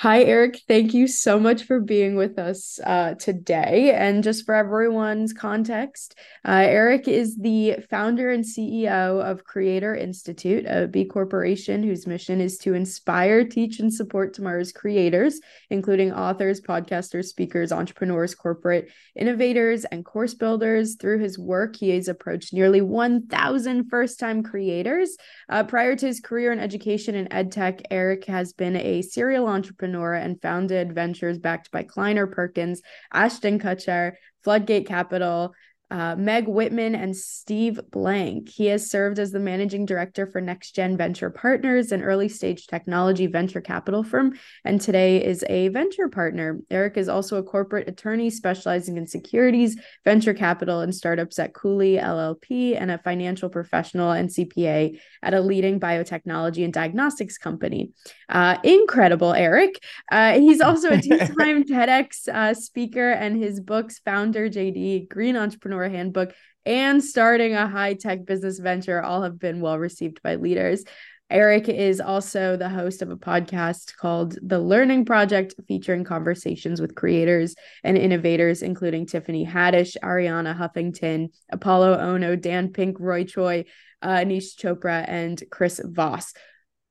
Hi, 0.00 0.22
Eric. 0.22 0.62
Thank 0.66 0.94
you 0.94 1.06
so 1.06 1.38
much 1.38 1.64
for 1.64 1.78
being 1.78 2.16
with 2.16 2.38
us 2.38 2.80
uh, 2.86 3.16
today. 3.16 3.92
And 3.94 4.24
just 4.24 4.46
for 4.46 4.54
everyone's 4.54 5.34
context, 5.34 6.14
uh, 6.42 6.52
Eric 6.52 7.06
is 7.06 7.36
the 7.36 7.76
founder 7.90 8.30
and 8.30 8.42
CEO 8.42 9.22
of 9.22 9.44
Creator 9.44 9.94
Institute, 9.96 10.64
a 10.66 10.88
B 10.88 11.04
corporation 11.04 11.82
whose 11.82 12.06
mission 12.06 12.40
is 12.40 12.56
to 12.60 12.72
inspire, 12.72 13.44
teach, 13.44 13.78
and 13.78 13.92
support 13.92 14.32
tomorrow's 14.32 14.72
creators, 14.72 15.38
including 15.68 16.14
authors, 16.14 16.62
podcasters, 16.62 17.26
speakers, 17.26 17.70
entrepreneurs, 17.70 18.34
corporate 18.34 18.90
innovators, 19.14 19.84
and 19.84 20.06
course 20.06 20.32
builders. 20.32 20.94
Through 20.94 21.18
his 21.18 21.38
work, 21.38 21.76
he 21.76 21.90
has 21.90 22.08
approached 22.08 22.54
nearly 22.54 22.80
1,000 22.80 23.90
first 23.90 24.18
time 24.18 24.42
creators. 24.42 25.18
Uh, 25.50 25.62
prior 25.64 25.94
to 25.94 26.06
his 26.06 26.20
career 26.20 26.52
in 26.52 26.58
education 26.58 27.14
and 27.16 27.28
edtech, 27.28 27.82
Eric 27.90 28.24
has 28.24 28.54
been 28.54 28.76
a 28.76 29.02
serial 29.02 29.46
entrepreneur 29.46 29.89
entrepreneur 29.90 30.14
and 30.14 30.40
founded 30.40 30.94
ventures 30.94 31.38
backed 31.38 31.70
by 31.70 31.82
Kleiner 31.82 32.26
Perkins, 32.26 32.80
Ashton 33.12 33.58
Kutcher, 33.58 34.12
Floodgate 34.42 34.86
Capital, 34.86 35.52
uh, 35.90 36.14
Meg 36.16 36.46
Whitman 36.46 36.94
and 36.94 37.16
Steve 37.16 37.80
Blank. 37.90 38.48
He 38.48 38.66
has 38.66 38.88
served 38.88 39.18
as 39.18 39.32
the 39.32 39.40
managing 39.40 39.86
director 39.86 40.26
for 40.26 40.40
Next 40.40 40.72
Gen 40.72 40.96
Venture 40.96 41.30
Partners, 41.30 41.90
an 41.90 42.02
early 42.02 42.28
stage 42.28 42.66
technology 42.68 43.26
venture 43.26 43.60
capital 43.60 44.04
firm, 44.04 44.38
and 44.64 44.80
today 44.80 45.24
is 45.24 45.44
a 45.48 45.68
venture 45.68 46.08
partner. 46.08 46.60
Eric 46.70 46.96
is 46.96 47.08
also 47.08 47.38
a 47.38 47.42
corporate 47.42 47.88
attorney 47.88 48.30
specializing 48.30 48.96
in 48.96 49.06
securities, 49.06 49.76
venture 50.04 50.34
capital, 50.34 50.80
and 50.80 50.94
startups 50.94 51.38
at 51.38 51.54
Cooley 51.54 51.94
LLP, 51.94 52.80
and 52.80 52.90
a 52.90 52.98
financial 52.98 53.48
professional 53.48 54.12
and 54.12 54.28
CPA 54.28 54.98
at 55.22 55.34
a 55.34 55.40
leading 55.40 55.80
biotechnology 55.80 56.62
and 56.62 56.72
diagnostics 56.72 57.36
company. 57.36 57.90
Uh, 58.28 58.58
incredible, 58.62 59.34
Eric. 59.34 59.82
Uh, 60.12 60.38
he's 60.38 60.60
also 60.60 60.90
a 60.90 61.02
two 61.02 61.18
time 61.18 61.64
TEDx 61.64 62.28
uh, 62.28 62.54
speaker, 62.54 63.10
and 63.10 63.42
his 63.42 63.60
books, 63.60 63.98
Founder 63.98 64.48
JD, 64.48 65.08
Green 65.08 65.36
Entrepreneur 65.36 65.79
Handbook, 65.88 66.34
and 66.66 67.02
starting 67.02 67.54
a 67.54 67.66
high 67.66 67.94
tech 67.94 68.26
business 68.26 68.58
venture 68.58 69.02
all 69.02 69.22
have 69.22 69.38
been 69.38 69.60
well 69.60 69.78
received 69.78 70.22
by 70.22 70.34
leaders. 70.36 70.84
Eric 71.30 71.68
is 71.68 72.00
also 72.00 72.56
the 72.56 72.68
host 72.68 73.02
of 73.02 73.10
a 73.10 73.16
podcast 73.16 73.96
called 73.96 74.36
The 74.42 74.58
Learning 74.58 75.04
Project, 75.04 75.54
featuring 75.68 76.02
conversations 76.02 76.80
with 76.80 76.96
creators 76.96 77.54
and 77.84 77.96
innovators, 77.96 78.62
including 78.62 79.06
Tiffany 79.06 79.46
Haddish, 79.46 79.96
Arianna 80.02 80.58
Huffington, 80.58 81.28
Apolo 81.54 81.96
Ohno, 82.00 82.40
Dan 82.40 82.72
Pink, 82.72 82.96
Roy 82.98 83.22
Choi, 83.22 83.64
uh, 84.02 84.08
Aneesh 84.08 84.56
Chopra, 84.56 85.04
and 85.06 85.40
Chris 85.50 85.80
Voss. 85.84 86.34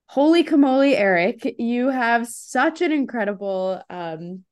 Holy 0.05 0.43
camole, 0.43 0.81
Eric, 0.95 1.55
you 1.59 1.89
have 1.89 2.25
such 2.25 2.81
an 2.81 2.93
incredible 2.93 3.81
um, 3.89 4.45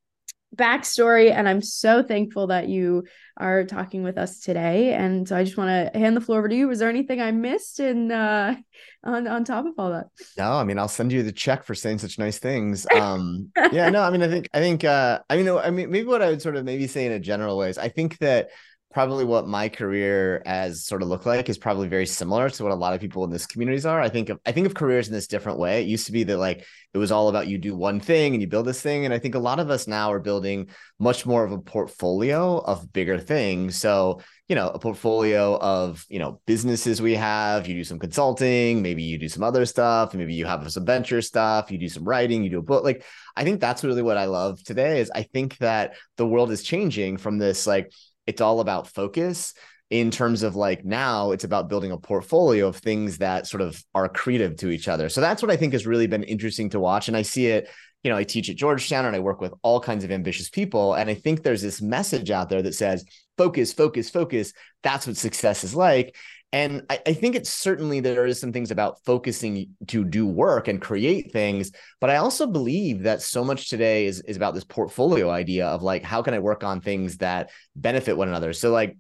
backstory 0.56 1.32
and 1.32 1.48
i'm 1.48 1.62
so 1.62 2.02
thankful 2.02 2.48
that 2.48 2.70
you 2.70 3.04
are 3.40 3.64
talking 3.66 4.02
with 4.02 4.18
us 4.18 4.40
today. 4.40 4.94
And 4.94 5.28
so 5.28 5.36
i 5.36 5.44
just 5.44 5.58
want 5.58 5.94
to 5.94 6.00
hand 6.00 6.18
the 6.18 6.22
floor 6.22 6.40
over 6.40 6.50
to 6.50 6.56
you. 6.56 6.68
Was 6.68 6.80
there 6.80 6.90
anything 6.90 7.22
i 7.22 7.32
missed 7.32 7.80
in 7.80 8.12
uh 8.12 8.56
on 9.04 9.28
on 9.28 9.44
top 9.44 9.66
of 9.66 9.74
all 9.78 9.92
that? 9.92 10.08
No 10.38 10.54
i 10.54 10.64
mean 10.64 10.80
i'll 10.80 10.88
send 10.88 11.12
you 11.12 11.22
the 11.22 11.32
check 11.32 11.64
for 11.64 11.76
saying 11.76 12.00
such 12.00 12.18
nice 12.18 12.40
things. 12.40 12.88
Um 12.98 13.52
yeah 13.72 13.90
no 13.90 14.02
i 14.02 14.10
mean 14.10 14.24
i 14.24 14.28
think 14.28 14.50
i 14.54 14.60
think 14.60 14.84
uh 14.84 15.20
i 15.30 15.38
mean 15.38 15.50
i 15.50 15.70
mean 15.70 15.92
maybe 15.92 16.08
what 16.08 16.22
i 16.22 16.30
would 16.30 16.42
sort 16.42 16.56
of 16.56 16.66
maybe 16.66 16.88
say 16.88 17.06
in 17.06 17.12
a 17.12 17.20
general 17.20 17.58
way 17.58 17.70
is 17.70 17.78
i 17.78 17.90
think 17.90 18.18
that 18.20 18.50
probably 18.94 19.26
what 19.26 19.48
my 19.48 19.68
career 19.68 20.42
has 20.46 20.86
sort 20.86 21.02
of 21.02 21.10
looked 21.10 21.26
like 21.26 21.50
is 21.50 21.58
probably 21.58 21.88
very 21.88 22.06
similar 22.06 22.50
to 22.50 22.64
what 22.64 22.72
a 22.72 22.76
lot 22.76 22.94
of 22.94 23.02
people 23.02 23.24
in 23.26 23.30
this 23.30 23.46
communities 23.46 23.86
are. 23.86 24.00
I 24.00 24.10
think 24.10 24.30
of 24.30 24.40
I 24.46 24.54
think 24.54 24.66
of 24.66 24.74
careers 24.74 25.08
in 25.08 25.14
this 25.14 25.28
different 25.28 25.60
way. 25.60 25.82
It 25.82 25.88
used 25.88 26.06
to 26.06 26.12
be 26.12 26.24
that 26.24 26.38
like 26.38 26.66
it 26.94 26.98
was 26.98 27.12
all 27.12 27.28
about 27.28 27.48
you 27.48 27.58
do 27.58 27.76
one 27.76 28.00
thing 28.00 28.34
and 28.34 28.42
you 28.42 28.48
build 28.48 28.66
this 28.66 28.82
thing. 28.82 29.04
And 29.04 29.14
I 29.14 29.20
think 29.20 29.36
a 29.36 29.40
lot 29.40 29.60
of 29.60 29.70
us 29.70 29.88
now 29.88 30.12
are 30.12 30.20
building 30.20 30.70
much 31.00 31.26
more 31.26 31.44
of 31.44 31.52
a 31.52 31.60
portfolio 31.60 32.58
of 32.60 32.92
bigger 32.94 33.20
things. 33.20 33.78
So, 33.78 34.22
you 34.48 34.56
know, 34.56 34.70
a 34.70 34.80
portfolio 34.80 35.60
of, 35.60 36.06
you 36.08 36.18
know, 36.18 36.42
businesses 36.48 37.02
we 37.02 37.14
have, 37.16 37.68
you 37.68 37.76
do 37.76 37.84
some 37.84 38.00
consulting, 38.00 38.82
maybe 38.82 39.04
you 39.04 39.20
do 39.20 39.30
some 39.30 39.44
other 39.44 39.66
stuff, 39.66 40.14
maybe 40.14 40.34
you 40.34 40.46
have 40.46 40.72
some 40.72 40.86
venture 40.86 41.22
stuff, 41.22 41.72
you 41.72 41.78
do 41.78 41.90
some 41.90 42.06
writing, 42.06 42.44
you 42.44 42.50
do 42.50 42.60
a 42.60 42.64
book. 42.64 42.86
Like 42.86 43.04
I 43.36 43.44
think 43.44 43.60
that's 43.60 43.84
really 43.84 44.02
what 44.02 44.18
I 44.18 44.26
love 44.26 44.64
today 44.64 45.02
is 45.02 45.12
I 45.14 45.24
think 45.24 45.58
that 45.58 45.96
the 46.16 46.26
world 46.26 46.52
is 46.52 46.64
changing 46.64 47.18
from 47.18 47.38
this 47.38 47.68
like 47.68 47.92
it's 48.28 48.42
all 48.42 48.60
about 48.60 48.88
focus 48.88 49.54
in 49.90 50.12
terms 50.12 50.44
of 50.44 50.56
like 50.56 50.84
now 50.84 51.32
it's 51.32 51.46
about 51.46 51.70
building 51.70 51.92
a 51.92 51.98
portfolio 51.98 52.68
of 52.68 52.76
things 52.76 53.20
that 53.20 53.48
sort 53.48 53.62
of 53.62 53.82
are 53.96 54.10
accretive 54.10 54.58
to 54.58 54.70
each 54.70 54.88
other. 54.88 55.08
So 55.08 55.22
that's 55.22 55.42
what 55.42 55.52
I 55.52 55.56
think 55.56 55.74
has 55.74 55.88
really 55.88 56.08
been 56.08 56.24
interesting 56.24 56.70
to 56.72 56.80
watch. 56.80 57.08
And 57.08 57.16
I 57.16 57.22
see 57.22 57.48
it, 57.48 57.70
you 58.04 58.12
know, 58.12 58.18
I 58.18 58.26
teach 58.26 58.50
at 58.50 58.58
Georgetown 58.58 59.06
and 59.06 59.16
I 59.16 59.20
work 59.20 59.40
with 59.40 59.54
all 59.62 59.80
kinds 59.80 60.04
of 60.04 60.12
ambitious 60.12 60.50
people. 60.50 60.94
And 60.94 61.10
I 61.10 61.14
think 61.14 61.42
there's 61.42 61.62
this 61.62 61.82
message 61.82 62.32
out 62.32 62.50
there 62.50 62.62
that 62.62 62.76
says, 62.76 63.06
focus, 63.38 63.72
focus, 63.72 64.10
focus. 64.10 64.52
That's 64.84 65.08
what 65.08 65.16
success 65.16 65.64
is 65.64 65.74
like. 65.74 66.16
And 66.54 66.84
I, 66.90 67.00
I, 67.06 67.14
think 67.14 67.36
it's 67.36 67.50
certainly 67.50 68.00
there 68.00 68.26
is 68.26 68.40
some 68.40 68.54
things 68.54 68.72
about 68.72 69.04
focusing 69.06 69.72
to 69.88 70.06
do 70.06 70.26
work 70.26 70.70
and 70.70 70.82
create 70.82 71.34
things. 71.34 71.72
But 72.00 72.10
I 72.10 72.18
also 72.18 72.48
believe 72.48 73.04
that 73.04 73.22
so 73.22 73.44
much 73.44 73.70
today 73.70 74.06
is, 74.06 74.22
is 74.22 74.38
about 74.38 74.54
this 74.54 74.64
portfolio 74.64 75.30
idea 75.30 75.68
of 75.68 75.84
like, 75.84 76.04
how 76.04 76.22
can 76.22 76.34
I 76.34 76.40
work 76.40 76.64
on 76.64 76.80
things 76.80 77.18
that 77.18 77.52
benefit 77.76 78.16
one 78.16 78.30
another? 78.30 78.54
So 78.54 78.72
like, 78.72 78.96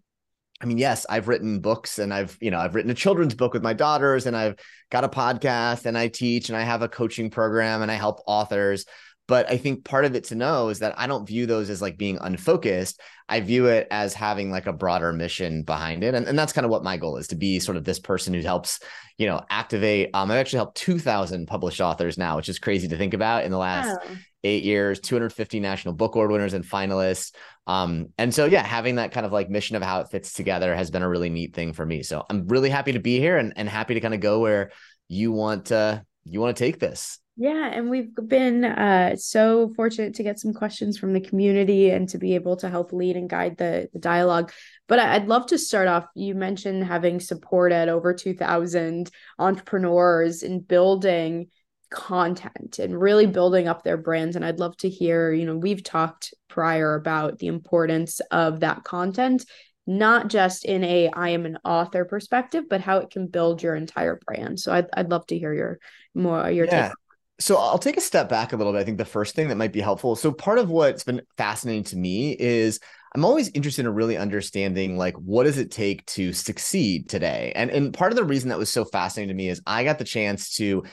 I 0.59 0.65
mean, 0.65 0.77
yes, 0.77 1.05
I've 1.09 1.27
written 1.27 1.59
books 1.59 1.99
and 1.99 2.13
I've, 2.13 2.35
you 2.41 2.51
know, 2.51 2.59
I've 2.59 2.75
written 2.75 2.91
a 2.91 2.95
children's 2.95 3.35
book 3.35 3.53
with 3.53 3.63
my 3.63 3.73
daughters 3.73 4.25
and 4.25 4.35
I've 4.35 4.55
got 4.89 5.03
a 5.03 5.09
podcast 5.09 5.85
and 5.85 5.97
I 5.97 6.07
teach 6.07 6.49
and 6.49 6.57
I 6.57 6.63
have 6.63 6.81
a 6.81 6.89
coaching 6.89 7.29
program 7.29 7.81
and 7.81 7.91
I 7.91 7.95
help 7.95 8.21
authors. 8.25 8.85
But 9.27 9.49
I 9.49 9.57
think 9.57 9.83
part 9.83 10.05
of 10.05 10.15
it 10.15 10.25
to 10.25 10.35
know 10.35 10.69
is 10.69 10.79
that 10.79 10.97
I 10.97 11.05
don't 11.05 11.27
view 11.27 11.45
those 11.45 11.69
as 11.69 11.81
like 11.81 11.97
being 11.97 12.17
unfocused. 12.19 13.01
I 13.27 13.41
view 13.41 13.65
it 13.65 13.87
as 13.91 14.13
having 14.13 14.51
like 14.51 14.67
a 14.67 14.73
broader 14.73 15.11
mission 15.11 15.63
behind 15.63 16.03
it. 16.03 16.15
And, 16.15 16.25
and 16.27 16.39
that's 16.39 16.53
kind 16.53 16.63
of 16.63 16.71
what 16.71 16.83
my 16.83 16.95
goal 16.95 17.17
is 17.17 17.27
to 17.27 17.35
be 17.35 17.59
sort 17.59 17.75
of 17.75 17.83
this 17.83 17.99
person 17.99 18.33
who 18.33 18.39
helps, 18.41 18.79
you 19.17 19.27
know, 19.27 19.41
activate. 19.49 20.11
Um, 20.13 20.31
I've 20.31 20.37
actually 20.37 20.59
helped 20.59 20.77
2000 20.77 21.45
published 21.45 21.81
authors 21.81 22.17
now, 22.17 22.37
which 22.37 22.47
is 22.47 22.57
crazy 22.57 22.87
to 22.87 22.97
think 22.97 23.13
about 23.13 23.43
in 23.43 23.51
the 23.51 23.57
last 23.57 23.99
oh. 24.01 24.15
eight 24.45 24.63
years, 24.63 25.01
250 25.01 25.59
national 25.59 25.93
book 25.93 26.15
award 26.15 26.31
winners 26.31 26.53
and 26.53 26.63
finalists. 26.63 27.35
Um, 27.67 28.13
and 28.17 28.33
so, 28.33 28.45
yeah, 28.45 28.63
having 28.63 28.95
that 28.95 29.11
kind 29.11 29.25
of 29.25 29.33
like 29.33 29.49
mission 29.49 29.75
of 29.75 29.83
how 29.83 29.99
it 29.99 30.09
fits 30.09 30.31
together 30.31 30.73
has 30.73 30.89
been 30.89 31.03
a 31.03 31.09
really 31.09 31.29
neat 31.29 31.53
thing 31.53 31.73
for 31.73 31.85
me. 31.85 32.01
So 32.01 32.23
I'm 32.29 32.47
really 32.47 32.69
happy 32.69 32.93
to 32.93 32.99
be 32.99 33.19
here 33.19 33.37
and, 33.37 33.51
and 33.57 33.67
happy 33.67 33.95
to 33.95 33.99
kind 33.99 34.13
of 34.13 34.21
go 34.21 34.39
where 34.39 34.71
you 35.09 35.33
want 35.33 35.65
to, 35.65 36.05
you 36.23 36.39
want 36.39 36.55
to 36.55 36.63
take 36.63 36.79
this. 36.79 37.19
Yeah, 37.39 37.67
and 37.71 37.91
we've 37.91 38.15
been 38.15 38.65
uh, 38.65 39.15
so 39.15 39.71
fortunate 39.75 40.15
to 40.15 40.23
get 40.23 40.39
some 40.39 40.53
questions 40.53 40.97
from 40.97 41.13
the 41.13 41.21
community 41.21 41.91
and 41.91 42.09
to 42.09 42.17
be 42.17 42.33
able 42.33 42.55
to 42.57 42.69
help 42.69 42.91
lead 42.91 43.15
and 43.15 43.29
guide 43.29 43.57
the, 43.57 43.87
the 43.93 43.99
dialogue. 43.99 44.51
But 44.87 44.97
I'd 44.97 45.27
love 45.27 45.45
to 45.47 45.59
start 45.59 45.87
off. 45.87 46.07
You 46.15 46.33
mentioned 46.33 46.83
having 46.83 47.19
supported 47.19 47.89
over 47.89 48.11
2,000 48.11 49.11
entrepreneurs 49.37 50.41
in 50.41 50.61
building 50.61 51.49
content 51.91 52.79
and 52.79 52.99
really 52.99 53.27
building 53.27 53.67
up 53.67 53.83
their 53.83 53.97
brands. 53.97 54.35
And 54.35 54.43
I'd 54.43 54.59
love 54.59 54.75
to 54.77 54.89
hear, 54.89 55.31
you 55.31 55.45
know, 55.45 55.57
we've 55.57 55.83
talked 55.83 56.33
prior 56.47 56.95
about 56.95 57.37
the 57.37 57.47
importance 57.47 58.19
of 58.31 58.61
that 58.61 58.83
content 58.83 59.45
not 59.89 60.27
just 60.27 60.65
in 60.65 60.83
a 60.83 61.09
I 61.09 61.29
am 61.29 61.45
an 61.45 61.59
author 61.63 62.03
perspective, 62.03 62.65
but 62.69 62.81
how 62.81 62.97
it 62.97 63.09
can 63.09 63.27
build 63.27 63.63
your 63.63 63.73
entire 63.73 64.19
brand. 64.25 64.59
So 64.59 64.73
I'd, 64.73 64.87
I'd 64.93 65.09
love 65.09 65.25
to 65.27 65.39
hear 65.39 65.53
your 65.53 65.79
more 66.13 66.51
your 66.51 66.65
yeah. 66.65 66.89
take 66.89 66.97
so 67.39 67.57
I'll 67.57 67.77
take 67.77 67.97
a 67.97 68.01
step 68.01 68.29
back 68.29 68.53
a 68.53 68.57
little 68.57 68.73
bit. 68.73 68.79
I 68.79 68.83
think 68.83 68.97
the 68.97 69.05
first 69.05 69.35
thing 69.35 69.49
that 69.49 69.57
might 69.57 69.73
be 69.73 69.81
helpful. 69.81 70.15
So 70.15 70.31
part 70.31 70.57
of 70.57 70.69
what's 70.69 71.03
been 71.03 71.21
fascinating 71.37 71.83
to 71.85 71.97
me 71.97 72.31
is 72.31 72.79
I'm 73.13 73.25
always 73.25 73.49
interested 73.49 73.85
in 73.85 73.93
really 73.93 74.17
understanding 74.17 74.97
like 74.97 75.15
what 75.15 75.43
does 75.43 75.57
it 75.57 75.71
take 75.71 76.05
to 76.07 76.33
succeed 76.33 77.09
today. 77.09 77.53
And 77.55 77.69
and 77.69 77.93
part 77.93 78.11
of 78.11 78.15
the 78.15 78.23
reason 78.23 78.49
that 78.49 78.57
was 78.57 78.69
so 78.69 78.85
fascinating 78.85 79.29
to 79.29 79.37
me 79.37 79.49
is 79.49 79.61
I 79.67 79.83
got 79.83 79.99
the 79.99 80.03
chance 80.03 80.55
to 80.55 80.83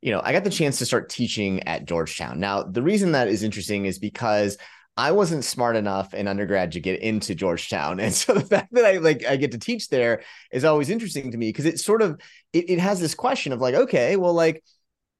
you 0.00 0.10
know, 0.10 0.20
I 0.22 0.32
got 0.32 0.42
the 0.42 0.50
chance 0.50 0.78
to 0.78 0.86
start 0.86 1.08
teaching 1.08 1.62
at 1.62 1.84
Georgetown. 1.86 2.40
Now, 2.40 2.64
the 2.64 2.82
reason 2.82 3.12
that 3.12 3.28
is 3.28 3.44
interesting 3.44 3.86
is 3.86 4.00
because 4.00 4.58
I 4.96 5.12
wasn't 5.12 5.44
smart 5.44 5.76
enough 5.76 6.12
in 6.12 6.26
undergrad 6.26 6.72
to 6.72 6.80
get 6.80 7.00
into 7.00 7.34
Georgetown. 7.36 8.00
And 8.00 8.12
so 8.12 8.34
the 8.34 8.40
fact 8.40 8.74
that 8.74 8.84
I 8.84 8.98
like 8.98 9.24
I 9.24 9.36
get 9.36 9.52
to 9.52 9.58
teach 9.58 9.88
there 9.88 10.22
is 10.50 10.64
always 10.64 10.90
interesting 10.90 11.30
to 11.30 11.38
me 11.38 11.48
because 11.50 11.66
it 11.66 11.78
sort 11.78 12.02
of 12.02 12.20
it, 12.52 12.68
it 12.68 12.78
has 12.80 13.00
this 13.00 13.14
question 13.14 13.52
of 13.52 13.60
like, 13.60 13.74
okay, 13.74 14.16
well, 14.16 14.34
like 14.34 14.62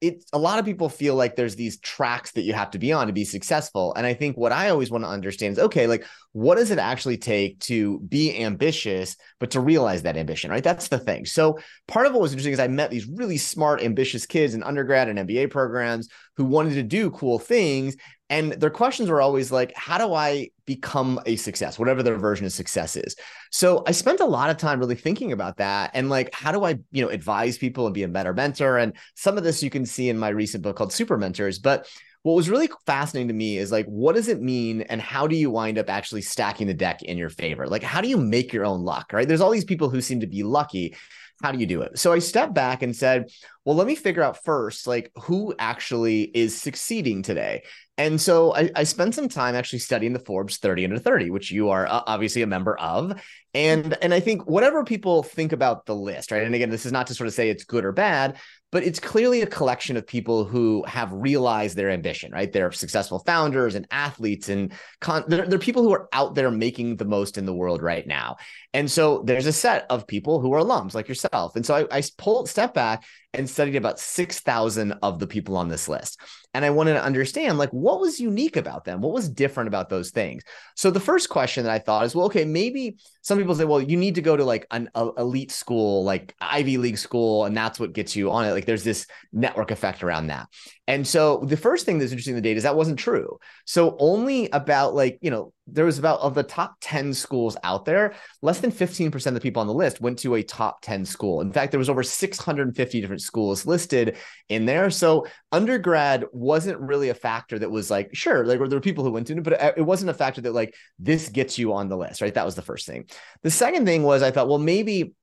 it 0.02 0.24
a 0.32 0.38
lot 0.38 0.58
of 0.58 0.64
people 0.64 0.88
feel 0.88 1.14
like 1.14 1.36
there's 1.36 1.54
these 1.54 1.78
tracks 1.78 2.32
that 2.32 2.42
you 2.42 2.52
have 2.52 2.72
to 2.72 2.78
be 2.78 2.92
on 2.92 3.06
to 3.06 3.12
be 3.12 3.24
successful. 3.24 3.94
And 3.94 4.04
i 4.04 4.12
think 4.12 4.36
what 4.36 4.52
i 4.52 4.68
always 4.68 4.90
want 4.90 5.04
to 5.04 5.08
understand 5.08 5.52
is 5.52 5.58
okay 5.58 5.86
like 5.86 6.04
what 6.32 6.56
does 6.56 6.70
it 6.70 6.78
actually 6.78 7.16
take 7.16 7.58
to 7.60 8.00
be 8.00 8.42
ambitious 8.42 9.16
but 9.38 9.52
to 9.52 9.60
realize 9.60 10.02
that 10.02 10.16
ambition 10.16 10.50
right? 10.50 10.64
That's 10.64 10.88
the 10.88 10.98
thing. 10.98 11.26
So 11.26 11.58
part 11.86 12.06
of 12.06 12.12
what 12.12 12.20
was 12.20 12.32
interesting 12.32 12.52
is 12.52 12.60
i 12.60 12.68
met 12.68 12.90
these 12.90 13.06
really 13.06 13.38
smart 13.38 13.80
ambitious 13.80 14.26
kids 14.26 14.54
in 14.54 14.62
undergrad 14.62 15.08
and 15.08 15.18
mba 15.20 15.50
programs 15.50 16.08
who 16.36 16.44
wanted 16.44 16.74
to 16.74 16.82
do 16.82 17.10
cool 17.10 17.38
things 17.38 17.96
And 18.32 18.52
their 18.52 18.70
questions 18.70 19.10
were 19.10 19.20
always 19.20 19.52
like, 19.52 19.74
how 19.76 19.98
do 19.98 20.14
I 20.14 20.48
become 20.64 21.20
a 21.26 21.36
success, 21.36 21.78
whatever 21.78 22.02
their 22.02 22.16
version 22.16 22.46
of 22.46 22.52
success 22.52 22.96
is? 22.96 23.14
So 23.50 23.84
I 23.86 23.92
spent 23.92 24.20
a 24.20 24.24
lot 24.24 24.48
of 24.48 24.56
time 24.56 24.80
really 24.80 24.94
thinking 24.94 25.32
about 25.32 25.58
that 25.58 25.90
and 25.92 26.08
like, 26.08 26.34
how 26.34 26.50
do 26.50 26.64
I, 26.64 26.78
you 26.92 27.04
know, 27.04 27.10
advise 27.10 27.58
people 27.58 27.84
and 27.84 27.92
be 27.92 28.04
a 28.04 28.08
better 28.08 28.32
mentor? 28.32 28.78
And 28.78 28.94
some 29.16 29.36
of 29.36 29.44
this 29.44 29.62
you 29.62 29.68
can 29.68 29.84
see 29.84 30.08
in 30.08 30.18
my 30.18 30.30
recent 30.30 30.62
book 30.62 30.76
called 30.76 30.94
Super 30.94 31.18
Mentors. 31.18 31.58
But 31.58 31.86
what 32.22 32.32
was 32.32 32.48
really 32.48 32.70
fascinating 32.86 33.28
to 33.28 33.34
me 33.34 33.58
is 33.58 33.70
like, 33.70 33.84
what 33.84 34.14
does 34.14 34.28
it 34.28 34.40
mean 34.40 34.80
and 34.80 35.02
how 35.02 35.26
do 35.26 35.36
you 35.36 35.50
wind 35.50 35.76
up 35.76 35.90
actually 35.90 36.22
stacking 36.22 36.68
the 36.68 36.72
deck 36.72 37.02
in 37.02 37.18
your 37.18 37.28
favor? 37.28 37.66
Like, 37.66 37.82
how 37.82 38.00
do 38.00 38.08
you 38.08 38.16
make 38.16 38.54
your 38.54 38.64
own 38.64 38.80
luck, 38.80 39.12
right? 39.12 39.28
There's 39.28 39.42
all 39.42 39.50
these 39.50 39.66
people 39.66 39.90
who 39.90 40.00
seem 40.00 40.20
to 40.20 40.26
be 40.26 40.42
lucky. 40.42 40.96
How 41.42 41.50
do 41.50 41.58
you 41.58 41.66
do 41.66 41.82
it? 41.82 41.98
So 41.98 42.12
I 42.12 42.20
stepped 42.20 42.54
back 42.54 42.82
and 42.82 42.94
said, 42.94 43.28
well, 43.64 43.74
let 43.74 43.88
me 43.88 43.96
figure 43.96 44.22
out 44.22 44.44
first, 44.44 44.86
like, 44.86 45.10
who 45.22 45.54
actually 45.58 46.22
is 46.22 46.56
succeeding 46.56 47.22
today. 47.22 47.64
And 47.98 48.20
so 48.20 48.54
I, 48.54 48.70
I, 48.74 48.84
spent 48.84 49.14
some 49.14 49.28
time 49.28 49.54
actually 49.54 49.80
studying 49.80 50.14
the 50.14 50.18
Forbes 50.18 50.56
30 50.56 50.84
under 50.84 50.98
30, 50.98 51.30
which 51.30 51.50
you 51.50 51.68
are 51.68 51.86
uh, 51.86 52.02
obviously 52.06 52.40
a 52.40 52.46
member 52.46 52.78
of. 52.78 53.20
And 53.52 53.96
and 54.00 54.14
I 54.14 54.20
think 54.20 54.46
whatever 54.46 54.82
people 54.82 55.22
think 55.22 55.52
about 55.52 55.84
the 55.84 55.94
list, 55.94 56.32
right? 56.32 56.42
And 56.42 56.54
again, 56.54 56.70
this 56.70 56.86
is 56.86 56.92
not 56.92 57.08
to 57.08 57.14
sort 57.14 57.28
of 57.28 57.34
say 57.34 57.50
it's 57.50 57.64
good 57.64 57.84
or 57.84 57.92
bad, 57.92 58.38
but 58.72 58.82
it's 58.82 58.98
clearly 58.98 59.42
a 59.42 59.46
collection 59.46 59.98
of 59.98 60.06
people 60.06 60.46
who 60.46 60.82
have 60.88 61.12
realized 61.12 61.76
their 61.76 61.90
ambition, 61.90 62.32
right? 62.32 62.50
They're 62.50 62.72
successful 62.72 63.18
founders 63.20 63.74
and 63.74 63.86
athletes, 63.90 64.48
and 64.48 64.72
con- 65.00 65.24
they're, 65.28 65.46
they're 65.46 65.58
people 65.58 65.82
who 65.82 65.92
are 65.92 66.08
out 66.12 66.34
there 66.34 66.50
making 66.50 66.96
the 66.96 67.04
most 67.04 67.36
in 67.36 67.44
the 67.44 67.54
world 67.54 67.82
right 67.82 68.06
now. 68.06 68.36
And 68.72 68.90
so 68.90 69.22
there's 69.26 69.46
a 69.46 69.52
set 69.52 69.84
of 69.90 70.06
people 70.06 70.40
who 70.40 70.52
are 70.54 70.60
alums 70.60 70.94
like 70.94 71.06
yourself. 71.06 71.54
And 71.54 71.64
so 71.64 71.86
I, 71.90 71.98
I 71.98 72.02
pulled 72.16 72.48
step 72.48 72.72
back 72.72 73.04
and 73.34 73.48
studied 73.48 73.76
about 73.76 74.00
6,000 74.00 74.92
of 75.02 75.18
the 75.18 75.26
people 75.26 75.56
on 75.56 75.68
this 75.68 75.86
list. 75.86 76.18
And 76.54 76.64
I 76.64 76.70
wanted 76.70 76.94
to 76.94 77.04
understand 77.04 77.58
like 77.58 77.70
what 77.70 78.00
was 78.00 78.20
unique 78.20 78.56
about 78.56 78.84
them? 78.84 79.00
What 79.02 79.12
was 79.12 79.28
different 79.28 79.68
about 79.68 79.90
those 79.90 80.10
things? 80.10 80.42
So 80.76 80.90
the 80.90 81.00
first 81.00 81.28
question 81.28 81.64
that 81.64 81.72
I 81.72 81.78
thought 81.78 82.04
is, 82.04 82.14
well, 82.14 82.26
okay, 82.26 82.44
maybe 82.44 82.96
some 83.22 83.38
people 83.38 83.54
say, 83.54 83.64
well, 83.64 83.80
you 83.80 83.96
need 83.96 84.16
to 84.16 84.22
go 84.22 84.36
to 84.36 84.44
like 84.44 84.66
an 84.70 84.90
a, 84.94 85.10
elite 85.16 85.52
school, 85.52 86.04
like 86.04 86.34
Ivy 86.40 86.76
League 86.76 86.98
school, 86.98 87.44
and 87.44 87.56
that's 87.56 87.80
what 87.80 87.92
gets 87.92 88.14
you 88.14 88.30
on 88.30 88.44
it. 88.44 88.52
Like 88.52 88.66
there's 88.66 88.84
this 88.84 89.06
network 89.32 89.70
effect 89.70 90.02
around 90.02 90.26
that. 90.26 90.48
And 90.88 91.06
so 91.06 91.38
the 91.46 91.56
first 91.56 91.86
thing 91.86 91.98
that's 91.98 92.10
interesting 92.10 92.36
in 92.36 92.42
the 92.42 92.48
data 92.48 92.58
is 92.58 92.64
that 92.64 92.76
wasn't 92.76 92.98
true. 92.98 93.38
So 93.64 93.96
only 94.00 94.50
about 94.50 94.94
like, 94.94 95.18
you 95.22 95.30
know, 95.30 95.52
there 95.66 95.84
was 95.84 95.98
about 95.98 96.20
of 96.20 96.34
the 96.34 96.42
top 96.42 96.76
10 96.80 97.14
schools 97.14 97.56
out 97.62 97.84
there, 97.84 98.14
less 98.42 98.60
than 98.60 98.72
15% 98.72 99.26
of 99.26 99.34
the 99.34 99.40
people 99.40 99.60
on 99.60 99.66
the 99.66 99.74
list 99.74 100.00
went 100.00 100.18
to 100.20 100.34
a 100.34 100.42
top 100.42 100.80
10 100.82 101.04
school. 101.04 101.40
In 101.40 101.52
fact, 101.52 101.70
there 101.70 101.78
was 101.78 101.88
over 101.88 102.02
650 102.02 103.00
different 103.00 103.22
schools 103.22 103.64
listed 103.64 104.16
in 104.48 104.66
there. 104.66 104.90
So 104.90 105.26
undergrad 105.52 106.24
wasn't 106.32 106.80
really 106.80 107.10
a 107.10 107.14
factor 107.14 107.58
that 107.58 107.70
was 107.70 107.90
like, 107.90 108.10
sure, 108.12 108.44
like 108.44 108.58
there 108.58 108.68
were 108.68 108.80
people 108.80 109.04
who 109.04 109.12
went 109.12 109.28
to 109.28 109.36
it, 109.36 109.42
but 109.42 109.76
it 109.76 109.82
wasn't 109.82 110.10
a 110.10 110.14
factor 110.14 110.40
that 110.40 110.52
like 110.52 110.74
this 110.98 111.28
gets 111.28 111.58
you 111.58 111.72
on 111.72 111.88
the 111.88 111.96
list, 111.96 112.20
right? 112.20 112.34
That 112.34 112.46
was 112.46 112.56
the 112.56 112.62
first 112.62 112.86
thing. 112.86 113.08
The 113.42 113.50
second 113.50 113.86
thing 113.86 114.02
was 114.02 114.22
I 114.22 114.30
thought, 114.30 114.48
well, 114.48 114.58
maybe 114.58 115.14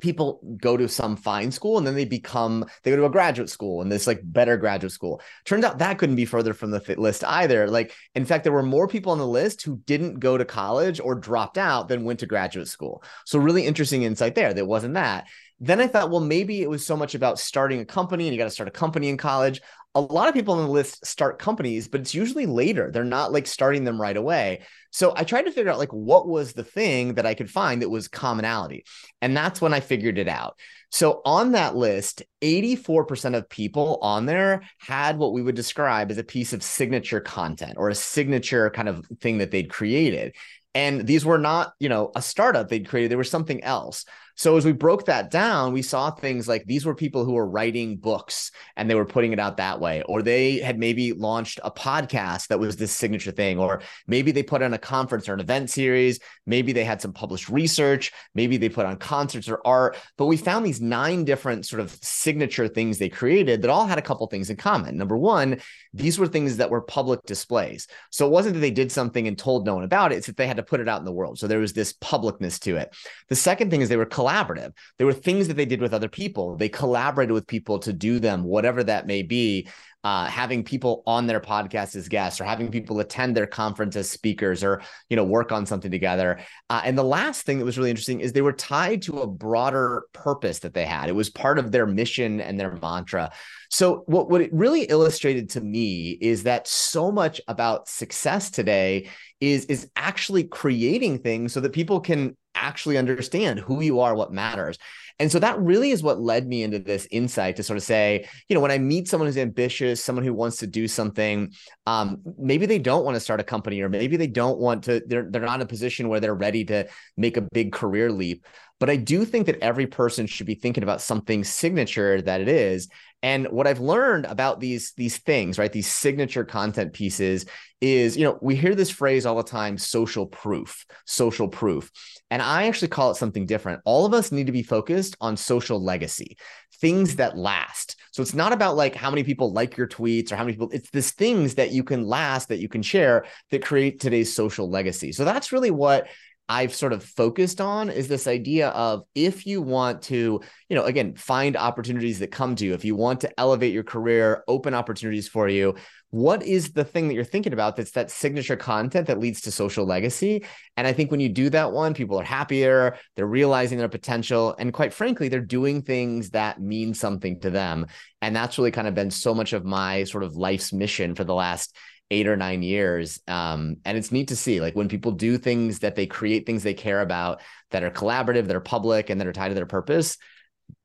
people 0.00 0.40
go 0.60 0.76
to 0.76 0.88
some 0.88 1.16
fine 1.16 1.50
school 1.50 1.76
and 1.76 1.86
then 1.86 1.94
they 1.94 2.04
become 2.04 2.64
they 2.82 2.90
go 2.90 2.96
to 2.96 3.04
a 3.04 3.10
graduate 3.10 3.50
school 3.50 3.82
and 3.82 3.90
this 3.90 4.06
like 4.06 4.20
better 4.22 4.56
graduate 4.56 4.92
school. 4.92 5.20
Turns 5.44 5.64
out 5.64 5.78
that 5.78 5.98
couldn't 5.98 6.16
be 6.16 6.24
further 6.24 6.54
from 6.54 6.70
the 6.70 6.94
list 6.96 7.24
either. 7.24 7.68
Like 7.68 7.92
in 8.14 8.24
fact 8.24 8.44
there 8.44 8.52
were 8.52 8.62
more 8.62 8.86
people 8.86 9.12
on 9.12 9.18
the 9.18 9.26
list 9.26 9.62
who 9.62 9.80
didn't 9.86 10.20
go 10.20 10.38
to 10.38 10.44
college 10.44 11.00
or 11.00 11.14
dropped 11.14 11.58
out 11.58 11.88
than 11.88 12.04
went 12.04 12.20
to 12.20 12.26
graduate 12.26 12.68
school. 12.68 13.02
So 13.26 13.38
really 13.38 13.66
interesting 13.66 14.02
insight 14.02 14.34
there. 14.34 14.54
That 14.54 14.66
wasn't 14.66 14.94
that 14.94 15.26
then 15.60 15.80
I 15.80 15.86
thought, 15.88 16.10
well, 16.10 16.20
maybe 16.20 16.62
it 16.62 16.70
was 16.70 16.86
so 16.86 16.96
much 16.96 17.14
about 17.14 17.38
starting 17.38 17.80
a 17.80 17.84
company 17.84 18.26
and 18.26 18.34
you 18.34 18.38
got 18.38 18.44
to 18.44 18.50
start 18.50 18.68
a 18.68 18.72
company 18.72 19.08
in 19.08 19.16
college 19.16 19.60
a 19.94 20.00
lot 20.00 20.28
of 20.28 20.34
people 20.34 20.54
on 20.54 20.64
the 20.64 20.70
list 20.70 21.04
start 21.04 21.38
companies, 21.38 21.88
but 21.88 22.00
it's 22.00 22.14
usually 22.14 22.46
later. 22.46 22.90
They're 22.92 23.04
not 23.04 23.32
like 23.32 23.46
starting 23.46 23.84
them 23.84 24.00
right 24.00 24.16
away. 24.16 24.60
So 24.90 25.12
I 25.16 25.24
tried 25.24 25.42
to 25.42 25.50
figure 25.50 25.72
out 25.72 25.78
like 25.78 25.92
what 25.92 26.28
was 26.28 26.52
the 26.52 26.62
thing 26.62 27.14
that 27.14 27.26
I 27.26 27.34
could 27.34 27.50
find 27.50 27.82
that 27.82 27.90
was 27.90 28.06
commonality. 28.06 28.84
And 29.20 29.36
that's 29.36 29.60
when 29.60 29.74
I 29.74 29.80
figured 29.80 30.18
it 30.18 30.28
out. 30.28 30.58
So 30.90 31.20
on 31.24 31.52
that 31.52 31.74
list, 31.74 32.22
84% 32.42 33.36
of 33.36 33.48
people 33.48 33.98
on 34.00 34.26
there 34.26 34.62
had 34.78 35.18
what 35.18 35.32
we 35.32 35.42
would 35.42 35.56
describe 35.56 36.10
as 36.10 36.18
a 36.18 36.24
piece 36.24 36.52
of 36.52 36.62
signature 36.62 37.20
content 37.20 37.74
or 37.76 37.88
a 37.88 37.94
signature 37.94 38.70
kind 38.70 38.88
of 38.88 39.04
thing 39.20 39.38
that 39.38 39.50
they'd 39.50 39.68
created. 39.68 40.34
And 40.74 41.06
these 41.06 41.24
were 41.24 41.38
not, 41.38 41.72
you 41.80 41.88
know, 41.88 42.12
a 42.14 42.22
startup 42.22 42.68
they'd 42.68 42.88
created, 42.88 43.10
they 43.10 43.16
were 43.16 43.24
something 43.24 43.64
else. 43.64 44.04
So 44.38 44.56
as 44.56 44.64
we 44.64 44.70
broke 44.70 45.06
that 45.06 45.32
down, 45.32 45.72
we 45.72 45.82
saw 45.82 46.12
things 46.12 46.46
like 46.46 46.64
these 46.64 46.86
were 46.86 46.94
people 46.94 47.24
who 47.24 47.32
were 47.32 47.48
writing 47.48 47.96
books 47.96 48.52
and 48.76 48.88
they 48.88 48.94
were 48.94 49.04
putting 49.04 49.32
it 49.32 49.40
out 49.40 49.56
that 49.56 49.80
way, 49.80 50.02
or 50.02 50.22
they 50.22 50.58
had 50.60 50.78
maybe 50.78 51.12
launched 51.12 51.58
a 51.64 51.72
podcast 51.72 52.46
that 52.46 52.60
was 52.60 52.76
this 52.76 52.92
signature 52.92 53.32
thing, 53.32 53.58
or 53.58 53.82
maybe 54.06 54.30
they 54.30 54.44
put 54.44 54.62
on 54.62 54.72
a 54.72 54.78
conference 54.78 55.28
or 55.28 55.34
an 55.34 55.40
event 55.40 55.70
series, 55.70 56.20
maybe 56.46 56.72
they 56.72 56.84
had 56.84 57.02
some 57.02 57.12
published 57.12 57.48
research, 57.48 58.12
maybe 58.32 58.56
they 58.56 58.68
put 58.68 58.86
on 58.86 58.96
concerts 58.96 59.48
or 59.48 59.60
art. 59.64 59.96
But 60.16 60.26
we 60.26 60.36
found 60.36 60.64
these 60.64 60.80
nine 60.80 61.24
different 61.24 61.66
sort 61.66 61.80
of 61.80 61.90
signature 62.00 62.68
things 62.68 62.98
they 62.98 63.08
created 63.08 63.62
that 63.62 63.70
all 63.70 63.86
had 63.86 63.98
a 63.98 64.02
couple 64.02 64.28
things 64.28 64.50
in 64.50 64.56
common. 64.56 64.96
Number 64.96 65.16
one, 65.16 65.60
these 65.92 66.16
were 66.16 66.28
things 66.28 66.58
that 66.58 66.70
were 66.70 66.82
public 66.82 67.24
displays. 67.24 67.88
So 68.10 68.24
it 68.24 68.30
wasn't 68.30 68.54
that 68.54 68.60
they 68.60 68.70
did 68.70 68.92
something 68.92 69.26
and 69.26 69.36
told 69.36 69.66
no 69.66 69.74
one 69.74 69.82
about 69.82 70.12
it, 70.12 70.18
it's 70.18 70.28
that 70.28 70.36
they 70.36 70.46
had 70.46 70.58
to 70.58 70.62
put 70.62 70.78
it 70.78 70.88
out 70.88 71.00
in 71.00 71.04
the 71.04 71.12
world. 71.12 71.40
So 71.40 71.48
there 71.48 71.58
was 71.58 71.72
this 71.72 71.92
publicness 71.94 72.60
to 72.60 72.76
it. 72.76 72.94
The 73.28 73.34
second 73.34 73.70
thing 73.72 73.80
is 73.80 73.88
they 73.88 73.96
were 73.96 74.06
collaborative. 74.28 74.72
There 74.98 75.06
were 75.06 75.12
things 75.12 75.48
that 75.48 75.54
they 75.54 75.66
did 75.66 75.80
with 75.80 75.94
other 75.94 76.08
people. 76.08 76.56
They 76.56 76.68
collaborated 76.68 77.32
with 77.32 77.46
people 77.46 77.78
to 77.80 77.92
do 77.92 78.18
them, 78.18 78.44
whatever 78.44 78.84
that 78.84 79.06
may 79.06 79.22
be 79.22 79.68
uh, 80.04 80.26
having 80.26 80.62
people 80.62 81.02
on 81.06 81.26
their 81.26 81.40
podcast 81.40 81.96
as 81.96 82.08
guests 82.08 82.40
or 82.40 82.44
having 82.44 82.70
people 82.70 83.00
attend 83.00 83.36
their 83.36 83.48
conference 83.48 83.96
as 83.96 84.08
speakers 84.08 84.62
or 84.62 84.80
you 85.10 85.16
know 85.16 85.24
work 85.24 85.50
on 85.50 85.66
something 85.66 85.90
together 85.90 86.38
uh, 86.70 86.80
and 86.84 86.96
the 86.96 87.02
last 87.02 87.44
thing 87.44 87.58
that 87.58 87.64
was 87.64 87.76
really 87.76 87.90
interesting 87.90 88.20
is 88.20 88.32
they 88.32 88.40
were 88.40 88.52
tied 88.52 89.02
to 89.02 89.20
a 89.20 89.26
broader 89.26 90.04
purpose 90.12 90.60
that 90.60 90.72
they 90.72 90.86
had 90.86 91.08
it 91.08 91.16
was 91.16 91.28
part 91.28 91.58
of 91.58 91.72
their 91.72 91.84
mission 91.84 92.40
and 92.40 92.60
their 92.60 92.76
mantra 92.76 93.30
so 93.70 94.04
what, 94.06 94.30
what 94.30 94.40
it 94.40 94.52
really 94.52 94.84
illustrated 94.84 95.50
to 95.50 95.60
me 95.60 96.16
is 96.20 96.44
that 96.44 96.68
so 96.68 97.10
much 97.10 97.40
about 97.48 97.88
success 97.88 98.50
today 98.50 99.08
is 99.40 99.64
is 99.64 99.90
actually 99.96 100.44
creating 100.44 101.18
things 101.18 101.52
so 101.52 101.60
that 101.60 101.72
people 101.72 102.00
can 102.00 102.36
actually 102.58 102.98
understand 102.98 103.58
who 103.60 103.80
you 103.80 104.00
are 104.00 104.14
what 104.14 104.32
matters 104.32 104.78
and 105.20 105.32
so 105.32 105.38
that 105.40 105.58
really 105.58 105.90
is 105.90 106.02
what 106.02 106.20
led 106.20 106.46
me 106.46 106.62
into 106.62 106.78
this 106.78 107.08
insight 107.10 107.56
to 107.56 107.62
sort 107.62 107.76
of 107.76 107.82
say, 107.82 108.28
you 108.48 108.54
know, 108.54 108.60
when 108.60 108.70
I 108.70 108.78
meet 108.78 109.08
someone 109.08 109.26
who's 109.26 109.36
ambitious, 109.36 110.04
someone 110.04 110.24
who 110.24 110.32
wants 110.32 110.58
to 110.58 110.66
do 110.66 110.86
something, 110.86 111.52
um, 111.86 112.18
maybe 112.38 112.66
they 112.66 112.78
don't 112.78 113.04
want 113.04 113.16
to 113.16 113.20
start 113.20 113.40
a 113.40 113.44
company, 113.44 113.80
or 113.80 113.88
maybe 113.88 114.16
they 114.16 114.28
don't 114.28 114.58
want 114.58 114.84
to, 114.84 115.02
they're, 115.06 115.28
they're 115.28 115.42
not 115.42 115.56
in 115.56 115.62
a 115.62 115.66
position 115.66 116.08
where 116.08 116.20
they're 116.20 116.34
ready 116.34 116.64
to 116.66 116.86
make 117.16 117.36
a 117.36 117.40
big 117.40 117.72
career 117.72 118.12
leap. 118.12 118.46
But 118.78 118.90
I 118.90 118.96
do 118.96 119.24
think 119.24 119.46
that 119.46 119.58
every 119.60 119.88
person 119.88 120.26
should 120.26 120.46
be 120.46 120.54
thinking 120.54 120.84
about 120.84 121.00
something 121.00 121.42
signature 121.42 122.22
that 122.22 122.40
it 122.40 122.48
is. 122.48 122.88
And 123.22 123.48
what 123.48 123.66
I've 123.66 123.80
learned 123.80 124.26
about 124.26 124.60
these 124.60 124.92
these 124.96 125.18
things, 125.18 125.58
right, 125.58 125.72
these 125.72 125.90
signature 125.90 126.44
content 126.44 126.92
pieces 126.92 127.46
is, 127.80 128.16
you 128.16 128.24
know, 128.24 128.38
we 128.40 128.54
hear 128.54 128.74
this 128.74 128.90
phrase 128.90 129.26
all 129.26 129.36
the 129.36 129.42
time, 129.42 129.76
social 129.78 130.26
proof, 130.26 130.84
social 131.04 131.48
proof. 131.48 131.90
And 132.30 132.42
I 132.42 132.66
actually 132.66 132.88
call 132.88 133.10
it 133.10 133.16
something 133.16 133.46
different. 133.46 133.82
All 133.84 134.06
of 134.06 134.14
us 134.14 134.30
need 134.30 134.46
to 134.46 134.52
be 134.52 134.62
focused 134.62 135.16
on 135.20 135.36
social 135.36 135.82
legacy, 135.82 136.36
things 136.80 137.16
that 137.16 137.36
last. 137.36 137.96
So 138.12 138.22
it's 138.22 138.34
not 138.34 138.52
about 138.52 138.76
like 138.76 138.94
how 138.94 139.10
many 139.10 139.24
people 139.24 139.52
like 139.52 139.76
your 139.76 139.88
tweets 139.88 140.30
or 140.30 140.36
how 140.36 140.44
many 140.44 140.54
people, 140.54 140.70
it's 140.72 140.90
this 140.90 141.12
things 141.12 141.54
that 141.54 141.72
you 141.72 141.82
can 141.84 142.04
last, 142.04 142.48
that 142.48 142.58
you 142.58 142.68
can 142.68 142.82
share 142.82 143.24
that 143.50 143.64
create 143.64 144.00
today's 144.00 144.32
social 144.32 144.68
legacy. 144.68 145.12
So 145.12 145.24
that's 145.24 145.52
really 145.52 145.70
what 145.70 146.08
I've 146.48 146.74
sort 146.74 146.92
of 146.92 147.04
focused 147.04 147.60
on 147.60 147.90
is 147.90 148.08
this 148.08 148.26
idea 148.26 148.68
of 148.68 149.02
if 149.14 149.46
you 149.46 149.60
want 149.60 150.02
to, 150.02 150.40
you 150.68 150.76
know, 150.76 150.84
again, 150.84 151.14
find 151.14 151.56
opportunities 151.56 152.20
that 152.20 152.28
come 152.30 152.56
to 152.56 152.64
you, 152.64 152.74
if 152.74 152.84
you 152.84 152.96
want 152.96 153.20
to 153.20 153.40
elevate 153.40 153.74
your 153.74 153.82
career, 153.82 154.44
open 154.48 154.72
opportunities 154.72 155.28
for 155.28 155.48
you, 155.48 155.74
what 156.10 156.42
is 156.42 156.72
the 156.72 156.84
thing 156.84 157.08
that 157.08 157.14
you're 157.14 157.24
thinking 157.24 157.52
about 157.52 157.76
that's 157.76 157.90
that 157.90 158.10
signature 158.10 158.56
content 158.56 159.08
that 159.08 159.18
leads 159.18 159.42
to 159.42 159.50
social 159.50 159.84
legacy? 159.84 160.44
And 160.78 160.86
I 160.86 160.94
think 160.94 161.10
when 161.10 161.20
you 161.20 161.28
do 161.28 161.50
that 161.50 161.72
one, 161.72 161.92
people 161.92 162.18
are 162.18 162.24
happier, 162.24 162.96
they're 163.14 163.26
realizing 163.26 163.76
their 163.76 163.90
potential, 163.90 164.54
and 164.58 164.72
quite 164.72 164.94
frankly, 164.94 165.28
they're 165.28 165.40
doing 165.40 165.82
things 165.82 166.30
that 166.30 166.62
mean 166.62 166.94
something 166.94 167.40
to 167.40 167.50
them. 167.50 167.86
And 168.22 168.34
that's 168.34 168.56
really 168.56 168.70
kind 168.70 168.88
of 168.88 168.94
been 168.94 169.10
so 169.10 169.34
much 169.34 169.52
of 169.52 169.66
my 169.66 170.04
sort 170.04 170.24
of 170.24 170.34
life's 170.34 170.72
mission 170.72 171.14
for 171.14 171.24
the 171.24 171.34
last 171.34 171.76
eight 172.10 172.26
or 172.26 172.36
nine 172.36 172.62
years. 172.62 173.20
Um, 173.28 173.76
and 173.84 173.98
it's 173.98 174.12
neat 174.12 174.28
to 174.28 174.36
see 174.36 174.60
like 174.60 174.74
when 174.74 174.88
people 174.88 175.12
do 175.12 175.38
things 175.38 175.80
that 175.80 175.94
they 175.94 176.06
create 176.06 176.46
things 176.46 176.62
they 176.62 176.74
care 176.74 177.00
about 177.00 177.40
that 177.70 177.82
are 177.82 177.90
collaborative, 177.90 178.46
that 178.46 178.56
are 178.56 178.60
public, 178.60 179.10
and 179.10 179.20
that 179.20 179.26
are 179.26 179.32
tied 179.32 179.48
to 179.48 179.54
their 179.54 179.66
purpose, 179.66 180.16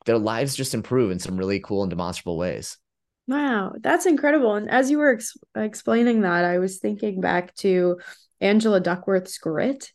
their 0.05 0.17
lives 0.17 0.55
just 0.55 0.73
improve 0.73 1.11
in 1.11 1.19
some 1.19 1.37
really 1.37 1.59
cool 1.59 1.83
and 1.83 1.89
demonstrable 1.89 2.37
ways. 2.37 2.77
Wow, 3.27 3.73
that's 3.79 4.05
incredible. 4.05 4.55
And 4.55 4.69
as 4.69 4.91
you 4.91 4.97
were 4.97 5.13
ex- 5.13 5.37
explaining 5.55 6.21
that, 6.21 6.43
I 6.43 6.59
was 6.59 6.79
thinking 6.79 7.21
back 7.21 7.55
to 7.57 7.99
Angela 8.41 8.81
Duckworth's 8.81 9.37
grit. 9.37 9.91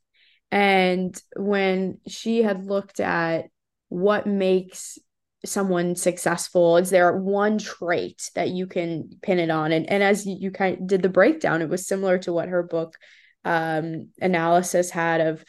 And 0.51 1.21
when 1.37 1.99
she 2.07 2.43
had 2.43 2.65
looked 2.65 3.01
at 3.01 3.47
what 3.91 4.27
makes 4.27 4.99
someone 5.45 5.97
successful? 5.97 6.77
Is 6.77 6.91
there 6.91 7.17
one 7.17 7.59
trait 7.59 8.31
that 8.35 8.49
you 8.49 8.67
can 8.67 9.11
pin 9.23 9.39
it 9.39 9.51
on? 9.51 9.73
And 9.73 9.89
and 9.91 10.03
as 10.03 10.27
you, 10.27 10.51
kind 10.51 10.81
of 10.81 10.87
did 10.87 11.03
the 11.03 11.09
breakdown, 11.09 11.63
it 11.63 11.69
was 11.69 11.87
similar 11.87 12.19
to 12.19 12.33
what 12.33 12.49
her 12.49 12.63
book 12.63 12.97
um, 13.45 14.09
analysis 14.21 14.91
had 14.91 15.21
of 15.21 15.45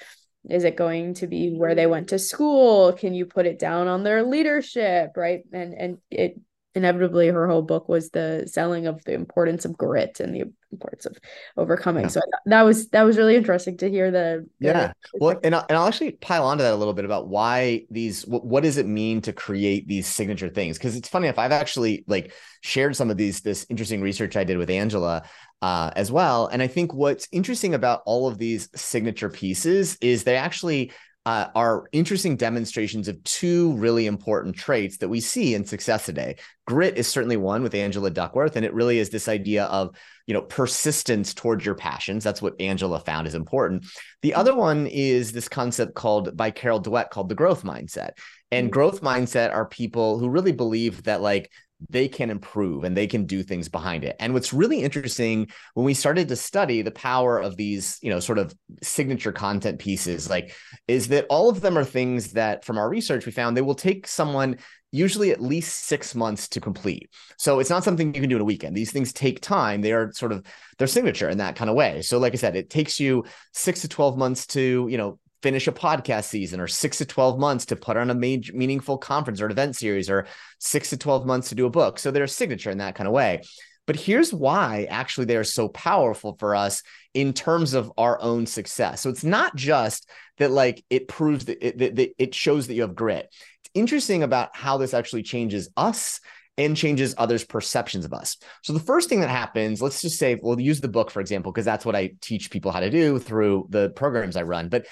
is 0.50 0.64
it 0.64 0.78
going 0.78 1.16
to 1.16 1.28
be 1.28 1.54
where 1.54 1.76
they 1.76 1.86
went 1.86 2.10
to 2.10 2.20
school? 2.20 2.94
Can 2.94 3.14
you 3.14 3.26
put 3.26 3.46
it 3.46 3.60
down 3.60 3.88
on 3.88 4.04
their 4.04 4.24
leadership? 4.24 5.12
Right. 5.16 5.42
And 5.52 5.74
and 5.74 5.98
it 6.10 6.40
inevitably 6.76 7.28
her 7.28 7.48
whole 7.48 7.62
book 7.62 7.90
was 7.90 8.10
the 8.10 8.48
selling 8.50 8.88
of 8.88 9.04
the 9.04 9.14
importance 9.14 9.66
of 9.66 9.78
grit 9.78 10.20
and 10.20 10.34
the 10.34 10.44
importance 10.72 11.06
of 11.06 11.18
overcoming. 11.58 12.04
Yeah. 12.04 12.10
So 12.10 12.22
that 12.46 12.62
was 12.64 12.90
that 12.90 13.04
was 13.04 13.18
really 13.18 13.36
interesting 13.36 13.78
to 13.78 13.90
hear 13.90 14.12
the, 14.12 14.48
the 14.60 14.68
yeah. 14.68 14.94
well, 15.16 15.40
and 15.44 15.56
I'll, 15.56 15.66
and 15.68 15.78
I'll 15.78 15.88
actually 15.88 16.12
pile 16.12 16.46
onto 16.46 16.64
that 16.64 16.74
a 16.74 16.76
little 16.76 16.94
bit 16.94 17.06
about 17.06 17.28
why 17.28 17.86
these 17.90 18.26
what, 18.26 18.46
what 18.46 18.64
does 18.64 18.78
it 18.78 18.86
mean 18.86 19.22
to 19.22 19.34
create 19.34 19.88
these 19.88 20.08
signature 20.08 20.50
things? 20.50 20.78
Because 20.78 20.96
it's 20.96 21.10
funny 21.10 21.28
if 21.28 21.40
I've 21.40 21.52
actually 21.52 22.04
like 22.08 22.34
shared 22.62 22.96
some 22.96 23.10
of 23.10 23.18
these 23.18 23.42
this 23.42 23.66
interesting 23.70 24.02
research 24.02 24.36
I 24.36 24.44
did 24.44 24.58
with 24.58 24.70
Angela 24.70 25.24
uh, 25.62 25.92
as 25.96 26.12
well. 26.12 26.48
And 26.48 26.62
I 26.62 26.68
think 26.68 26.94
what's 26.94 27.28
interesting 27.32 27.74
about 27.74 28.02
all 28.06 28.28
of 28.28 28.38
these 28.38 28.70
signature 28.76 29.30
pieces 29.30 29.98
is 30.02 30.24
they 30.24 30.38
actually 30.38 30.92
uh, 31.30 31.48
are 31.54 31.88
interesting 31.92 32.36
demonstrations 32.36 33.08
of 33.08 33.24
two 33.24 33.74
really 33.74 34.08
important 34.08 34.56
traits 34.56 34.98
that 34.98 35.10
we 35.10 35.20
see 35.20 35.54
in 35.54 35.64
success 35.64 36.08
today. 36.08 36.36
Grit 36.66 36.98
is 36.98 37.08
certainly 37.08 37.38
one 37.38 37.62
with 37.62 37.76
Angela 37.76 38.10
Duckworth, 38.10 38.56
and 38.56 38.66
it 38.66 38.74
really 38.74 38.98
is 38.98 39.12
this 39.12 39.28
idea 39.28 39.66
of 39.66 39.96
you 40.26 40.34
know 40.34 40.42
persistence 40.42 41.36
towards 41.36 41.64
your 41.64 41.76
passions. 41.76 42.24
That's 42.24 42.42
what 42.42 42.60
Angela 42.60 43.00
found 43.00 43.28
is 43.28 43.36
important. 43.36 43.86
The 44.24 44.34
other 44.34 44.56
one 44.56 44.88
is 44.88 45.32
this 45.32 45.48
concept 45.48 45.94
called 45.94 46.36
by 46.36 46.50
Carol 46.50 46.82
Dweck 46.82 47.12
called 47.12 47.30
the 47.30 47.36
growth 47.36 47.62
mindset. 47.62 48.14
And 48.50 48.66
mm-hmm. 48.66 48.74
growth 48.74 49.02
mindset 49.02 49.54
are 49.54 49.68
people 49.68 50.18
who 50.18 50.30
really 50.30 50.52
believe 50.52 51.04
that 51.04 51.22
like 51.22 51.52
they 51.88 52.08
can 52.08 52.30
improve 52.30 52.84
and 52.84 52.96
they 52.96 53.08
can 53.08 53.26
do 53.26 53.42
things 53.42 53.70
behind 53.70 54.04
it. 54.04 54.16
And 54.20 54.34
what's 54.34 54.54
really 54.54 54.82
interesting 54.82 55.48
when 55.76 55.86
we 55.86 55.94
started 55.94 56.28
to 56.28 56.36
study 56.36 56.82
the 56.82 56.92
power 56.92 57.40
of 57.40 57.56
these, 57.56 57.98
you 58.02 58.10
know, 58.10 58.20
sort 58.20 58.38
of 58.38 58.54
signature 58.84 59.32
content 59.32 59.80
pieces, 59.80 60.30
like, 60.30 60.54
is 60.88 61.08
that 61.08 61.26
all 61.30 61.50
of 61.50 61.62
them 61.62 61.78
are 61.78 61.86
things 61.86 62.34
that 62.34 62.66
from 62.66 62.78
our 62.78 62.90
research 62.90 63.26
we 63.26 63.32
found 63.32 63.56
they 63.56 63.62
will 63.62 63.76
take 63.76 64.08
someone 64.08 64.58
usually 64.92 65.32
at 65.32 65.42
least 65.42 65.86
six 65.86 66.16
months 66.16 66.48
to 66.50 66.60
complete. 66.60 67.10
So 67.38 67.60
it's 67.60 67.70
not 67.70 67.84
something 67.84 68.08
you 68.08 68.22
can 68.22 68.30
do 68.30 68.38
in 68.38 68.42
a 68.42 68.46
weekend. 68.46 68.76
These 68.76 68.92
things 68.92 69.14
take 69.14 69.40
time. 69.40 69.82
They 69.82 69.94
are 69.94 70.12
sort 70.14 70.32
of 70.32 70.44
their 70.78 70.88
signature 70.88 71.30
in 71.30 71.38
that 71.38 71.56
kind 71.56 71.70
of 71.70 71.76
way. 71.76 72.02
So, 72.02 72.18
like 72.18 72.34
I 72.34 72.38
said, 72.38 72.56
it 72.56 72.70
takes 72.70 73.00
you 73.00 73.24
six 73.54 73.82
to 73.82 73.88
12 73.88 74.18
months 74.18 74.48
to, 74.48 74.88
you 74.90 74.98
know, 74.98 75.20
finish 75.42 75.68
a 75.68 75.72
podcast 75.72 76.26
season 76.26 76.60
or 76.60 76.68
six 76.68 76.98
to 76.98 77.06
12 77.06 77.40
months 77.40 77.66
to 77.68 77.76
put 77.76 77.98
on 77.98 78.10
a 78.10 78.16
major 78.16 78.54
meaningful 78.54 78.98
conference 78.98 79.42
or 79.42 79.46
an 79.46 79.52
event 79.52 79.76
series 79.76 80.10
or 80.10 80.28
six 80.60 80.90
to 80.90 80.98
12 80.98 81.26
months 81.26 81.50
to 81.50 81.56
do 81.56 81.66
a 81.66 81.70
book. 81.70 82.00
So 82.00 82.12
they're 82.12 82.24
a 82.24 82.28
signature 82.28 82.72
in 82.72 82.80
that 82.80 82.96
kind 82.96 83.08
of 83.08 83.14
way. 83.14 83.42
But 83.90 83.96
here's 83.96 84.32
why 84.32 84.86
actually 84.90 85.26
they 85.26 85.38
are 85.38 85.44
so 85.44 85.68
powerful 85.68 86.36
for 86.38 86.56
us 86.56 86.84
in 87.16 87.34
terms 87.34 87.74
of 87.74 87.92
our 87.98 88.22
own 88.22 88.46
success. 88.46 89.02
So 89.02 89.10
it's 89.10 89.24
not 89.24 89.56
just 89.56 90.08
that 90.38 90.52
like 90.52 90.86
it 90.92 91.08
proves 91.08 91.46
that 91.46 91.66
it, 91.66 91.96
that 91.96 92.14
it 92.22 92.36
shows 92.36 92.68
that 92.68 92.76
you 92.76 92.84
have 92.84 92.94
grit. 92.94 93.34
It's 93.64 93.72
interesting 93.74 94.22
about 94.22 94.56
how 94.56 94.78
this 94.78 94.94
actually 94.94 95.24
changes 95.24 95.70
us 95.76 96.20
and 96.60 96.76
changes 96.76 97.16
others' 97.18 97.46
perceptions 97.46 98.06
of 98.06 98.14
us. 98.14 98.38
So 98.64 98.74
the 98.74 98.80
first 98.80 99.08
thing 99.08 99.22
that 99.22 99.30
happens, 99.30 99.82
let's 99.82 100.02
just 100.02 100.20
say, 100.20 100.36
we'll 100.36 100.60
use 100.60 100.82
the 100.82 100.88
book 100.88 101.10
for 101.10 101.22
example, 101.22 101.52
because 101.52 101.66
that's 101.66 101.86
what 101.86 101.96
I 101.96 102.12
teach 102.22 102.52
people 102.52 102.72
how 102.72 102.82
to 102.82 102.92
do 102.92 103.18
through 103.18 103.68
the 103.70 103.90
programs 103.90 104.36
I 104.36 104.44
run. 104.44 104.70
But 104.70 104.86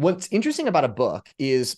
what's 0.00 0.28
interesting 0.30 0.66
about 0.66 0.84
a 0.84 0.88
book 0.88 1.28
is 1.38 1.76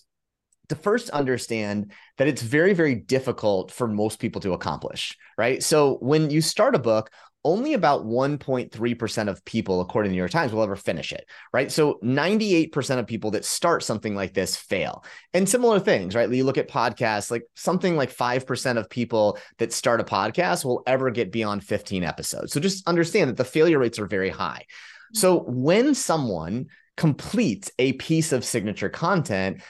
to 0.69 0.75
first 0.75 1.09
understand 1.09 1.91
that 2.17 2.27
it's 2.27 2.41
very 2.41 2.73
very 2.73 2.95
difficult 2.95 3.71
for 3.71 3.87
most 3.87 4.19
people 4.19 4.41
to 4.41 4.53
accomplish 4.53 5.17
right? 5.37 5.61
So 5.61 5.97
when 5.99 6.29
you 6.29 6.41
start 6.41 6.75
a 6.75 6.79
book 6.79 7.11
only 7.45 7.73
about 7.73 8.05
1.3% 8.05 9.27
of 9.27 9.43
people 9.43 9.81
according 9.81 10.07
to 10.07 10.11
the 10.11 10.15
new 10.15 10.21
york 10.21 10.31
times 10.31 10.53
will 10.53 10.63
ever 10.63 10.77
finish 10.77 11.11
it 11.11 11.25
right? 11.51 11.69
So 11.69 11.99
98% 12.01 12.99
of 12.99 13.07
people 13.07 13.31
that 13.31 13.43
start 13.43 13.83
something 13.83 14.15
like 14.15 14.33
this 14.33 14.55
fail. 14.55 15.03
And 15.33 15.49
similar 15.49 15.81
things 15.81 16.15
right? 16.15 16.31
You 16.31 16.45
look 16.45 16.57
at 16.57 16.69
podcasts 16.69 17.29
like 17.29 17.43
something 17.55 17.97
like 17.97 18.15
5% 18.15 18.77
of 18.77 18.89
people 18.89 19.37
that 19.57 19.73
start 19.73 19.99
a 19.99 20.05
podcast 20.05 20.63
will 20.63 20.83
ever 20.87 21.11
get 21.11 21.33
beyond 21.33 21.65
15 21.65 22.05
episodes. 22.05 22.53
So 22.53 22.61
just 22.61 22.87
understand 22.87 23.29
that 23.29 23.37
the 23.37 23.43
failure 23.43 23.79
rates 23.79 23.99
are 23.99 24.07
very 24.07 24.29
high. 24.29 24.65
So 25.13 25.43
when 25.43 25.93
someone 25.93 26.67
completes 26.95 27.71
a 27.79 27.93
piece 27.93 28.31
of 28.31 28.45
signature 28.45 28.89
content 28.89 29.61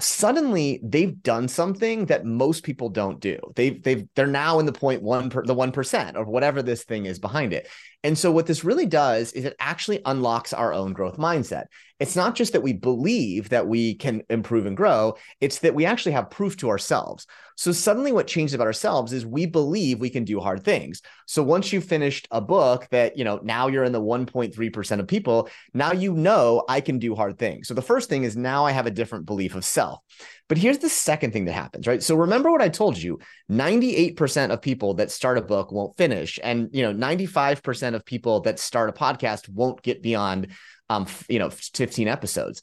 suddenly 0.00 0.80
they've 0.82 1.22
done 1.22 1.48
something 1.48 2.06
that 2.06 2.24
most 2.24 2.62
people 2.62 2.88
don't 2.88 3.20
do. 3.20 3.38
They've 3.56 3.82
they've 3.82 4.06
they're 4.14 4.26
now 4.26 4.58
in 4.58 4.66
the 4.66 4.72
point 4.72 5.02
one 5.02 5.30
per, 5.30 5.44
the 5.44 5.54
one 5.54 5.72
percent 5.72 6.16
or 6.16 6.24
whatever 6.24 6.62
this 6.62 6.84
thing 6.84 7.06
is 7.06 7.18
behind 7.18 7.52
it. 7.52 7.68
And 8.04 8.16
so 8.16 8.30
what 8.30 8.46
this 8.46 8.62
really 8.62 8.86
does 8.86 9.32
is 9.32 9.44
it 9.44 9.56
actually 9.58 10.00
unlocks 10.04 10.52
our 10.52 10.72
own 10.72 10.92
growth 10.92 11.16
mindset. 11.16 11.64
It's 11.98 12.14
not 12.14 12.36
just 12.36 12.52
that 12.52 12.62
we 12.62 12.72
believe 12.72 13.48
that 13.48 13.66
we 13.66 13.96
can 13.96 14.22
improve 14.30 14.66
and 14.66 14.76
grow, 14.76 15.16
it's 15.40 15.58
that 15.60 15.74
we 15.74 15.84
actually 15.84 16.12
have 16.12 16.30
proof 16.30 16.56
to 16.58 16.68
ourselves. 16.68 17.26
So 17.56 17.72
suddenly 17.72 18.12
what 18.12 18.28
changes 18.28 18.54
about 18.54 18.68
ourselves 18.68 19.12
is 19.12 19.26
we 19.26 19.46
believe 19.46 19.98
we 19.98 20.10
can 20.10 20.24
do 20.24 20.38
hard 20.38 20.62
things. 20.62 21.02
So 21.26 21.42
once 21.42 21.72
you've 21.72 21.84
finished 21.84 22.28
a 22.30 22.40
book 22.40 22.86
that, 22.92 23.18
you 23.18 23.24
know, 23.24 23.40
now 23.42 23.66
you're 23.66 23.82
in 23.82 23.90
the 23.90 24.00
1.3% 24.00 25.00
of 25.00 25.08
people, 25.08 25.48
now 25.74 25.90
you 25.90 26.14
know 26.14 26.64
I 26.68 26.80
can 26.80 27.00
do 27.00 27.16
hard 27.16 27.36
things. 27.36 27.66
So 27.66 27.74
the 27.74 27.82
first 27.82 28.08
thing 28.08 28.22
is 28.22 28.36
now 28.36 28.64
I 28.64 28.70
have 28.70 28.86
a 28.86 28.92
different 28.92 29.26
belief 29.26 29.56
of 29.56 29.64
self. 29.64 29.98
But 30.48 30.58
here's 30.58 30.78
the 30.78 30.88
second 30.88 31.32
thing 31.32 31.44
that 31.44 31.52
happens, 31.52 31.86
right? 31.86 32.02
So 32.02 32.16
remember 32.16 32.50
what 32.50 32.62
I 32.62 32.68
told 32.68 32.96
you 32.96 33.18
98% 33.50 34.50
of 34.50 34.62
people 34.62 34.94
that 34.94 35.10
start 35.10 35.36
a 35.36 35.42
book 35.42 35.70
won't 35.70 35.96
finish. 35.96 36.38
And, 36.42 36.70
you 36.72 36.82
know, 36.82 36.92
95% 36.92 37.94
of 37.94 38.04
people 38.04 38.40
that 38.40 38.58
start 38.58 38.88
a 38.88 38.92
podcast 38.92 39.48
won't 39.48 39.82
get 39.82 40.02
beyond, 40.02 40.48
um, 40.88 41.06
you 41.28 41.38
know, 41.38 41.50
15 41.50 42.08
episodes. 42.08 42.62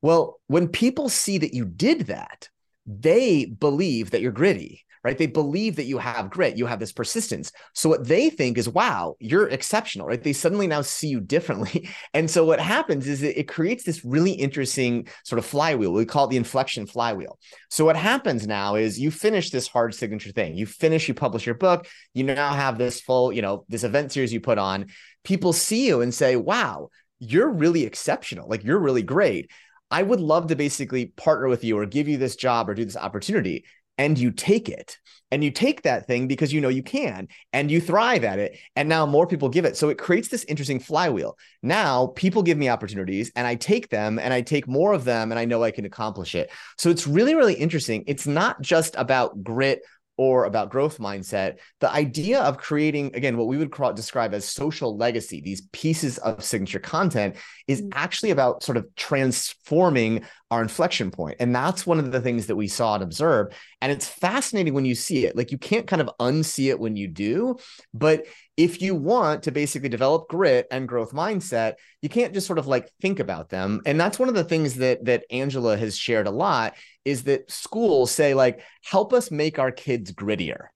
Well, 0.00 0.40
when 0.46 0.68
people 0.68 1.08
see 1.08 1.38
that 1.38 1.54
you 1.54 1.66
did 1.66 2.06
that, 2.06 2.48
they 2.86 3.44
believe 3.44 4.10
that 4.10 4.22
you're 4.22 4.32
gritty 4.32 4.84
right? 5.04 5.18
They 5.18 5.26
believe 5.26 5.76
that 5.76 5.84
you 5.84 5.98
have 5.98 6.30
grit, 6.30 6.56
you 6.56 6.66
have 6.66 6.78
this 6.78 6.92
persistence. 6.92 7.50
So 7.74 7.88
what 7.88 8.06
they 8.06 8.30
think 8.30 8.56
is, 8.56 8.68
wow, 8.68 9.16
you're 9.18 9.48
exceptional, 9.48 10.06
right? 10.06 10.22
They 10.22 10.32
suddenly 10.32 10.66
now 10.66 10.82
see 10.82 11.08
you 11.08 11.20
differently. 11.20 11.88
And 12.14 12.30
so 12.30 12.44
what 12.44 12.60
happens 12.60 13.06
is 13.06 13.22
it, 13.22 13.48
creates 13.48 13.84
this 13.84 14.04
really 14.04 14.32
interesting 14.32 15.08
sort 15.24 15.38
of 15.38 15.46
flywheel. 15.46 15.92
We 15.92 16.04
call 16.04 16.26
it 16.26 16.30
the 16.30 16.36
inflection 16.36 16.86
flywheel. 16.86 17.38
So 17.70 17.84
what 17.84 17.96
happens 17.96 18.46
now 18.46 18.74
is 18.76 19.00
you 19.00 19.10
finish 19.10 19.50
this 19.50 19.66
hard 19.66 19.94
signature 19.94 20.30
thing. 20.30 20.54
You 20.54 20.66
finish, 20.66 21.08
you 21.08 21.14
publish 21.14 21.46
your 21.46 21.54
book, 21.54 21.86
you 22.12 22.24
now 22.24 22.52
have 22.52 22.78
this 22.78 23.00
full, 23.00 23.32
you 23.32 23.42
know, 23.42 23.64
this 23.68 23.84
event 23.84 24.12
series 24.12 24.32
you 24.32 24.40
put 24.40 24.58
on. 24.58 24.86
People 25.24 25.52
see 25.52 25.86
you 25.86 26.02
and 26.02 26.12
say, 26.12 26.36
wow, 26.36 26.88
you're 27.18 27.50
really 27.50 27.84
exceptional. 27.84 28.48
Like 28.48 28.64
you're 28.64 28.78
really 28.78 29.02
great. 29.02 29.50
I 29.90 30.02
would 30.02 30.20
love 30.20 30.48
to 30.48 30.56
basically 30.56 31.06
partner 31.06 31.48
with 31.48 31.64
you 31.64 31.78
or 31.78 31.86
give 31.86 32.08
you 32.08 32.16
this 32.16 32.36
job 32.36 32.68
or 32.68 32.74
do 32.74 32.84
this 32.84 32.96
opportunity 32.96 33.64
and 34.02 34.18
you 34.18 34.32
take 34.32 34.68
it 34.68 34.98
and 35.30 35.44
you 35.44 35.50
take 35.52 35.82
that 35.82 36.08
thing 36.08 36.26
because 36.26 36.52
you 36.52 36.60
know 36.60 36.68
you 36.68 36.82
can 36.82 37.28
and 37.52 37.70
you 37.70 37.80
thrive 37.80 38.24
at 38.24 38.40
it 38.40 38.58
and 38.74 38.88
now 38.88 39.06
more 39.06 39.28
people 39.28 39.48
give 39.48 39.64
it. 39.64 39.76
So 39.76 39.90
it 39.90 39.96
creates 39.96 40.26
this 40.26 40.42
interesting 40.44 40.80
flywheel. 40.80 41.38
Now 41.62 42.08
people 42.08 42.42
give 42.42 42.58
me 42.58 42.68
opportunities 42.68 43.30
and 43.36 43.46
i 43.46 43.54
take 43.54 43.90
them 43.90 44.18
and 44.18 44.34
i 44.34 44.40
take 44.40 44.66
more 44.66 44.92
of 44.92 45.04
them 45.04 45.30
and 45.30 45.38
i 45.38 45.44
know 45.44 45.62
i 45.62 45.70
can 45.70 45.84
accomplish 45.84 46.34
it. 46.34 46.50
So 46.78 46.90
it's 46.90 47.06
really 47.06 47.36
really 47.36 47.54
interesting. 47.54 48.02
It's 48.08 48.26
not 48.26 48.60
just 48.60 48.96
about 48.98 49.44
grit 49.44 49.82
or 50.16 50.44
about 50.44 50.70
growth 50.70 50.98
mindset, 50.98 51.58
the 51.80 51.90
idea 51.90 52.40
of 52.40 52.58
creating, 52.58 53.14
again, 53.14 53.36
what 53.36 53.46
we 53.46 53.56
would 53.56 53.72
call, 53.72 53.92
describe 53.92 54.34
as 54.34 54.44
social 54.44 54.96
legacy, 54.96 55.40
these 55.40 55.62
pieces 55.72 56.18
of 56.18 56.44
signature 56.44 56.78
content, 56.78 57.36
is 57.66 57.82
mm. 57.82 57.88
actually 57.94 58.30
about 58.30 58.62
sort 58.62 58.76
of 58.76 58.86
transforming 58.94 60.22
our 60.50 60.60
inflection 60.60 61.10
point. 61.10 61.36
And 61.40 61.54
that's 61.54 61.86
one 61.86 61.98
of 61.98 62.12
the 62.12 62.20
things 62.20 62.46
that 62.48 62.56
we 62.56 62.68
saw 62.68 62.94
and 62.94 63.02
observed. 63.02 63.54
And 63.80 63.90
it's 63.90 64.06
fascinating 64.06 64.74
when 64.74 64.84
you 64.84 64.94
see 64.94 65.24
it. 65.24 65.34
Like 65.34 65.50
you 65.50 65.58
can't 65.58 65.86
kind 65.86 66.02
of 66.02 66.10
unsee 66.20 66.68
it 66.68 66.78
when 66.78 66.94
you 66.94 67.08
do. 67.08 67.56
But 67.94 68.26
if 68.56 68.82
you 68.82 68.94
want 68.94 69.44
to 69.44 69.50
basically 69.50 69.88
develop 69.88 70.28
grit 70.28 70.66
and 70.70 70.86
growth 70.86 71.12
mindset, 71.12 71.74
you 72.02 72.08
can't 72.08 72.34
just 72.34 72.46
sort 72.46 72.58
of 72.58 72.66
like 72.66 72.90
think 73.00 73.18
about 73.18 73.48
them. 73.48 73.80
And 73.86 73.98
that's 73.98 74.18
one 74.18 74.28
of 74.28 74.34
the 74.34 74.44
things 74.44 74.74
that 74.74 75.04
that 75.06 75.24
Angela 75.30 75.76
has 75.76 75.96
shared 75.96 76.26
a 76.26 76.30
lot 76.30 76.74
is 77.04 77.24
that 77.24 77.50
schools 77.50 78.10
say, 78.10 78.34
like, 78.34 78.62
help 78.84 79.12
us 79.12 79.30
make 79.30 79.58
our 79.58 79.72
kids 79.72 80.12
grittier 80.12 80.66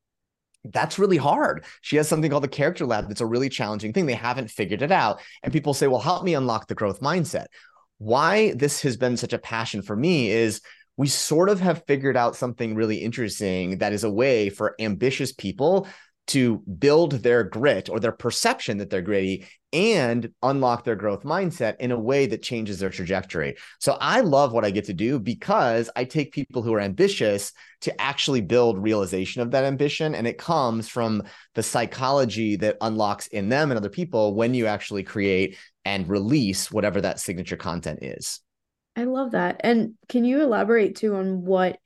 that's 0.72 0.98
really 0.98 1.16
hard. 1.16 1.64
She 1.80 1.94
has 1.94 2.08
something 2.08 2.28
called 2.28 2.42
the 2.42 2.48
character 2.48 2.86
lab 2.86 3.06
that's 3.06 3.20
a 3.20 3.26
really 3.26 3.48
challenging 3.48 3.92
thing. 3.92 4.06
They 4.06 4.14
haven't 4.14 4.50
figured 4.50 4.82
it 4.82 4.90
out. 4.90 5.20
And 5.44 5.52
people 5.52 5.74
say, 5.74 5.86
well, 5.86 6.00
help 6.00 6.24
me 6.24 6.34
unlock 6.34 6.66
the 6.66 6.74
growth 6.74 7.00
mindset 7.00 7.46
why 7.98 8.52
this 8.52 8.82
has 8.82 8.96
been 8.96 9.16
such 9.16 9.32
a 9.32 9.38
passion 9.38 9.82
for 9.82 9.96
me 9.96 10.30
is 10.30 10.60
we 10.96 11.08
sort 11.08 11.48
of 11.48 11.60
have 11.60 11.84
figured 11.86 12.16
out 12.16 12.36
something 12.36 12.74
really 12.74 12.96
interesting 12.96 13.78
that 13.78 13.92
is 13.92 14.04
a 14.04 14.10
way 14.10 14.48
for 14.48 14.74
ambitious 14.78 15.32
people 15.32 15.86
to 16.28 16.58
build 16.78 17.12
their 17.12 17.44
grit 17.44 17.88
or 17.88 18.00
their 18.00 18.12
perception 18.12 18.78
that 18.78 18.90
they're 18.90 19.02
gritty 19.02 19.46
and 19.72 20.30
unlock 20.42 20.84
their 20.84 20.96
growth 20.96 21.22
mindset 21.22 21.76
in 21.80 21.92
a 21.92 21.98
way 21.98 22.26
that 22.26 22.42
changes 22.42 22.78
their 22.78 22.90
trajectory. 22.90 23.56
So 23.78 23.96
I 24.00 24.20
love 24.20 24.52
what 24.52 24.64
I 24.64 24.70
get 24.70 24.86
to 24.86 24.94
do 24.94 25.18
because 25.18 25.90
I 25.94 26.04
take 26.04 26.32
people 26.32 26.62
who 26.62 26.72
are 26.74 26.80
ambitious 26.80 27.52
to 27.82 28.00
actually 28.00 28.40
build 28.40 28.82
realization 28.82 29.42
of 29.42 29.50
that 29.50 29.64
ambition. 29.64 30.14
And 30.14 30.26
it 30.26 30.38
comes 30.38 30.88
from 30.88 31.22
the 31.54 31.62
psychology 31.62 32.56
that 32.56 32.78
unlocks 32.80 33.26
in 33.26 33.48
them 33.48 33.70
and 33.70 33.78
other 33.78 33.90
people 33.90 34.34
when 34.34 34.54
you 34.54 34.66
actually 34.66 35.02
create 35.02 35.58
and 35.84 36.08
release 36.08 36.72
whatever 36.72 37.00
that 37.00 37.20
signature 37.20 37.56
content 37.56 38.00
is. 38.02 38.40
I 38.96 39.04
love 39.04 39.32
that. 39.32 39.60
And 39.62 39.94
can 40.08 40.24
you 40.24 40.40
elaborate 40.40 40.96
too 40.96 41.16
on 41.16 41.44
what 41.44 41.78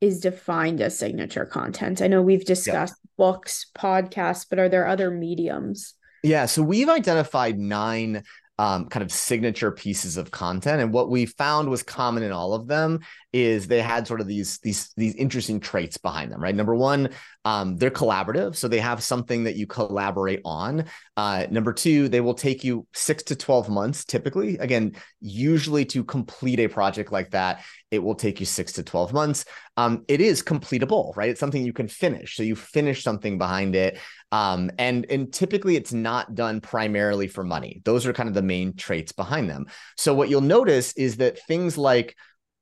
is 0.00 0.20
defined 0.20 0.80
as 0.80 0.98
signature 0.98 1.44
content? 1.44 2.02
I 2.02 2.06
know 2.06 2.22
we've 2.22 2.44
discussed 2.44 2.94
yep. 3.02 3.10
books, 3.16 3.66
podcasts, 3.76 4.46
but 4.48 4.58
are 4.58 4.68
there 4.68 4.86
other 4.86 5.10
mediums? 5.10 5.94
Yeah, 6.22 6.46
so 6.46 6.62
we've 6.62 6.88
identified 6.88 7.58
nine 7.58 8.24
um, 8.60 8.90
kind 8.90 9.02
of 9.02 9.10
signature 9.10 9.72
pieces 9.72 10.18
of 10.18 10.30
content, 10.30 10.82
and 10.82 10.92
what 10.92 11.08
we 11.08 11.24
found 11.24 11.70
was 11.70 11.82
common 11.82 12.22
in 12.22 12.30
all 12.30 12.52
of 12.52 12.66
them 12.66 13.00
is 13.32 13.66
they 13.66 13.80
had 13.80 14.06
sort 14.06 14.20
of 14.20 14.26
these 14.26 14.58
these 14.58 14.92
these 14.98 15.14
interesting 15.14 15.60
traits 15.60 15.96
behind 15.96 16.30
them. 16.30 16.42
Right, 16.42 16.54
number 16.54 16.74
one, 16.74 17.08
um, 17.46 17.78
they're 17.78 17.90
collaborative, 17.90 18.54
so 18.54 18.68
they 18.68 18.80
have 18.80 19.02
something 19.02 19.44
that 19.44 19.56
you 19.56 19.66
collaborate 19.66 20.42
on. 20.44 20.84
Uh, 21.16 21.46
number 21.50 21.72
two, 21.72 22.08
they 22.08 22.20
will 22.20 22.34
take 22.34 22.62
you 22.62 22.86
six 22.92 23.22
to 23.22 23.34
twelve 23.34 23.70
months, 23.70 24.04
typically. 24.04 24.58
Again, 24.58 24.92
usually 25.22 25.86
to 25.86 26.04
complete 26.04 26.60
a 26.60 26.68
project 26.68 27.12
like 27.12 27.30
that, 27.30 27.64
it 27.90 28.00
will 28.00 28.14
take 28.14 28.40
you 28.40 28.46
six 28.46 28.72
to 28.72 28.82
12 28.82 29.12
months. 29.12 29.44
Um, 29.76 30.04
it 30.06 30.20
is 30.20 30.42
completable, 30.42 31.16
right? 31.16 31.30
It's 31.30 31.40
something 31.40 31.64
you 31.64 31.72
can 31.72 31.88
finish. 31.88 32.36
So 32.36 32.42
you 32.42 32.54
finish 32.54 33.02
something 33.02 33.38
behind 33.38 33.74
it. 33.74 33.98
Um, 34.32 34.70
and, 34.78 35.06
and 35.10 35.32
typically 35.32 35.76
it's 35.76 35.92
not 35.92 36.34
done 36.34 36.60
primarily 36.60 37.26
for 37.26 37.42
money. 37.42 37.82
Those 37.84 38.06
are 38.06 38.12
kind 38.12 38.28
of 38.28 38.34
the 38.34 38.42
main 38.42 38.74
traits 38.74 39.12
behind 39.12 39.50
them. 39.50 39.66
So 39.96 40.14
what 40.14 40.28
you'll 40.28 40.40
notice 40.40 40.92
is 40.92 41.16
that 41.16 41.44
things 41.46 41.76
like 41.76 42.16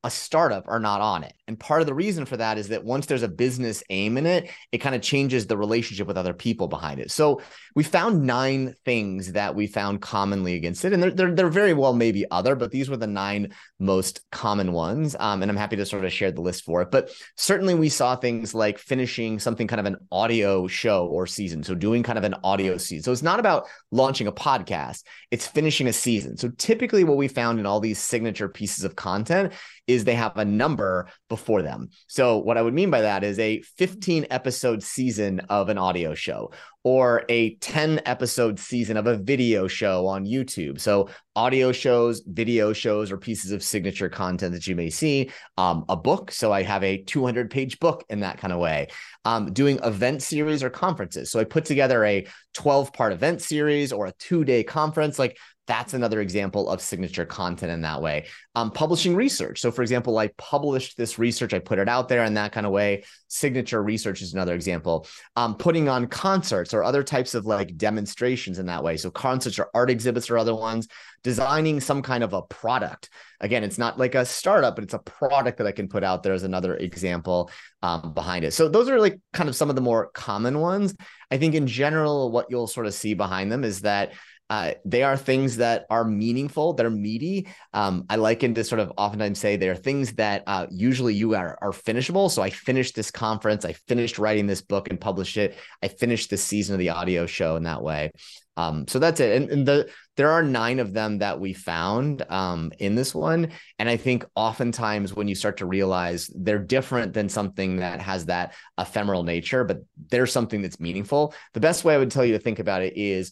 a 0.04 0.10
startup 0.10 0.64
are 0.68 0.78
not 0.78 1.00
on 1.00 1.25
it. 1.25 1.32
And 1.48 1.58
part 1.58 1.80
of 1.80 1.87
the 1.87 1.94
reason 1.94 2.25
for 2.25 2.37
that 2.37 2.56
is 2.56 2.68
that 2.68 2.84
once 2.84 3.06
there's 3.06 3.25
a 3.25 3.28
business 3.28 3.82
aim 3.90 4.16
in 4.16 4.26
it, 4.26 4.48
it 4.70 4.78
kind 4.78 4.94
of 4.94 5.02
changes 5.02 5.46
the 5.46 5.56
relationship 5.56 6.06
with 6.06 6.16
other 6.16 6.32
people 6.32 6.68
behind 6.68 7.00
it. 7.00 7.10
So 7.10 7.42
we 7.78 7.85
found 7.85 8.26
nine 8.26 8.75
things 8.85 9.35
that 9.35 9.54
we 9.54 9.68
found 9.68 10.02
commonly 10.02 10.56
against 10.56 10.85
it. 10.85 10.92
And 10.92 11.00
there, 11.00 11.12
there, 11.12 11.32
there 11.32 11.49
very 11.49 11.75
well 11.75 11.92
maybe 11.92 12.28
other, 12.28 12.56
but 12.56 12.73
these 12.73 12.90
were 12.90 12.97
the 12.97 13.06
nine 13.06 13.52
most 13.78 14.28
common 14.32 14.73
ones. 14.73 15.14
Um, 15.16 15.42
and 15.42 15.49
I'm 15.49 15.56
happy 15.56 15.76
to 15.76 15.87
sort 15.87 16.04
of 16.04 16.12
share 16.12 16.32
the 16.32 16.40
list 16.40 16.64
for 16.64 16.82
it. 16.82 16.90
But 16.90 17.12
certainly 17.37 17.76
we 17.76 17.88
saw 17.88 18.16
things 18.16 18.52
like 18.52 18.80
finishing 18.80 19.38
something 19.38 19.68
kind 19.68 19.78
of 19.78 19.87
an 19.87 19.97
audio 20.11 20.66
show 20.66 21.06
or 21.06 21.28
season. 21.28 21.62
So 21.62 21.76
doing 21.76 22.02
kind 22.02 22.18
of 22.18 22.25
an 22.25 22.35
audio 22.42 22.78
season. 22.78 23.04
So 23.04 23.12
it's 23.12 23.23
not 23.23 23.38
about 23.38 23.68
launching 23.92 24.26
a 24.26 24.32
podcast, 24.32 25.04
it's 25.30 25.47
finishing 25.47 25.87
a 25.87 25.92
season. 25.92 26.37
So 26.37 26.49
typically 26.49 27.04
what 27.04 27.16
we 27.16 27.28
found 27.28 27.61
in 27.61 27.66
all 27.66 27.78
these 27.78 28.00
signature 28.00 28.49
pieces 28.49 28.82
of 28.82 28.97
content 28.97 29.52
is 29.87 30.02
they 30.04 30.16
have 30.16 30.37
a 30.37 30.44
number 30.44 31.08
before 31.28 31.62
them. 31.62 31.90
So 32.08 32.38
what 32.38 32.58
I 32.58 32.62
would 32.62 32.75
mean 32.75 32.90
by 32.90 33.02
that 33.02 33.23
is 33.23 33.38
a 33.38 33.62
15 33.78 34.26
episode 34.30 34.82
season 34.82 35.40
of 35.49 35.68
an 35.68 35.78
audio 35.78 36.14
show 36.14 36.50
or 36.85 37.25
a 37.28 37.54
10 37.56 38.02
episode 38.06 38.58
season 38.58 38.97
of 38.97 39.06
a 39.06 39.16
video 39.16 39.66
show 39.66 40.06
on 40.06 40.25
YouTube. 40.25 40.80
So 40.80 41.08
audio 41.35 41.73
shows, 41.73 42.23
video 42.26 42.73
shows, 42.73 43.11
or 43.11 43.18
pieces 43.18 43.50
of 43.52 43.62
signature 43.62 44.08
content 44.08 44.54
that 44.54 44.66
you 44.66 44.76
may 44.76 44.90
see. 44.90 45.30
Um, 45.56 45.85
a 45.88 45.97
book. 45.97 46.30
So 46.30 46.52
I 46.52 46.62
have 46.62 46.85
a 46.85 47.02
200 47.02 47.50
page 47.50 47.78
book 47.78 48.04
in 48.08 48.20
that 48.20 48.38
kind 48.38 48.52
of 48.52 48.58
way. 48.58 48.88
Um, 49.25 49.52
doing 49.52 49.78
event 49.82 50.23
series 50.23 50.62
or 50.62 50.70
conferences. 50.70 51.30
So 51.30 51.40
I 51.40 51.44
put 51.44 51.64
together 51.64 52.04
a 52.04 52.26
12 52.54 52.92
part 52.92 53.12
event 53.12 53.42
series 53.42 53.92
or 53.92 54.06
a 54.06 54.12
two 54.12 54.44
day 54.44 54.62
conference. 54.62 55.18
Like 55.18 55.37
that's 55.68 55.92
another 55.92 56.22
example 56.22 56.68
of 56.70 56.80
signature 56.80 57.26
content 57.26 57.70
in 57.70 57.82
that 57.82 58.00
way. 58.00 58.25
Um, 58.54 58.70
publishing 58.70 59.14
research. 59.14 59.60
So, 59.60 59.70
for 59.70 59.82
example, 59.82 60.16
I 60.18 60.28
published 60.38 60.96
this 60.96 61.18
research, 61.18 61.52
I 61.52 61.58
put 61.58 61.78
it 61.78 61.90
out 61.90 62.08
there 62.08 62.25
in 62.25 62.34
that 62.34 62.52
kind 62.52 62.66
of 62.66 62.72
way. 62.72 63.04
Signature 63.28 63.82
research 63.82 64.22
is 64.22 64.32
another 64.32 64.54
example. 64.54 65.06
Um, 65.37 65.56
putting 65.56 65.88
on 65.88 66.06
concerts 66.06 66.72
or 66.72 66.82
other 66.82 67.02
types 67.04 67.34
of 67.34 67.44
like 67.44 67.76
demonstrations 67.76 68.58
in 68.58 68.66
that 68.66 68.82
way. 68.82 68.96
So, 68.96 69.10
concerts 69.10 69.58
or 69.58 69.68
art 69.75 69.90
exhibits 69.90 70.30
or 70.30 70.38
other 70.38 70.54
ones. 70.54 70.88
Designing 71.22 71.80
some 71.80 72.00
kind 72.00 72.22
of 72.25 72.32
a 72.32 72.42
product. 72.42 73.10
Again, 73.40 73.64
it's 73.64 73.76
not 73.76 73.98
like 73.98 74.14
a 74.14 74.25
startup, 74.25 74.76
but 74.76 74.84
it's 74.84 74.94
a 74.94 75.00
product 75.00 75.58
that 75.58 75.66
I 75.66 75.72
can 75.72 75.88
put 75.88 76.02
out 76.02 76.22
there 76.22 76.32
as 76.32 76.44
another 76.44 76.76
example 76.76 77.50
um, 77.82 78.14
behind 78.14 78.44
it. 78.44 78.54
So, 78.54 78.68
those 78.68 78.88
are 78.88 78.98
like 78.98 79.20
kind 79.34 79.50
of 79.50 79.56
some 79.56 79.68
of 79.68 79.76
the 79.76 79.82
more 79.82 80.08
common 80.14 80.60
ones. 80.60 80.94
I 81.30 81.37
think 81.37 81.54
in 81.54 81.66
general, 81.66 82.30
what 82.30 82.46
you'll 82.48 82.68
sort 82.68 82.87
of 82.87 82.94
see 82.94 83.12
behind 83.12 83.52
them 83.52 83.64
is 83.64 83.82
that 83.82 84.12
uh, 84.50 84.73
they 84.85 85.02
are 85.02 85.17
things 85.17 85.59
that 85.59 85.87
are 85.90 86.05
meaningful. 86.05 86.72
They're 86.72 86.90
meaty. 86.90 87.49
Um, 87.75 88.07
I 88.09 88.16
liken 88.16 88.55
to 88.55 88.64
sort 88.64 88.81
of 88.81 88.92
oftentimes 88.96 89.38
say 89.38 89.57
they're 89.57 89.75
things 89.75 90.12
that 90.14 90.42
uh, 90.46 90.66
usually 90.70 91.14
you 91.14 91.35
are, 91.35 91.59
are 91.61 91.72
finishable. 91.72 92.29
So 92.31 92.42
I 92.42 92.51
finished 92.51 92.94
this 92.94 93.11
conference. 93.11 93.64
I 93.64 93.75
finished 93.75 94.18
writing 94.18 94.46
this 94.46 94.62
book 94.62 94.88
and 94.88 95.01
published 95.01 95.37
it. 95.37 95.57
I 95.83 95.88
finished 95.88 96.31
this 96.31 96.42
season 96.42 96.75
of 96.75 96.79
the 96.79 96.90
audio 96.90 97.27
show 97.27 97.57
in 97.57 97.64
that 97.64 97.83
way. 97.83 98.11
Um, 98.57 98.88
so 98.88 98.99
that's 98.99 99.20
it. 99.20 99.40
And, 99.40 99.51
and, 99.51 99.66
the 99.66 99.88
there 100.16 100.33
are 100.33 100.42
nine 100.42 100.81
of 100.81 100.92
them 100.92 101.18
that 101.18 101.38
we 101.38 101.53
found 101.53 102.25
um, 102.29 102.72
in 102.81 102.96
this 102.96 103.14
one. 103.14 103.53
And 103.79 103.88
I 103.88 103.96
think 103.96 104.25
oftentimes 104.35 105.14
when 105.14 105.29
you 105.29 105.37
start 105.37 105.59
to 105.59 105.66
realize 105.66 106.29
they're 106.35 106.59
different 106.59 107.12
than 107.12 107.29
something 107.29 107.77
that 107.77 108.01
has 108.01 108.27
that 108.27 108.55
ephemeral 108.77 109.22
nature, 109.22 109.62
but 109.62 109.85
there's 110.11 110.33
something 110.33 110.61
that's 110.61 110.81
meaningful. 110.81 111.35
The 111.55 111.61
best 111.61 111.85
way 111.85 111.94
I 111.94 111.99
would 111.99 112.11
tell 112.11 112.25
you 112.25 112.33
to 112.33 112.40
think 112.40 112.59
about 112.59 112.83
it 112.83 112.96
is 112.96 113.31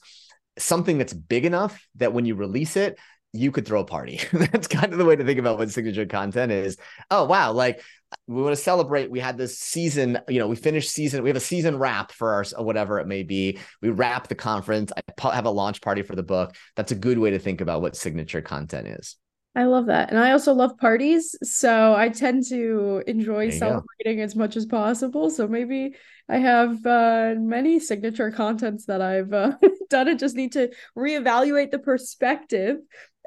something 0.58 0.98
that's 0.98 1.12
big 1.12 1.44
enough 1.44 1.86
that 1.96 2.12
when 2.12 2.26
you 2.26 2.34
release 2.34 2.76
it, 2.76 2.98
you 3.32 3.50
could 3.50 3.66
throw 3.66 3.80
a 3.80 3.84
party. 3.84 4.20
that's 4.32 4.68
kind 4.68 4.92
of 4.92 4.98
the 4.98 5.04
way 5.04 5.16
to 5.16 5.24
think 5.24 5.38
about 5.38 5.58
what 5.58 5.70
signature 5.70 6.06
content 6.06 6.52
is. 6.52 6.76
Oh, 7.10 7.24
wow. 7.24 7.52
Like 7.52 7.82
we 8.26 8.42
want 8.42 8.56
to 8.56 8.62
celebrate. 8.62 9.10
We 9.10 9.20
had 9.20 9.36
this 9.36 9.58
season, 9.58 10.18
you 10.28 10.38
know, 10.38 10.48
we 10.48 10.56
finished 10.56 10.90
season, 10.90 11.22
we 11.22 11.28
have 11.28 11.36
a 11.36 11.40
season 11.40 11.78
wrap 11.78 12.12
for 12.12 12.32
our, 12.32 12.44
whatever 12.64 12.98
it 12.98 13.06
may 13.06 13.22
be. 13.22 13.58
We 13.82 13.90
wrap 13.90 14.28
the 14.28 14.34
conference. 14.34 14.92
I 14.96 15.34
have 15.34 15.46
a 15.46 15.50
launch 15.50 15.80
party 15.82 16.02
for 16.02 16.16
the 16.16 16.22
book. 16.22 16.54
That's 16.76 16.92
a 16.92 16.96
good 16.96 17.18
way 17.18 17.30
to 17.30 17.38
think 17.38 17.60
about 17.60 17.82
what 17.82 17.96
signature 17.96 18.40
content 18.40 18.88
is. 18.88 19.16
I 19.56 19.64
love 19.64 19.86
that. 19.86 20.10
And 20.10 20.18
I 20.18 20.32
also 20.32 20.52
love 20.52 20.76
parties. 20.76 21.34
So 21.42 21.94
I 21.94 22.10
tend 22.10 22.44
to 22.50 23.02
enjoy 23.06 23.48
celebrating 23.48 24.18
go. 24.18 24.22
as 24.22 24.36
much 24.36 24.54
as 24.54 24.66
possible. 24.66 25.30
So 25.30 25.48
maybe 25.48 25.94
I 26.28 26.36
have 26.36 26.84
uh, 26.84 27.36
many 27.38 27.80
signature 27.80 28.30
contents 28.30 28.84
that 28.84 29.00
I've 29.00 29.32
uh, 29.32 29.52
done. 29.90 30.08
and 30.08 30.18
just 30.18 30.36
need 30.36 30.52
to 30.52 30.70
reevaluate 30.96 31.70
the 31.70 31.78
perspective 31.78 32.76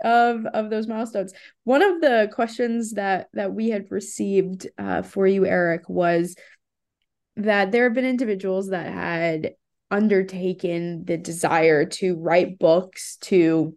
of 0.03 0.45
of 0.45 0.69
those 0.69 0.87
milestones. 0.87 1.33
One 1.63 1.81
of 1.81 1.99
the 1.99 2.29
questions 2.31 2.93
that 2.93 3.29
that 3.33 3.51
we 3.51 3.71
had 3.71 3.89
received 3.89 4.67
uh, 4.77 5.01
for 5.01 5.25
you, 5.25 5.47
Eric, 5.47 5.89
was 5.89 6.35
that 7.37 7.71
there 7.71 7.85
have 7.85 7.95
been 7.95 8.05
individuals 8.05 8.69
that 8.69 8.93
had 8.93 9.55
undertaken 9.89 11.05
the 11.05 11.17
desire 11.17 11.85
to 11.85 12.15
write 12.17 12.59
books 12.59 13.17
to 13.21 13.75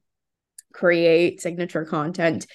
create 0.73 1.41
signature 1.41 1.85
content 1.85 2.47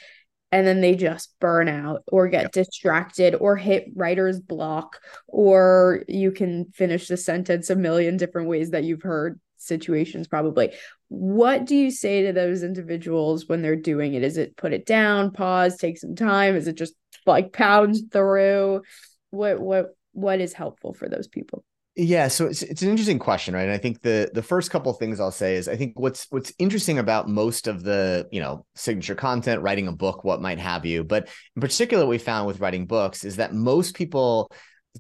and 0.52 0.66
then 0.66 0.82
they 0.82 0.96
just 0.96 1.38
burn 1.40 1.68
out 1.68 2.04
or 2.08 2.28
get 2.28 2.44
yep. 2.44 2.52
distracted 2.52 3.36
or 3.36 3.58
hit 3.58 3.86
writer's 3.96 4.40
block 4.40 5.00
or 5.28 6.04
you 6.08 6.32
can 6.32 6.66
finish 6.74 7.08
the 7.08 7.18
sentence 7.18 7.70
a 7.70 7.76
million 7.76 8.18
different 8.18 8.48
ways 8.48 8.72
that 8.72 8.84
you've 8.84 9.02
heard 9.02 9.40
situations 9.58 10.28
probably. 10.28 10.74
What 11.10 11.66
do 11.66 11.76
you 11.76 11.92
say 11.92 12.24
to 12.24 12.34
those 12.34 12.64
individuals 12.64 13.48
when 13.48 13.62
they're 13.62 13.76
doing 13.76 14.14
it? 14.14 14.24
Is 14.24 14.38
it 14.38 14.56
put 14.56 14.74
it 14.74 14.86
down 14.86 15.32
pause 15.32 15.78
take 15.78 15.98
some 15.98 16.16
time? 16.16 16.56
Is 16.56 16.68
it 16.68 16.78
just 16.78 16.94
like 17.26 17.54
pound 17.54 17.98
through? 18.12 18.82
What 19.32 19.60
what 19.60 19.96
what 20.14 20.40
is 20.40 20.54
helpful 20.54 20.94
for 20.94 21.10
those 21.10 21.28
people 21.28 21.64
yeah, 22.00 22.28
so 22.28 22.46
it's 22.46 22.62
it's 22.62 22.84
an 22.84 22.90
interesting 22.90 23.18
question, 23.18 23.56
right? 23.56 23.64
And 23.64 23.72
I 23.72 23.80
think 23.80 24.04
the 24.04 24.30
the 24.32 24.44
first 24.44 24.70
couple 24.70 24.92
of 24.92 25.00
things 25.00 25.20
I'll 25.20 25.32
say 25.32 25.56
is 25.56 25.68
I 25.68 25.76
think 25.76 26.00
what's 26.00 26.28
what's 26.30 26.54
interesting 26.60 27.00
about 27.00 27.28
most 27.28 27.68
of 27.68 27.84
the 27.84 28.28
you 28.32 28.40
know 28.40 28.68
signature 28.76 29.16
content, 29.16 29.64
writing 29.64 29.88
a 29.88 29.92
book, 29.92 30.24
what 30.24 30.40
might 30.40 30.60
have 30.60 30.86
you, 30.86 31.04
but 31.04 31.28
in 31.56 31.62
particular, 31.62 32.06
we 32.06 32.20
found 32.20 32.46
with 32.46 32.60
writing 32.60 32.86
books 32.86 33.24
is 33.24 33.38
that 33.38 33.56
most 33.56 33.96
people 33.96 34.52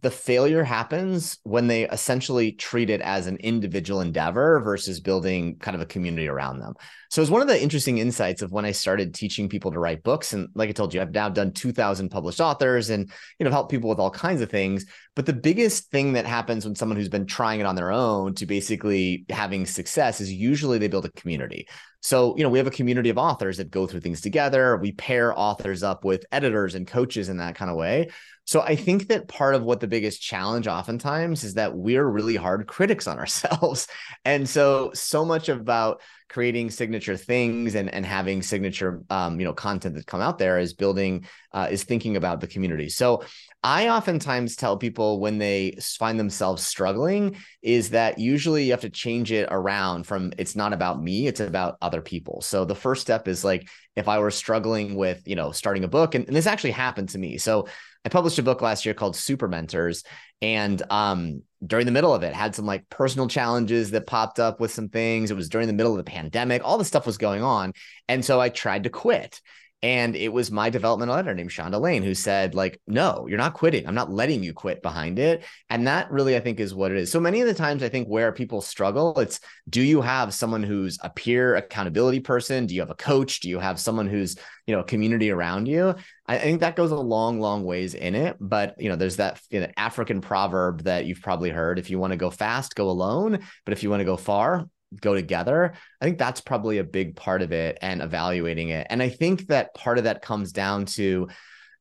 the 0.01 0.11
failure 0.11 0.63
happens 0.63 1.37
when 1.43 1.67
they 1.67 1.87
essentially 1.89 2.51
treat 2.51 2.89
it 2.89 3.01
as 3.01 3.27
an 3.27 3.37
individual 3.37 4.01
endeavor 4.01 4.59
versus 4.59 4.99
building 4.99 5.57
kind 5.57 5.75
of 5.75 5.81
a 5.81 5.85
community 5.85 6.27
around 6.27 6.59
them. 6.59 6.73
So 7.09 7.21
it's 7.21 7.31
one 7.31 7.41
of 7.41 7.47
the 7.47 7.61
interesting 7.61 7.97
insights 7.97 8.41
of 8.41 8.51
when 8.51 8.65
I 8.65 8.71
started 8.71 9.13
teaching 9.13 9.49
people 9.49 9.71
to 9.71 9.79
write 9.79 10.03
books. 10.03 10.33
And 10.33 10.49
like 10.55 10.69
I 10.69 10.73
told 10.73 10.93
you, 10.93 11.01
I've 11.01 11.11
now 11.11 11.29
done 11.29 11.51
2000 11.51 12.09
published 12.09 12.41
authors 12.41 12.89
and, 12.89 13.11
you 13.39 13.43
know, 13.43 13.51
help 13.51 13.69
people 13.69 13.89
with 13.89 13.99
all 13.99 14.11
kinds 14.11 14.41
of 14.41 14.49
things. 14.49 14.85
But 15.15 15.25
the 15.25 15.33
biggest 15.33 15.89
thing 15.89 16.13
that 16.13 16.25
happens 16.25 16.65
when 16.65 16.75
someone 16.75 16.97
who's 16.97 17.09
been 17.09 17.25
trying 17.25 17.59
it 17.59 17.65
on 17.65 17.75
their 17.75 17.91
own 17.91 18.35
to 18.35 18.45
basically 18.45 19.25
having 19.29 19.65
success 19.65 20.21
is 20.21 20.31
usually 20.31 20.77
they 20.77 20.87
build 20.87 21.05
a 21.05 21.11
community. 21.11 21.67
So, 22.01 22.37
you 22.37 22.43
know, 22.43 22.49
we 22.49 22.59
have 22.59 22.67
a 22.67 22.71
community 22.71 23.09
of 23.09 23.17
authors 23.17 23.57
that 23.57 23.71
go 23.71 23.87
through 23.87 24.01
things 24.01 24.21
together. 24.21 24.77
We 24.77 24.91
pair 24.91 25.37
authors 25.37 25.83
up 25.83 26.05
with 26.05 26.25
editors 26.31 26.75
and 26.75 26.87
coaches 26.87 27.29
in 27.29 27.37
that 27.37 27.55
kind 27.55 27.71
of 27.71 27.77
way. 27.77 28.09
So 28.45 28.61
I 28.61 28.77
think 28.77 29.09
that 29.09 29.27
part 29.27 29.55
of 29.55 29.63
what 29.63 29.81
the 29.81 29.87
biggest 29.87 30.21
challenge 30.21 30.67
oftentimes 30.67 31.43
is 31.43 31.55
that 31.55 31.75
we're 31.75 32.05
really 32.05 32.37
hard 32.37 32.65
critics 32.65 33.07
on 33.07 33.19
ourselves. 33.19 33.87
And 34.25 34.47
so 34.47 34.91
so 34.93 35.23
much 35.23 35.47
about 35.47 36.01
creating 36.29 36.69
signature 36.69 37.15
things 37.15 37.75
and, 37.75 37.93
and 37.93 38.05
having 38.05 38.41
signature 38.41 39.01
um, 39.09 39.39
you 39.39 39.45
know 39.45 39.53
content 39.53 39.95
that 39.95 40.05
come 40.05 40.21
out 40.21 40.37
there 40.37 40.59
is 40.59 40.73
building 40.73 41.25
uh, 41.53 41.67
is 41.69 41.83
thinking 41.83 42.17
about 42.17 42.41
the 42.41 42.47
community. 42.47 42.89
So 42.89 43.23
I 43.63 43.89
oftentimes 43.89 44.55
tell 44.55 44.77
people 44.77 45.19
when 45.19 45.37
they 45.37 45.77
find 45.81 46.19
themselves 46.19 46.65
struggling 46.65 47.37
is 47.61 47.91
that 47.91 48.19
usually 48.19 48.65
you 48.65 48.71
have 48.71 48.81
to 48.81 48.89
change 48.89 49.31
it 49.31 49.47
around 49.51 50.05
from 50.05 50.33
it's 50.37 50.55
not 50.55 50.73
about 50.73 51.01
me, 51.01 51.27
it's 51.27 51.39
about 51.39 51.77
other 51.81 52.01
people. 52.01 52.41
So 52.41 52.65
the 52.65 52.75
first 52.75 53.01
step 53.01 53.27
is 53.27 53.43
like 53.43 53.67
if 53.97 54.07
I 54.07 54.19
were 54.19 54.31
struggling 54.31 54.95
with, 54.95 55.27
you 55.27 55.35
know, 55.35 55.51
starting 55.51 55.83
a 55.83 55.87
book, 55.87 56.15
and, 56.15 56.27
and 56.27 56.35
this 56.35 56.45
actually 56.45 56.71
happened 56.71 57.09
to 57.09 57.17
me. 57.17 57.37
So 57.37 57.67
I 58.05 58.09
published 58.09 58.39
a 58.39 58.43
book 58.43 58.61
last 58.61 58.85
year 58.85 58.93
called 58.93 59.15
Super 59.15 59.47
Mentors. 59.47 60.03
And 60.41 60.81
um, 60.91 61.41
during 61.65 61.87
the 61.87 61.91
middle 61.91 62.13
of 62.13 62.21
it, 62.21 62.33
had 62.33 62.53
some 62.53 62.65
like 62.65 62.87
personal 62.89 63.27
challenges 63.27 63.91
that 63.91 64.05
popped 64.05 64.39
up 64.39 64.59
with 64.59 64.71
some 64.71 64.87
things. 64.87 65.31
It 65.31 65.35
was 65.35 65.49
during 65.49 65.67
the 65.67 65.73
middle 65.73 65.91
of 65.91 65.97
the 65.97 66.09
pandemic, 66.09 66.61
all 66.63 66.77
this 66.77 66.87
stuff 66.87 67.07
was 67.07 67.17
going 67.17 67.41
on. 67.41 67.73
And 68.07 68.23
so 68.23 68.39
I 68.39 68.49
tried 68.49 68.83
to 68.83 68.91
quit. 68.91 69.41
And 69.83 70.15
it 70.15 70.33
was 70.33 70.49
my 70.49 70.71
developmental 70.71 71.15
editor 71.15 71.35
named 71.35 71.51
Shonda 71.51 71.79
Lane 71.79 72.01
who 72.01 72.15
said, 72.15 72.55
like, 72.55 72.81
no, 72.87 73.27
you're 73.27 73.37
not 73.37 73.53
quitting. 73.53 73.87
I'm 73.87 73.93
not 73.93 74.11
letting 74.11 74.43
you 74.43 74.51
quit 74.51 74.81
behind 74.81 75.19
it. 75.19 75.43
And 75.69 75.85
that 75.85 76.11
really, 76.11 76.35
I 76.35 76.39
think, 76.39 76.59
is 76.59 76.73
what 76.73 76.91
it 76.91 76.97
is. 76.97 77.11
So 77.11 77.19
many 77.19 77.41
of 77.41 77.47
the 77.47 77.53
times, 77.53 77.83
I 77.83 77.89
think 77.89 78.07
where 78.07 78.31
people 78.31 78.61
struggle, 78.61 79.19
it's 79.19 79.39
do 79.69 79.83
you 79.83 80.01
have 80.01 80.33
someone 80.33 80.63
who's 80.63 80.97
a 81.03 81.11
peer 81.11 81.55
accountability 81.55 82.21
person? 82.21 82.65
Do 82.65 82.73
you 82.73 82.81
have 82.81 82.89
a 82.89 82.95
coach? 82.95 83.41
Do 83.41 83.49
you 83.49 83.59
have 83.59 83.79
someone 83.79 84.07
who's, 84.07 84.35
you 84.65 84.73
know, 84.73 84.81
a 84.81 84.85
community 84.85 85.29
around 85.29 85.67
you? 85.67 85.93
I 86.25 86.39
think 86.39 86.61
that 86.61 86.75
goes 86.75 86.91
a 86.91 86.95
long, 86.95 87.39
long 87.39 87.63
ways 87.63 87.93
in 87.93 88.15
it. 88.15 88.35
But, 88.39 88.81
you 88.81 88.89
know, 88.89 88.95
there's 88.95 89.17
that 89.17 89.39
you 89.51 89.59
know, 89.59 89.67
African 89.77 90.21
proverb 90.21 90.85
that 90.85 91.05
you've 91.05 91.21
probably 91.21 91.51
heard 91.51 91.77
if 91.77 91.91
you 91.91 91.99
want 91.99 92.13
to 92.13 92.17
go 92.17 92.31
fast, 92.31 92.75
go 92.75 92.89
alone. 92.89 93.39
But 93.63 93.73
if 93.73 93.83
you 93.83 93.91
want 93.91 94.01
to 94.01 94.05
go 94.05 94.17
far, 94.17 94.67
go 94.99 95.13
together. 95.13 95.73
I 96.01 96.05
think 96.05 96.17
that's 96.17 96.41
probably 96.41 96.77
a 96.77 96.83
big 96.83 97.15
part 97.15 97.41
of 97.41 97.51
it 97.51 97.77
and 97.81 98.01
evaluating 98.01 98.69
it. 98.69 98.87
And 98.89 99.01
I 99.01 99.09
think 99.09 99.47
that 99.47 99.73
part 99.73 99.97
of 99.97 100.05
that 100.05 100.21
comes 100.21 100.51
down 100.51 100.85
to 100.85 101.27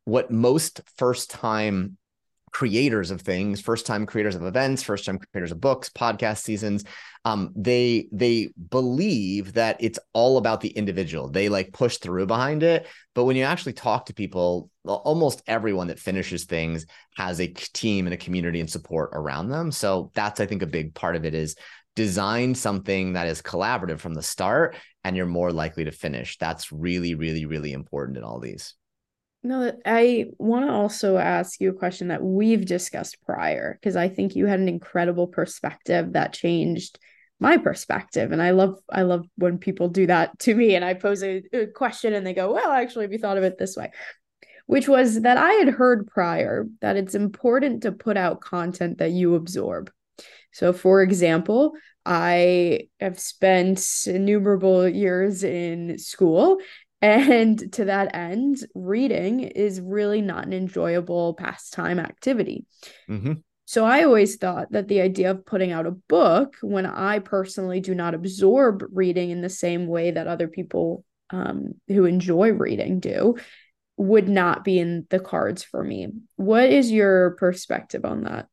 what 0.05 0.31
most 0.31 0.81
first 0.97 1.31
time 1.31 1.99
creators 2.53 3.11
of 3.11 3.21
things 3.21 3.61
first 3.61 3.85
time 3.85 4.07
creators 4.07 4.35
of 4.35 4.42
events 4.42 4.83
first 4.83 5.05
time 5.05 5.19
creators 5.19 5.53
of 5.53 5.61
books 5.61 5.90
podcast 5.90 6.38
seasons 6.38 6.85
um, 7.27 7.53
they 7.55 8.09
they 8.12 8.49
believe 8.71 9.53
that 9.55 9.77
it's 9.81 9.99
all 10.14 10.38
about 10.38 10.62
the 10.62 10.71
individual 10.71 11.29
they 11.29 11.51
like 11.51 11.71
push 11.75 11.99
through 11.99 12.25
behind 12.25 12.62
it 12.62 12.87
but 13.14 13.25
when 13.25 13.37
you 13.37 13.42
actually 13.42 13.75
talk 13.75 14.07
to 14.07 14.14
people 14.14 14.71
almost 14.87 15.42
everyone 15.47 15.88
that 15.88 15.99
finishes 15.99 16.45
things 16.45 16.87
has 17.14 17.42
a 17.42 17.49
team 17.49 18.07
and 18.07 18.14
a 18.14 18.16
community 18.16 18.61
and 18.61 18.71
support 18.71 19.11
around 19.12 19.51
them 19.51 19.71
so 19.71 20.11
that's 20.14 20.40
i 20.40 20.47
think 20.47 20.62
a 20.62 20.66
big 20.66 20.95
part 20.95 21.14
of 21.14 21.27
it 21.27 21.35
is 21.35 21.57
design 21.96 22.54
something 22.54 23.14
that 23.14 23.26
is 23.26 23.42
collaborative 23.42 23.98
from 23.98 24.14
the 24.14 24.22
start 24.22 24.76
and 25.02 25.16
you're 25.16 25.26
more 25.26 25.50
likely 25.50 25.85
to 25.85 25.90
finish. 25.90 26.38
That's 26.38 26.70
really 26.70 27.16
really 27.16 27.46
really 27.46 27.72
important 27.72 28.18
in 28.18 28.22
all 28.22 28.38
these. 28.38 28.74
No 29.42 29.72
i 29.85 30.26
want 30.38 30.66
to 30.66 30.72
also 30.72 31.16
ask 31.16 31.61
you 31.61 31.70
a 31.70 31.74
question 31.74 32.09
that 32.09 32.22
we've 32.22 32.66
discussed 32.66 33.16
prior 33.24 33.78
because 33.80 33.96
i 33.96 34.09
think 34.09 34.37
you 34.37 34.46
had 34.46 34.61
an 34.61 34.68
incredible 34.68 35.26
perspective 35.26 36.12
that 36.12 36.32
changed 36.32 36.98
my 37.38 37.59
perspective. 37.59 38.32
And 38.32 38.42
i 38.42 38.50
love 38.50 38.78
i 38.90 39.02
love 39.02 39.26
when 39.37 39.59
people 39.59 39.88
do 39.88 40.06
that 40.06 40.38
to 40.40 40.54
me 40.54 40.74
and 40.74 40.85
i 40.85 40.94
pose 40.94 41.22
a, 41.22 41.42
a 41.52 41.66
question 41.66 42.12
and 42.12 42.26
they 42.26 42.35
go 42.35 42.52
well 42.52 42.70
actually 42.70 43.04
have 43.04 43.12
you 43.12 43.18
thought 43.18 43.38
of 43.38 43.44
it 43.44 43.59
this 43.59 43.76
way? 43.76 43.90
Which 44.66 44.88
was 44.88 45.22
that 45.22 45.38
i 45.38 45.52
had 45.52 45.68
heard 45.68 46.09
prior 46.09 46.66
that 46.80 46.96
it's 46.96 47.14
important 47.14 47.85
to 47.85 47.92
put 47.92 48.16
out 48.16 48.40
content 48.40 48.98
that 48.98 49.12
you 49.12 49.35
absorb 49.35 49.90
so, 50.52 50.72
for 50.72 51.02
example, 51.02 51.72
I 52.05 52.88
have 53.00 53.18
spent 53.18 53.85
innumerable 54.07 54.88
years 54.88 55.44
in 55.44 55.98
school. 55.98 56.59
And 57.02 57.72
to 57.74 57.85
that 57.85 58.14
end, 58.14 58.59
reading 58.74 59.40
is 59.40 59.81
really 59.81 60.22
not 60.22 60.46
an 60.46 60.52
enjoyable 60.52 61.35
pastime 61.35 61.98
activity. 61.98 62.64
Mm-hmm. 63.09 63.35
So 63.66 63.85
I 63.85 64.05
always 64.05 64.37
thought 64.37 64.70
that 64.70 64.88
the 64.88 65.00
idea 65.00 65.33
of 65.33 65.44
putting 65.44 65.72
out 65.72 65.87
a 65.87 65.90
book 65.90 66.57
when 66.62 66.87
I 66.87 67.18
personally 67.18 67.81
do 67.81 67.94
not 67.94 68.14
absorb 68.14 68.85
reading 68.92 69.31
in 69.31 69.42
the 69.42 69.50
same 69.50 69.88
way 69.88 70.12
that 70.12 70.29
other 70.29 70.46
people 70.46 71.05
um, 71.31 71.74
who 71.88 72.05
enjoy 72.05 72.52
reading 72.52 73.00
do 73.00 73.37
would 73.96 74.29
not 74.29 74.62
be 74.62 74.79
in 74.79 75.07
the 75.11 75.18
cards 75.18 75.64
for 75.64 75.83
me. 75.83 76.09
What 76.37 76.70
is 76.70 76.92
your 76.92 77.33
perspective 77.33 78.05
on 78.05 78.24
that? 78.24 78.46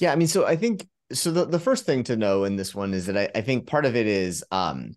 Yeah, 0.00 0.12
I 0.12 0.16
mean, 0.16 0.28
so 0.28 0.46
I 0.46 0.56
think 0.56 0.86
so. 1.12 1.30
The, 1.30 1.44
the 1.46 1.58
first 1.58 1.86
thing 1.86 2.04
to 2.04 2.16
know 2.16 2.44
in 2.44 2.56
this 2.56 2.74
one 2.74 2.94
is 2.94 3.06
that 3.06 3.16
I, 3.16 3.28
I 3.34 3.40
think 3.40 3.66
part 3.66 3.84
of 3.84 3.96
it 3.96 4.06
is 4.06 4.44
um, 4.50 4.96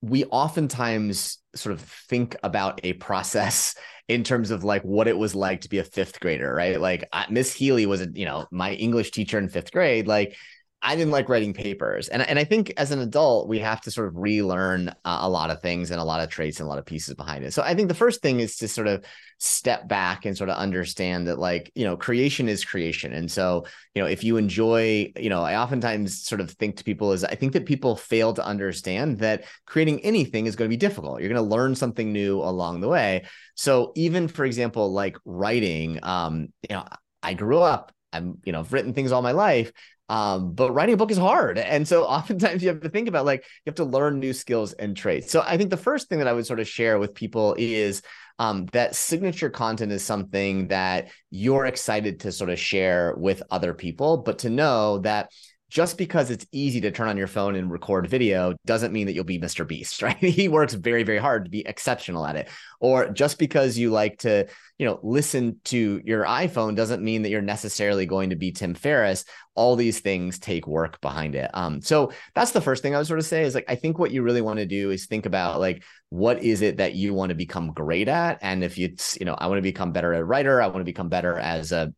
we 0.00 0.24
oftentimes 0.26 1.38
sort 1.54 1.72
of 1.72 1.80
think 1.80 2.36
about 2.42 2.80
a 2.84 2.94
process 2.94 3.74
in 4.08 4.24
terms 4.24 4.50
of 4.50 4.64
like 4.64 4.82
what 4.82 5.08
it 5.08 5.16
was 5.16 5.34
like 5.34 5.62
to 5.62 5.68
be 5.68 5.78
a 5.78 5.84
fifth 5.84 6.18
grader, 6.20 6.52
right? 6.52 6.80
Like 6.80 7.08
Miss 7.30 7.52
Healy 7.52 7.86
was, 7.86 8.00
a, 8.00 8.08
you 8.12 8.24
know, 8.24 8.46
my 8.50 8.72
English 8.74 9.12
teacher 9.12 9.38
in 9.38 9.48
fifth 9.48 9.72
grade. 9.72 10.08
Like 10.08 10.36
I 10.84 10.96
didn't 10.96 11.12
like 11.12 11.28
writing 11.28 11.54
papers. 11.54 12.08
And, 12.08 12.28
and 12.28 12.38
I 12.38 12.44
think 12.44 12.72
as 12.76 12.90
an 12.90 12.98
adult, 12.98 13.48
we 13.48 13.60
have 13.60 13.80
to 13.82 13.90
sort 13.90 14.08
of 14.08 14.16
relearn 14.16 14.88
uh, 14.88 15.18
a 15.20 15.28
lot 15.28 15.50
of 15.50 15.62
things 15.62 15.92
and 15.92 16.00
a 16.00 16.04
lot 16.04 16.20
of 16.20 16.28
traits 16.28 16.58
and 16.58 16.66
a 16.66 16.68
lot 16.68 16.78
of 16.78 16.84
pieces 16.84 17.14
behind 17.14 17.44
it. 17.44 17.52
So 17.52 17.62
I 17.62 17.74
think 17.74 17.86
the 17.86 17.94
first 17.94 18.20
thing 18.20 18.40
is 18.40 18.56
to 18.56 18.66
sort 18.68 18.88
of 18.88 19.04
step 19.38 19.86
back 19.86 20.24
and 20.24 20.36
sort 20.36 20.50
of 20.50 20.56
understand 20.56 21.28
that, 21.28 21.38
like, 21.38 21.70
you 21.76 21.84
know, 21.84 21.96
creation 21.96 22.48
is 22.48 22.64
creation. 22.64 23.12
And 23.12 23.30
so, 23.30 23.64
you 23.94 24.02
know, 24.02 24.08
if 24.08 24.24
you 24.24 24.38
enjoy, 24.38 25.12
you 25.16 25.30
know, 25.30 25.42
I 25.42 25.56
oftentimes 25.56 26.24
sort 26.24 26.40
of 26.40 26.50
think 26.50 26.76
to 26.78 26.84
people 26.84 27.12
is 27.12 27.22
I 27.22 27.36
think 27.36 27.52
that 27.52 27.64
people 27.64 27.94
fail 27.94 28.34
to 28.34 28.44
understand 28.44 29.18
that 29.18 29.44
creating 29.66 30.04
anything 30.04 30.46
is 30.46 30.56
going 30.56 30.68
to 30.68 30.72
be 30.72 30.76
difficult. 30.76 31.20
You're 31.20 31.32
going 31.32 31.48
to 31.48 31.54
learn 31.54 31.76
something 31.76 32.12
new 32.12 32.40
along 32.40 32.80
the 32.80 32.88
way. 32.88 33.24
So 33.54 33.92
even, 33.94 34.26
for 34.26 34.44
example, 34.44 34.92
like 34.92 35.16
writing, 35.24 36.00
um, 36.02 36.48
you 36.68 36.74
know, 36.74 36.84
I 37.22 37.34
grew 37.34 37.60
up 37.60 37.92
I'm, 38.12 38.38
you 38.44 38.52
know, 38.52 38.60
I've 38.60 38.72
written 38.72 38.92
things 38.92 39.12
all 39.12 39.22
my 39.22 39.32
life. 39.32 39.72
Um, 40.12 40.52
but 40.52 40.72
writing 40.72 40.92
a 40.92 40.98
book 40.98 41.10
is 41.10 41.16
hard. 41.16 41.56
And 41.56 41.88
so 41.88 42.04
oftentimes 42.18 42.62
you 42.62 42.68
have 42.68 42.82
to 42.82 42.90
think 42.90 43.08
about 43.08 43.24
like 43.24 43.40
you 43.40 43.70
have 43.70 43.76
to 43.76 43.84
learn 43.84 44.20
new 44.20 44.34
skills 44.34 44.74
and 44.74 44.94
traits. 44.94 45.32
So 45.32 45.42
I 45.44 45.56
think 45.56 45.70
the 45.70 45.78
first 45.78 46.10
thing 46.10 46.18
that 46.18 46.28
I 46.28 46.34
would 46.34 46.46
sort 46.46 46.60
of 46.60 46.68
share 46.68 46.98
with 46.98 47.14
people 47.14 47.56
is 47.58 48.02
um, 48.38 48.66
that 48.72 48.94
signature 48.94 49.48
content 49.48 49.90
is 49.90 50.04
something 50.04 50.68
that 50.68 51.08
you're 51.30 51.64
excited 51.64 52.20
to 52.20 52.32
sort 52.32 52.50
of 52.50 52.58
share 52.58 53.14
with 53.16 53.42
other 53.50 53.72
people, 53.72 54.18
but 54.18 54.40
to 54.40 54.50
know 54.50 54.98
that 54.98 55.30
just 55.72 55.96
because 55.96 56.30
it's 56.30 56.44
easy 56.52 56.82
to 56.82 56.90
turn 56.90 57.08
on 57.08 57.16
your 57.16 57.26
phone 57.26 57.56
and 57.56 57.70
record 57.70 58.06
video 58.06 58.54
doesn't 58.66 58.92
mean 58.92 59.06
that 59.06 59.14
you'll 59.14 59.24
be 59.24 59.38
Mr. 59.38 59.66
Beast, 59.66 60.02
right? 60.02 60.18
he 60.18 60.46
works 60.46 60.74
very, 60.74 61.02
very 61.02 61.16
hard 61.16 61.46
to 61.46 61.50
be 61.50 61.66
exceptional 61.66 62.26
at 62.26 62.36
it. 62.36 62.50
Or 62.78 63.08
just 63.08 63.38
because 63.38 63.78
you 63.78 63.90
like 63.90 64.18
to, 64.18 64.46
you 64.76 64.84
know, 64.84 65.00
listen 65.02 65.60
to 65.64 66.02
your 66.04 66.24
iPhone 66.24 66.76
doesn't 66.76 67.02
mean 67.02 67.22
that 67.22 67.30
you're 67.30 67.40
necessarily 67.40 68.04
going 68.04 68.30
to 68.30 68.36
be 68.36 68.52
Tim 68.52 68.74
Ferriss. 68.74 69.24
All 69.54 69.74
these 69.74 70.00
things 70.00 70.38
take 70.38 70.66
work 70.66 71.00
behind 71.00 71.34
it. 71.34 71.50
Um, 71.54 71.80
so 71.80 72.12
that's 72.34 72.52
the 72.52 72.60
first 72.60 72.82
thing 72.82 72.94
I 72.94 72.98
would 72.98 73.06
sort 73.06 73.18
of 73.18 73.24
say 73.24 73.42
is 73.42 73.54
like, 73.54 73.64
I 73.66 73.76
think 73.76 73.98
what 73.98 74.10
you 74.10 74.20
really 74.20 74.42
want 74.42 74.58
to 74.58 74.66
do 74.66 74.90
is 74.90 75.06
think 75.06 75.24
about 75.24 75.58
like, 75.58 75.84
what 76.10 76.42
is 76.42 76.60
it 76.60 76.76
that 76.76 76.96
you 76.96 77.14
want 77.14 77.30
to 77.30 77.34
become 77.34 77.72
great 77.72 78.08
at? 78.08 78.40
And 78.42 78.62
if 78.62 78.78
it's, 78.78 79.16
you 79.18 79.24
know, 79.24 79.34
I 79.34 79.46
want 79.46 79.56
to 79.56 79.62
become 79.62 79.92
better 79.92 80.12
at 80.12 80.26
writer, 80.26 80.60
I 80.60 80.66
want 80.66 80.80
to 80.80 80.84
become 80.84 81.08
better 81.08 81.38
as 81.38 81.72
a 81.72 81.94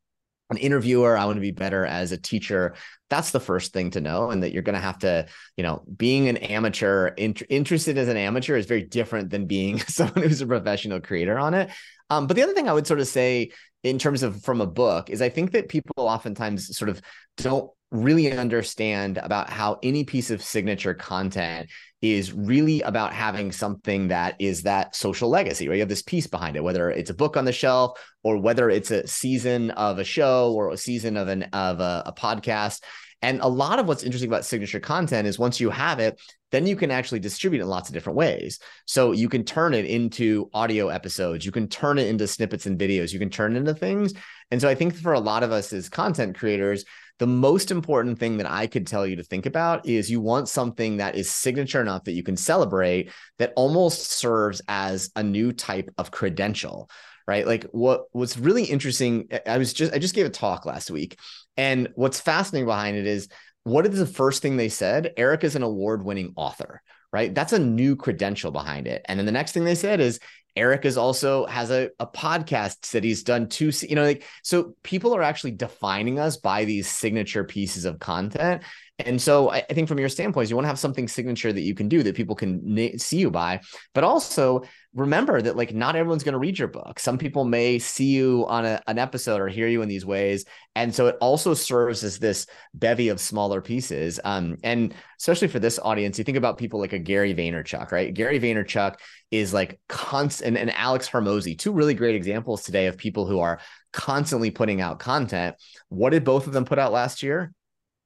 an 0.51 0.57
interviewer 0.57 1.17
i 1.17 1.25
want 1.25 1.37
to 1.37 1.41
be 1.41 1.51
better 1.51 1.85
as 1.85 2.13
a 2.13 2.19
teacher. 2.19 2.75
That's 3.11 3.31
the 3.31 3.41
first 3.41 3.73
thing 3.73 3.91
to 3.91 4.01
know 4.01 4.31
and 4.31 4.43
that 4.43 4.53
you're 4.53 4.63
going 4.63 4.75
to 4.75 4.81
have 4.81 4.99
to 5.01 5.27
you 5.57 5.63
know 5.63 5.85
being 5.97 6.29
an 6.29 6.37
amateur 6.39 7.09
in, 7.09 7.35
interested 7.49 7.99
as 7.99 8.09
an 8.09 8.17
amateur 8.17 8.57
is 8.57 8.67
very 8.67 8.83
different 8.83 9.31
than 9.31 9.47
being 9.47 9.79
someone 9.89 10.23
who's 10.23 10.41
a 10.41 10.47
professional 10.47 11.01
creator 11.01 11.39
on 11.39 11.55
it. 11.55 11.71
Um, 12.11 12.27
but 12.27 12.37
the 12.37 12.43
other 12.43 12.53
thing 12.53 12.69
i 12.69 12.73
would 12.73 12.87
sort 12.87 13.01
of 13.01 13.07
say 13.07 13.51
in 13.83 13.99
terms 13.99 14.23
of 14.23 14.43
from 14.43 14.61
a 14.61 14.67
book 14.67 15.11
is 15.11 15.23
i 15.23 15.29
think 15.29 15.53
that 15.53 15.69
people 15.69 15.95
oftentimes 15.99 16.77
sort 16.77 16.89
of 16.89 17.01
don't 17.39 17.71
really 17.95 18.37
understand 18.37 19.19
about 19.19 19.49
how 19.49 19.79
any 19.83 20.03
piece 20.05 20.31
of 20.31 20.43
signature 20.43 20.95
content 20.95 21.71
is 22.03 22.33
really 22.33 22.83
about 22.83 23.13
having 23.13 23.53
something 23.53 24.09
that 24.09 24.35
is 24.41 24.65
that 24.65 24.95
social 24.97 25.31
legacy, 25.31 25.69
right? 25.69 25.77
You 25.77 25.81
have 25.81 25.89
this 25.89 26.03
piece 26.03 26.27
behind 26.27 26.57
it, 26.57 26.65
whether 26.65 26.91
it's 26.91 27.11
a 27.11 27.15
book 27.15 27.37
on 27.37 27.45
the 27.45 27.53
shelf 27.53 27.99
or 28.23 28.37
whether 28.37 28.69
it's 28.69 28.91
a 28.91 29.07
season 29.07 29.71
of 29.71 29.99
a 29.99 30.05
show 30.05 30.53
or 30.53 30.71
a 30.71 30.77
season 30.77 31.17
of 31.17 31.29
an 31.29 31.45
of 31.53 31.81
a, 31.81 32.03
a 32.07 32.13
podcast. 32.13 32.83
And 33.25 33.41
a 33.41 33.49
lot 33.49 33.79
of 33.79 33.89
what's 33.89 34.03
interesting 34.03 34.29
about 34.29 34.45
signature 34.45 34.81
content 34.81 35.27
is 35.27 35.39
once 35.39 35.59
you 35.59 35.71
have 35.71 35.99
it, 35.99 36.21
then 36.53 36.67
you 36.67 36.77
can 36.77 36.91
actually 36.91 37.21
distribute 37.21 37.61
it 37.61 37.63
in 37.63 37.69
lots 37.71 37.89
of 37.89 37.95
different 37.95 38.19
ways. 38.19 38.59
So 38.85 39.13
you 39.13 39.31
can 39.31 39.45
turn 39.45 39.73
it 39.73 39.87
into 39.87 40.51
audio 40.53 40.89
episodes, 40.89 41.47
you 41.47 41.51
can 41.51 41.67
turn 41.67 41.97
it 41.97 42.07
into 42.09 42.29
snippets 42.29 42.67
and 42.67 42.79
videos, 42.79 43.15
you 43.15 43.19
can 43.19 43.31
turn 43.31 43.57
it 43.57 43.61
into 43.61 43.73
things. 43.73 44.13
And 44.51 44.61
so 44.61 44.69
I 44.69 44.75
think 44.75 44.95
for 44.95 45.15
a 45.15 45.21
lot 45.21 45.43
of 45.43 45.53
us 45.53 45.73
as 45.73 45.89
content 45.89 46.37
creators, 46.37 46.85
the 47.19 47.27
most 47.27 47.71
important 47.71 48.19
thing 48.19 48.37
that 48.37 48.51
I 48.51 48.67
could 48.67 48.87
tell 48.87 49.07
you 49.07 49.17
to 49.17 49.25
think 49.25 49.47
about 49.47 49.87
is 49.87 50.11
you 50.11 50.21
want 50.21 50.51
something 50.51 50.99
that 50.99 51.17
is 51.17 51.31
signature 51.31 51.81
enough 51.81 52.05
that 52.05 52.13
you 52.13 52.25
can 52.25 52.37
celebrate 52.37 53.11
that 53.39 53.55
almost 53.57 54.11
serves 54.11 54.61
as 54.69 55.11
a 55.17 55.23
new 55.23 55.51
type 55.53 55.89
of 55.97 56.11
credential 56.11 56.91
right 57.27 57.47
like 57.47 57.65
what 57.73 58.05
what's 58.13 58.37
really 58.37 58.65
interesting 58.65 59.29
i 59.47 59.57
was 59.57 59.73
just 59.73 59.95
i 59.95 59.99
just 59.99 60.15
gave 60.15 60.27
a 60.27 60.31
talk 60.31 60.67
last 60.67 60.91
week 60.91 61.19
and 61.57 61.89
what's 61.95 62.21
fascinating 62.21 62.67
behind 62.67 62.97
it 62.97 63.07
is 63.07 63.29
what 63.63 63.87
is 63.87 63.99
the 63.99 64.07
first 64.07 64.43
thing 64.43 64.57
they 64.57 64.69
said? 64.69 65.13
Eric 65.17 65.45
is 65.45 65.57
an 65.57 65.63
award-winning 65.63 66.35
author 66.37 66.83
right? 67.15 67.33
That's 67.33 67.53
a 67.53 67.61
new 67.61 67.95
credential 67.95 68.51
behind 68.51 68.89
it. 68.89 69.03
And 69.05 69.17
then 69.17 69.25
the 69.25 69.31
next 69.31 69.53
thing 69.53 69.63
they 69.63 69.77
said 69.77 70.01
is 70.01 70.19
Eric 70.57 70.85
is 70.85 70.97
also 70.97 71.47
has 71.47 71.71
a, 71.71 71.91
a 72.01 72.09
podcast 72.09 72.91
that 72.91 73.05
he's 73.05 73.23
done 73.23 73.49
two, 73.49 73.71
you 73.89 73.95
know, 73.95 74.03
like 74.03 74.25
so 74.43 74.75
people 74.83 75.15
are 75.15 75.23
actually 75.23 75.53
defining 75.53 76.19
us 76.19 76.37
by 76.37 76.65
these 76.65 76.89
signature 76.89 77.45
pieces 77.45 77.85
of 77.85 78.01
content. 78.01 78.65
And 78.99 79.23
so 79.23 79.49
I, 79.49 79.59
I 79.59 79.75
think 79.75 79.87
from 79.87 80.01
your 80.01 80.09
standpoint, 80.09 80.51
you 80.51 80.57
want 80.57 80.65
to 80.65 80.69
have 80.71 80.79
something 80.79 81.07
signature 81.07 81.53
that 81.53 81.61
you 81.61 81.75
can 81.75 81.89
do 81.89 82.03
that 82.03 82.17
people 82.17 82.35
can 82.35 82.61
na- 82.65 82.99
see 82.99 83.19
you 83.19 83.31
by, 83.31 83.61
but 83.95 84.03
also 84.03 84.63
remember 84.95 85.43
that 85.43 85.57
like 85.57 85.75
not 85.75 85.97
everyone's 85.97 86.23
going 86.23 86.35
to 86.35 86.39
read 86.39 86.59
your 86.59 86.69
book. 86.69 87.01
Some 87.01 87.19
people 87.19 87.45
may 87.45 87.79
see 87.79 88.15
you 88.15 88.47
on 88.49 88.65
a, 88.65 88.81
an 88.87 88.99
episode 88.99 89.41
or 89.41 89.49
hear 89.49 89.67
you 89.67 89.83
in 89.83 89.89
these 89.89 90.07
ways. 90.07 90.45
And 90.77 90.95
so 90.95 91.09
it 91.09 91.17
also 91.21 91.53
serves 91.53 92.05
as 92.05 92.19
this 92.19 92.47
bevy 92.75 93.09
of 93.09 93.21
smaller 93.21 93.61
pieces. 93.61 94.21
Um, 94.23 94.57
and 94.63 94.95
especially 95.21 95.49
for 95.49 95.59
this 95.59 95.81
audience, 95.83 96.17
you 96.17 96.25
think 96.25 96.39
about 96.39 96.59
people 96.59 96.79
like 96.79 96.93
a 96.93 96.99
Gary 96.99 97.35
Vaynerchuk, 97.35 97.91
right? 97.91 98.15
Gary 98.15 98.39
Vaynerchuk 98.39 98.97
is 99.33 99.53
like 99.53 99.81
constant 99.89 100.57
and 100.57 100.73
Alex 100.73 101.09
Hormozi, 101.09 101.59
two 101.59 101.73
really 101.73 101.95
great 101.95 102.15
examples 102.15 102.63
today 102.63 102.87
of 102.87 102.97
people 102.97 103.27
who 103.27 103.41
are 103.41 103.61
constantly 103.93 104.53
putting 104.53 104.81
out 104.81 105.01
content. 105.01 105.57
What 105.89 106.11
did 106.11 106.25
both 106.25 106.47
of 106.47 106.53
them 106.53 106.65
put 106.65 106.79
out 106.79 106.93
last 106.93 107.23
year? 107.23 107.53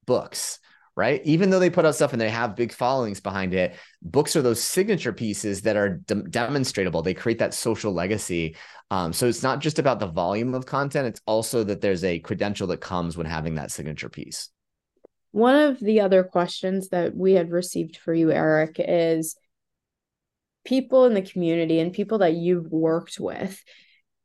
Books 0.06 0.58
right? 0.98 1.22
Even 1.24 1.50
though 1.50 1.60
they 1.60 1.70
put 1.70 1.86
out 1.86 1.94
stuff 1.94 2.12
and 2.12 2.20
they 2.20 2.28
have 2.28 2.56
big 2.56 2.72
followings 2.72 3.20
behind 3.20 3.54
it, 3.54 3.76
books 4.02 4.34
are 4.34 4.42
those 4.42 4.60
signature 4.60 5.12
pieces 5.12 5.62
that 5.62 5.76
are 5.76 5.90
de- 5.90 6.24
demonstrable. 6.24 7.02
They 7.02 7.14
create 7.14 7.38
that 7.38 7.54
social 7.54 7.92
legacy. 7.92 8.56
Um, 8.90 9.12
so 9.12 9.28
it's 9.28 9.44
not 9.44 9.60
just 9.60 9.78
about 9.78 10.00
the 10.00 10.08
volume 10.08 10.54
of 10.54 10.66
content, 10.66 11.06
it's 11.06 11.20
also 11.24 11.62
that 11.62 11.80
there's 11.80 12.02
a 12.02 12.18
credential 12.18 12.66
that 12.66 12.80
comes 12.80 13.16
when 13.16 13.26
having 13.26 13.54
that 13.54 13.70
signature 13.70 14.08
piece. 14.08 14.50
One 15.30 15.54
of 15.54 15.78
the 15.78 16.00
other 16.00 16.24
questions 16.24 16.88
that 16.88 17.14
we 17.14 17.34
had 17.34 17.52
received 17.52 17.96
for 17.96 18.12
you, 18.12 18.32
Eric, 18.32 18.74
is 18.80 19.36
people 20.64 21.04
in 21.04 21.14
the 21.14 21.22
community 21.22 21.78
and 21.78 21.92
people 21.92 22.18
that 22.18 22.34
you've 22.34 22.72
worked 22.72 23.20
with 23.20 23.62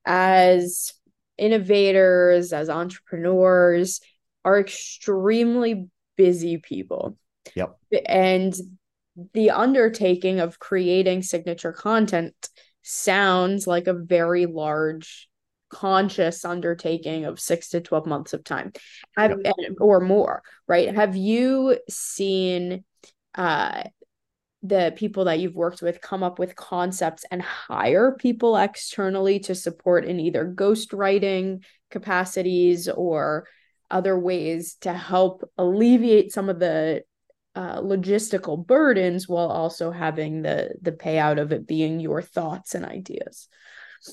as 0.05 0.91
innovators, 1.38 2.51
as 2.51 2.67
entrepreneurs, 2.67 3.99
are 4.43 4.59
extremely 4.59 5.88
busy 6.15 6.58
people. 6.58 7.17
Yep. 7.56 7.78
And 8.06 8.54
the 9.34 9.52
undertaking 9.52 10.39
of 10.39 10.60
creating 10.60 11.23
signature 11.23 11.71
content 11.71 12.49
sounds 12.82 13.67
like 13.67 13.88
a 13.88 13.93
very 13.93 14.45
large 14.45 15.30
conscious 15.69 16.45
undertaking 16.45 17.26
of 17.26 17.39
6 17.39 17.69
to 17.69 17.82
12 17.82 18.06
months 18.06 18.34
of 18.34 18.43
time 18.43 18.71
have, 19.17 19.34
yep. 19.43 19.56
or 19.80 19.99
more 19.99 20.43
right 20.67 20.93
have 20.93 21.15
you 21.15 21.80
seen 21.89 22.84
uh 23.34 23.82
the 24.62 24.93
people 24.95 25.26
that 25.26 25.39
you've 25.39 25.56
worked 25.56 25.82
with 25.82 25.99
come 25.99 26.21
up 26.23 26.38
with 26.38 26.56
concepts 26.56 27.26
and 27.32 27.41
hire 27.41 28.15
people 28.17 28.56
externally 28.56 29.39
to 29.39 29.56
support 29.56 30.06
in 30.06 30.19
either 30.19 30.45
ghostwriting 30.45 31.63
capacities 31.89 32.88
or 32.88 33.47
other 33.89 34.17
ways 34.17 34.76
to 34.82 34.93
help 34.93 35.50
alleviate 35.58 36.32
some 36.32 36.50
of 36.50 36.60
the 36.60 37.04
uh, 37.56 37.80
logistical 37.82 38.65
burdens 38.65 39.28
while 39.28 39.50
also 39.50 39.91
having 39.91 40.41
the 40.41 40.74
the 40.82 40.91
payout 40.91 41.39
of 41.39 41.52
it 41.52 41.67
being 41.67 42.00
your 42.00 42.22
thoughts 42.22 42.74
and 42.74 42.84
ideas 42.84 43.48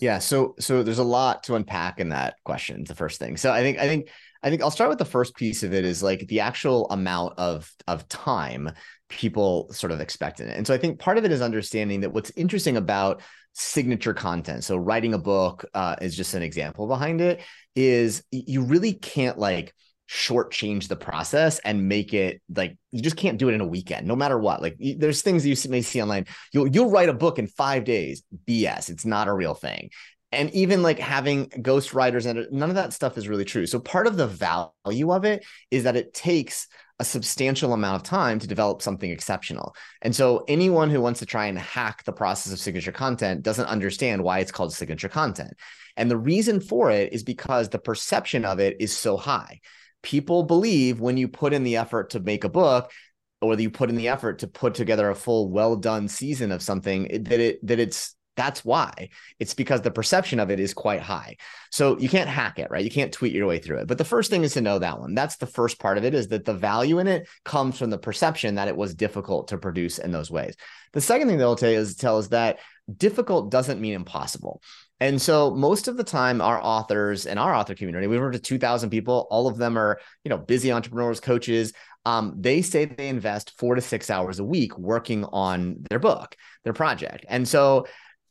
yeah 0.02 0.18
so 0.18 0.54
so 0.58 0.82
there's 0.82 0.98
a 0.98 1.04
lot 1.04 1.42
to 1.42 1.54
unpack 1.54 2.00
in 2.00 2.10
that 2.10 2.34
question 2.44 2.84
the 2.84 2.94
first 2.94 3.18
thing 3.18 3.38
so 3.38 3.50
i 3.50 3.62
think 3.62 3.78
i 3.78 3.88
think 3.88 4.10
i 4.42 4.50
think 4.50 4.60
i'll 4.60 4.70
start 4.70 4.90
with 4.90 4.98
the 4.98 5.06
first 5.06 5.34
piece 5.34 5.62
of 5.62 5.72
it 5.72 5.86
is 5.86 6.02
like 6.02 6.26
the 6.28 6.40
actual 6.40 6.86
amount 6.90 7.32
of 7.38 7.72
of 7.86 8.06
time 8.08 8.70
people 9.08 9.72
sort 9.72 9.90
of 9.90 10.00
expect 10.00 10.40
in 10.40 10.48
it 10.48 10.56
and 10.56 10.66
so 10.66 10.74
i 10.74 10.78
think 10.78 10.98
part 10.98 11.16
of 11.16 11.24
it 11.24 11.32
is 11.32 11.40
understanding 11.40 12.02
that 12.02 12.12
what's 12.12 12.30
interesting 12.36 12.76
about 12.76 13.22
signature 13.52 14.14
content. 14.14 14.64
So 14.64 14.76
writing 14.76 15.14
a 15.14 15.18
book 15.18 15.64
uh, 15.74 15.96
is 16.00 16.16
just 16.16 16.34
an 16.34 16.42
example 16.42 16.86
behind 16.86 17.20
it. 17.20 17.40
Is 17.76 18.22
you 18.30 18.62
really 18.62 18.92
can't 18.92 19.38
like 19.38 19.74
shortchange 20.10 20.88
the 20.88 20.96
process 20.96 21.60
and 21.60 21.88
make 21.88 22.12
it 22.12 22.42
like 22.54 22.76
you 22.90 23.00
just 23.00 23.16
can't 23.16 23.38
do 23.38 23.48
it 23.48 23.54
in 23.54 23.60
a 23.60 23.66
weekend, 23.66 24.08
no 24.08 24.16
matter 24.16 24.36
what. 24.38 24.60
Like 24.60 24.76
there's 24.78 25.22
things 25.22 25.46
you 25.46 25.56
may 25.70 25.82
see 25.82 26.02
online. 26.02 26.26
You'll 26.52 26.66
you'll 26.66 26.90
write 26.90 27.08
a 27.08 27.14
book 27.14 27.38
in 27.38 27.46
five 27.46 27.84
days. 27.84 28.24
BS. 28.48 28.90
It's 28.90 29.06
not 29.06 29.28
a 29.28 29.32
real 29.32 29.54
thing. 29.54 29.90
And 30.32 30.50
even 30.50 30.82
like 30.82 30.98
having 30.98 31.50
ghost 31.62 31.92
writers 31.92 32.26
and 32.26 32.40
uh, 32.40 32.44
none 32.50 32.70
of 32.70 32.76
that 32.76 32.92
stuff 32.92 33.18
is 33.18 33.28
really 33.28 33.44
true. 33.44 33.66
So 33.66 33.78
part 33.80 34.06
of 34.06 34.16
the 34.16 34.26
value 34.26 35.12
of 35.12 35.24
it 35.24 35.44
is 35.70 35.84
that 35.84 35.96
it 35.96 36.14
takes 36.14 36.66
a 37.00 37.04
substantial 37.04 37.72
amount 37.72 37.96
of 37.96 38.02
time 38.02 38.38
to 38.38 38.46
develop 38.46 38.82
something 38.82 39.10
exceptional. 39.10 39.74
And 40.02 40.14
so 40.14 40.44
anyone 40.46 40.90
who 40.90 41.00
wants 41.00 41.20
to 41.20 41.26
try 41.26 41.46
and 41.46 41.58
hack 41.58 42.04
the 42.04 42.12
process 42.12 42.52
of 42.52 42.60
signature 42.60 42.92
content 42.92 43.42
doesn't 43.42 43.66
understand 43.66 44.22
why 44.22 44.40
it's 44.40 44.52
called 44.52 44.74
signature 44.74 45.08
content. 45.08 45.54
And 45.96 46.10
the 46.10 46.18
reason 46.18 46.60
for 46.60 46.90
it 46.90 47.14
is 47.14 47.24
because 47.24 47.70
the 47.70 47.78
perception 47.78 48.44
of 48.44 48.60
it 48.60 48.76
is 48.80 48.94
so 48.94 49.16
high. 49.16 49.60
People 50.02 50.42
believe 50.42 51.00
when 51.00 51.16
you 51.16 51.26
put 51.26 51.54
in 51.54 51.64
the 51.64 51.78
effort 51.78 52.10
to 52.10 52.20
make 52.20 52.44
a 52.44 52.50
book 52.50 52.92
or 53.40 53.56
that 53.56 53.62
you 53.62 53.70
put 53.70 53.88
in 53.88 53.96
the 53.96 54.08
effort 54.08 54.40
to 54.40 54.46
put 54.46 54.74
together 54.74 55.08
a 55.08 55.14
full 55.14 55.50
well 55.50 55.76
done 55.76 56.06
season 56.06 56.52
of 56.52 56.62
something 56.62 57.04
that 57.24 57.40
it 57.40 57.66
that 57.66 57.78
it's 57.78 58.14
that's 58.40 58.64
why. 58.64 59.10
It's 59.38 59.52
because 59.52 59.82
the 59.82 59.90
perception 59.90 60.40
of 60.40 60.50
it 60.50 60.58
is 60.58 60.72
quite 60.72 61.02
high. 61.02 61.36
So 61.70 61.98
you 61.98 62.08
can't 62.08 62.28
hack 62.28 62.58
it, 62.58 62.70
right? 62.70 62.82
You 62.82 62.90
can't 62.90 63.12
tweet 63.12 63.34
your 63.34 63.46
way 63.46 63.58
through 63.58 63.80
it. 63.80 63.86
But 63.86 63.98
the 63.98 64.04
first 64.04 64.30
thing 64.30 64.44
is 64.44 64.54
to 64.54 64.62
know 64.62 64.78
that 64.78 64.98
one. 64.98 65.14
That's 65.14 65.36
the 65.36 65.46
first 65.46 65.78
part 65.78 65.98
of 65.98 66.04
it 66.04 66.14
is 66.14 66.28
that 66.28 66.46
the 66.46 66.54
value 66.54 67.00
in 67.00 67.06
it 67.06 67.28
comes 67.44 67.76
from 67.76 67.90
the 67.90 67.98
perception 67.98 68.54
that 68.54 68.68
it 68.68 68.76
was 68.76 68.94
difficult 68.94 69.48
to 69.48 69.58
produce 69.58 69.98
in 69.98 70.10
those 70.10 70.30
ways. 70.30 70.56
The 70.94 71.02
second 71.02 71.28
thing 71.28 71.36
they'll 71.36 71.54
tell 71.54 71.68
is 71.68 71.96
tell 71.96 72.16
is 72.16 72.30
that 72.30 72.60
difficult 72.96 73.50
doesn't 73.50 73.80
mean 73.80 73.92
impossible. 73.92 74.62
And 75.00 75.20
so 75.20 75.54
most 75.54 75.86
of 75.86 75.98
the 75.98 76.04
time, 76.04 76.40
our 76.40 76.60
authors 76.62 77.26
and 77.26 77.38
our 77.38 77.54
author 77.54 77.74
community, 77.74 78.06
we've 78.06 78.20
worked 78.20 78.34
with 78.34 78.42
2,000 78.42 78.88
people. 78.88 79.26
All 79.30 79.48
of 79.48 79.58
them 79.58 79.76
are, 79.76 80.00
you 80.24 80.30
know, 80.30 80.38
busy 80.38 80.72
entrepreneurs, 80.72 81.20
coaches. 81.20 81.74
Um, 82.06 82.34
they 82.38 82.62
say 82.62 82.86
they 82.86 83.08
invest 83.08 83.52
four 83.58 83.74
to 83.74 83.82
six 83.82 84.08
hours 84.08 84.38
a 84.38 84.44
week 84.44 84.78
working 84.78 85.24
on 85.26 85.84
their 85.90 85.98
book, 85.98 86.36
their 86.64 86.72
project. 86.72 87.26
And 87.28 87.46
so 87.46 87.86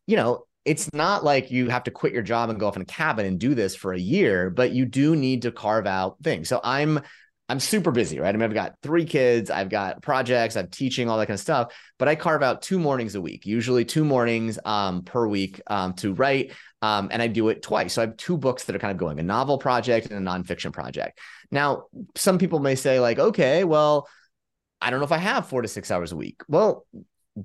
you 0.09 0.15
know, 0.15 0.45
it's 0.65 0.91
not 0.91 1.23
like 1.23 1.51
you 1.51 1.69
have 1.69 1.83
to 1.83 1.91
quit 1.91 2.13
your 2.13 2.23
job 2.23 2.49
and 2.49 2.59
go 2.59 2.67
off 2.67 2.75
in 2.75 2.81
a 2.81 2.85
cabin 2.85 3.27
and 3.27 3.39
do 3.39 3.53
this 3.53 3.75
for 3.75 3.93
a 3.93 3.99
year, 3.99 4.49
but 4.49 4.71
you 4.71 4.85
do 4.85 5.15
need 5.15 5.43
to 5.43 5.51
carve 5.51 5.85
out 5.85 6.17
things. 6.23 6.49
So 6.49 6.59
I'm 6.63 7.01
I'm 7.47 7.59
super 7.59 7.89
busy, 7.91 8.19
right? 8.19 8.29
I 8.29 8.31
mean, 8.33 8.43
I've 8.43 8.53
got 8.53 8.75
three 8.83 9.05
kids, 9.05 9.49
I've 9.49 9.69
got 9.69 10.03
projects, 10.03 10.55
I'm 10.55 10.67
teaching, 10.67 11.09
all 11.09 11.17
that 11.17 11.25
kind 11.25 11.35
of 11.35 11.39
stuff, 11.39 11.73
but 11.97 12.07
I 12.07 12.13
carve 12.15 12.43
out 12.43 12.61
two 12.61 12.77
mornings 12.77 13.15
a 13.15 13.21
week, 13.21 13.45
usually 13.45 13.85
two 13.85 14.03
mornings 14.03 14.59
um, 14.65 15.03
per 15.03 15.27
week 15.27 15.59
um, 15.67 15.93
to 15.93 16.13
write. 16.13 16.53
Um, 16.83 17.09
and 17.11 17.21
I 17.21 17.27
do 17.27 17.49
it 17.49 17.63
twice. 17.63 17.93
So 17.93 18.03
I 18.03 18.05
have 18.05 18.17
two 18.17 18.37
books 18.37 18.65
that 18.65 18.75
are 18.75 18.79
kind 18.79 18.91
of 18.91 18.97
going 18.97 19.19
a 19.19 19.23
novel 19.23 19.57
project 19.57 20.11
and 20.11 20.27
a 20.27 20.31
nonfiction 20.31 20.71
project. 20.71 21.19
Now, 21.51 21.85
some 22.15 22.37
people 22.37 22.59
may 22.59 22.75
say, 22.75 22.99
like, 22.99 23.19
okay, 23.19 23.63
well, 23.63 24.07
I 24.81 24.91
don't 24.91 24.99
know 24.99 25.05
if 25.05 25.11
I 25.11 25.17
have 25.17 25.47
four 25.47 25.61
to 25.61 25.67
six 25.67 25.91
hours 25.91 26.11
a 26.11 26.15
week. 26.15 26.41
Well, 26.47 26.85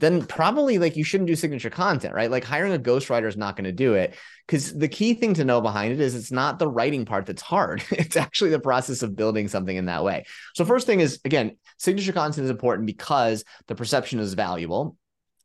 then 0.00 0.26
probably 0.26 0.78
like 0.78 0.96
you 0.96 1.04
shouldn't 1.04 1.28
do 1.28 1.36
signature 1.36 1.70
content, 1.70 2.14
right? 2.14 2.30
Like 2.30 2.44
hiring 2.44 2.74
a 2.74 2.78
ghostwriter 2.78 3.28
is 3.28 3.36
not 3.36 3.56
going 3.56 3.64
to 3.64 3.72
do 3.72 3.94
it 3.94 4.16
because 4.46 4.76
the 4.76 4.88
key 4.88 5.14
thing 5.14 5.34
to 5.34 5.44
know 5.44 5.60
behind 5.60 5.92
it 5.92 6.00
is 6.00 6.14
it's 6.14 6.32
not 6.32 6.58
the 6.58 6.68
writing 6.68 7.04
part 7.04 7.26
that's 7.26 7.42
hard. 7.42 7.84
it's 7.90 8.16
actually 8.16 8.50
the 8.50 8.58
process 8.58 9.02
of 9.02 9.14
building 9.14 9.46
something 9.48 9.76
in 9.76 9.86
that 9.86 10.04
way. 10.04 10.24
So 10.54 10.64
first 10.64 10.86
thing 10.86 11.00
is 11.00 11.20
again, 11.24 11.56
signature 11.78 12.12
content 12.12 12.44
is 12.44 12.50
important 12.50 12.86
because 12.86 13.44
the 13.68 13.74
perception 13.74 14.18
is 14.18 14.34
valuable. 14.34 14.96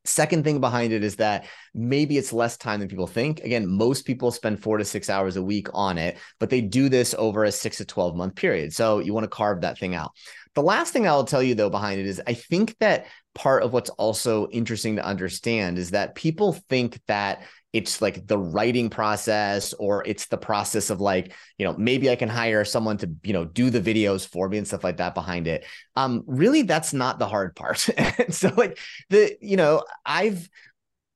Second 0.05 0.45
thing 0.45 0.61
behind 0.61 0.93
it 0.93 1.03
is 1.03 1.17
that 1.17 1.45
maybe 1.75 2.17
it's 2.17 2.31
less 2.33 2.57
time 2.57 2.79
than 2.79 2.89
people 2.89 3.05
think. 3.05 3.41
Again, 3.41 3.67
most 3.67 4.05
people 4.05 4.31
spend 4.31 4.63
four 4.63 4.77
to 4.77 4.85
six 4.85 5.09
hours 5.09 5.35
a 5.35 5.43
week 5.43 5.67
on 5.73 5.97
it, 5.97 6.17
but 6.39 6.49
they 6.49 6.61
do 6.61 6.87
this 6.87 7.13
over 7.17 7.43
a 7.43 7.51
six 7.51 7.77
to 7.77 7.85
12 7.85 8.15
month 8.15 8.35
period. 8.35 8.73
So 8.73 8.99
you 8.99 9.13
want 9.13 9.25
to 9.25 9.29
carve 9.29 9.61
that 9.61 9.77
thing 9.77 9.95
out. 9.95 10.13
The 10.55 10.63
last 10.63 10.93
thing 10.93 11.07
I'll 11.07 11.23
tell 11.23 11.43
you 11.43 11.55
though 11.55 11.69
behind 11.69 11.99
it 11.99 12.05
is 12.05 12.21
I 12.25 12.33
think 12.33 12.75
that 12.79 13.05
part 13.35 13.63
of 13.63 13.73
what's 13.73 13.89
also 13.91 14.47
interesting 14.49 14.95
to 14.97 15.05
understand 15.05 15.77
is 15.77 15.91
that 15.91 16.15
people 16.15 16.53
think 16.69 16.99
that 17.07 17.43
it's 17.71 18.01
like 18.01 18.25
the 18.25 18.37
writing 18.37 18.89
process 18.89 19.73
or 19.73 20.03
it's 20.07 20.25
the 20.27 20.37
process 20.37 20.89
of 20.89 20.99
like 20.99 21.33
you 21.59 21.65
know 21.65 21.75
maybe 21.77 22.09
i 22.09 22.15
can 22.15 22.27
hire 22.27 22.65
someone 22.65 22.97
to 22.97 23.07
you 23.23 23.31
know 23.31 23.45
do 23.45 23.69
the 23.69 23.79
videos 23.79 24.27
for 24.27 24.49
me 24.49 24.57
and 24.57 24.67
stuff 24.67 24.83
like 24.83 24.97
that 24.97 25.13
behind 25.13 25.47
it. 25.47 25.65
Um 25.95 26.23
really 26.25 26.63
that's 26.63 26.93
not 26.93 27.19
the 27.19 27.27
hard 27.27 27.55
part. 27.55 27.87
So 28.31 28.51
like 28.55 28.77
the 29.09 29.37
you 29.41 29.57
know 29.57 29.83
i've 30.05 30.49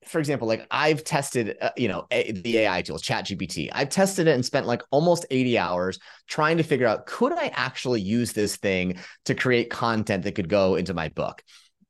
for 0.07 0.19
example, 0.19 0.47
like 0.47 0.65
I've 0.71 1.03
tested, 1.03 1.57
uh, 1.61 1.71
you 1.77 1.87
know, 1.87 2.05
a, 2.11 2.31
the 2.31 2.59
AI 2.59 2.81
tools, 2.81 3.01
ChatGPT. 3.03 3.69
I've 3.71 3.89
tested 3.89 4.27
it 4.27 4.35
and 4.35 4.45
spent 4.45 4.65
like 4.65 4.81
almost 4.91 5.25
80 5.29 5.57
hours 5.57 5.99
trying 6.27 6.57
to 6.57 6.63
figure 6.63 6.87
out 6.87 7.05
could 7.05 7.33
I 7.33 7.47
actually 7.53 8.01
use 8.01 8.33
this 8.33 8.55
thing 8.55 8.99
to 9.25 9.35
create 9.35 9.69
content 9.69 10.23
that 10.23 10.35
could 10.35 10.49
go 10.49 10.75
into 10.75 10.93
my 10.93 11.09
book? 11.09 11.43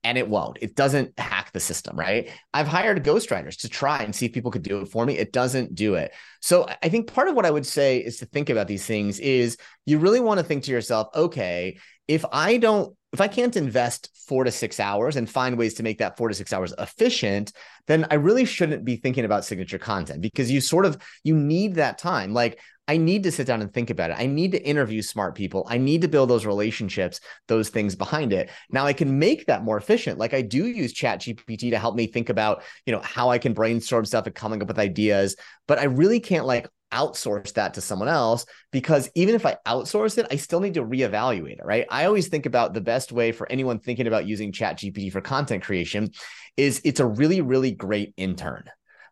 and 0.04 0.17
it 0.17 0.28
won't. 0.28 0.58
It 0.62 0.76
doesn't 0.76 1.17
hack 1.17 1.52
the 1.54 1.60
system, 1.60 1.97
right? 1.97 2.30
I've 2.54 2.67
hired 2.67 3.04
ghostwriters 3.04 3.62
to 3.62 3.69
try 3.69 4.04
and 4.04 4.13
see 4.13 4.26
if 4.26 4.34
people 4.34 4.52
could 4.52 4.63
do 4.63 4.82
it 4.82 4.89
for 4.89 5.06
me. 5.06 5.17
It 5.17 5.32
doesn't 5.32 5.76
do 5.76 5.95
it. 5.95 6.12
So 6.41 6.67
I 6.82 6.89
think 6.89 7.08
part 7.08 7.30
of 7.30 7.36
what 7.36 7.45
I 7.45 7.52
would 7.52 7.65
say 7.65 7.99
is 7.99 8.17
to 8.17 8.26
think 8.26 8.49
about 8.49 8.67
these 8.67 8.86
things 8.86 9.19
is 9.19 9.58
you 9.86 9.99
really 9.99 10.19
want 10.19 10.39
to 10.39 10.45
think 10.45 10.63
to 10.65 10.71
yourself, 10.71 11.08
okay, 11.15 11.78
if 12.08 12.26
I 12.32 12.58
don't 12.58 12.95
if 13.13 13.21
I 13.21 13.28
can't 13.28 13.56
invest 13.56 14.10
four 14.28 14.43
to 14.43 14.52
six 14.52 14.80
hours 14.80 15.15
and 15.15 15.30
find 15.30 15.56
ways 15.56 15.76
to 15.76 15.84
make 15.84 15.99
that 15.99 16.17
four 16.17 16.30
to 16.30 16.34
six 16.34 16.52
hours 16.52 16.73
efficient, 16.80 17.54
then 17.86 18.08
I 18.10 18.15
really 18.15 18.43
shouldn't 18.43 18.84
be 18.84 18.95
thinking 18.95 19.23
about 19.23 19.45
signature 19.45 19.78
content 19.78 20.19
because 20.19 20.49
you 20.49 20.60
sort 20.60 20.86
of 20.86 20.97
you 21.23 21.36
need 21.36 21.76
that 21.76 21.99
time. 21.99 22.34
Like 22.34 22.60
I 22.87 22.97
need 22.97 23.23
to 23.23 23.31
sit 23.31 23.47
down 23.47 23.61
and 23.61 23.73
think 23.73 23.89
about 23.89 24.11
it. 24.11 24.17
I 24.19 24.25
need 24.25 24.51
to 24.51 24.61
interview 24.61 25.01
smart 25.01 25.35
people. 25.35 25.65
I 25.69 25.77
need 25.77 26.01
to 26.01 26.09
build 26.09 26.29
those 26.29 26.45
relationships, 26.45 27.21
those 27.47 27.69
things 27.69 27.95
behind 27.95 28.33
it. 28.33 28.49
Now 28.69 28.85
I 28.85 28.93
can 28.93 29.19
make 29.19 29.45
that 29.45 29.63
more 29.63 29.77
efficient. 29.77 30.19
Like 30.19 30.33
I 30.33 30.41
do 30.41 30.67
use 30.67 30.91
Chat 30.91 31.21
GPT 31.21 31.69
to 31.71 31.79
help 31.79 31.95
me 31.95 32.07
think 32.07 32.29
about, 32.29 32.63
you 32.85 32.91
know, 32.91 32.99
how 32.99 33.29
I 33.29 33.37
can 33.37 33.53
brainstorm 33.53 34.03
stuff 34.03 34.25
and 34.25 34.35
coming 34.35 34.61
up 34.61 34.67
with 34.67 34.79
ideas, 34.79 35.37
but 35.67 35.79
I 35.79 35.85
really 35.85 36.19
can't 36.19 36.45
like 36.45 36.67
outsource 36.91 37.53
that 37.53 37.73
to 37.73 37.81
someone 37.81 38.09
else 38.09 38.45
because 38.71 39.09
even 39.15 39.33
if 39.33 39.45
I 39.45 39.57
outsource 39.65 40.17
it, 40.17 40.27
I 40.29 40.35
still 40.35 40.59
need 40.59 40.75
to 40.75 40.83
reevaluate 40.83 41.59
it, 41.59 41.65
right? 41.65 41.87
I 41.89 42.05
always 42.05 42.27
think 42.27 42.45
about 42.45 42.73
the 42.73 42.81
best 42.81 43.11
way 43.11 43.31
for 43.31 43.51
anyone 43.51 43.79
thinking 43.79 44.07
about 44.07 44.27
using 44.27 44.51
Chat 44.51 44.77
GPT 44.77 45.11
for 45.11 45.21
content 45.21 45.63
creation 45.63 46.11
is 46.57 46.81
it's 46.83 46.99
a 46.99 47.05
really, 47.05 47.41
really 47.41 47.71
great 47.71 48.13
intern. 48.17 48.65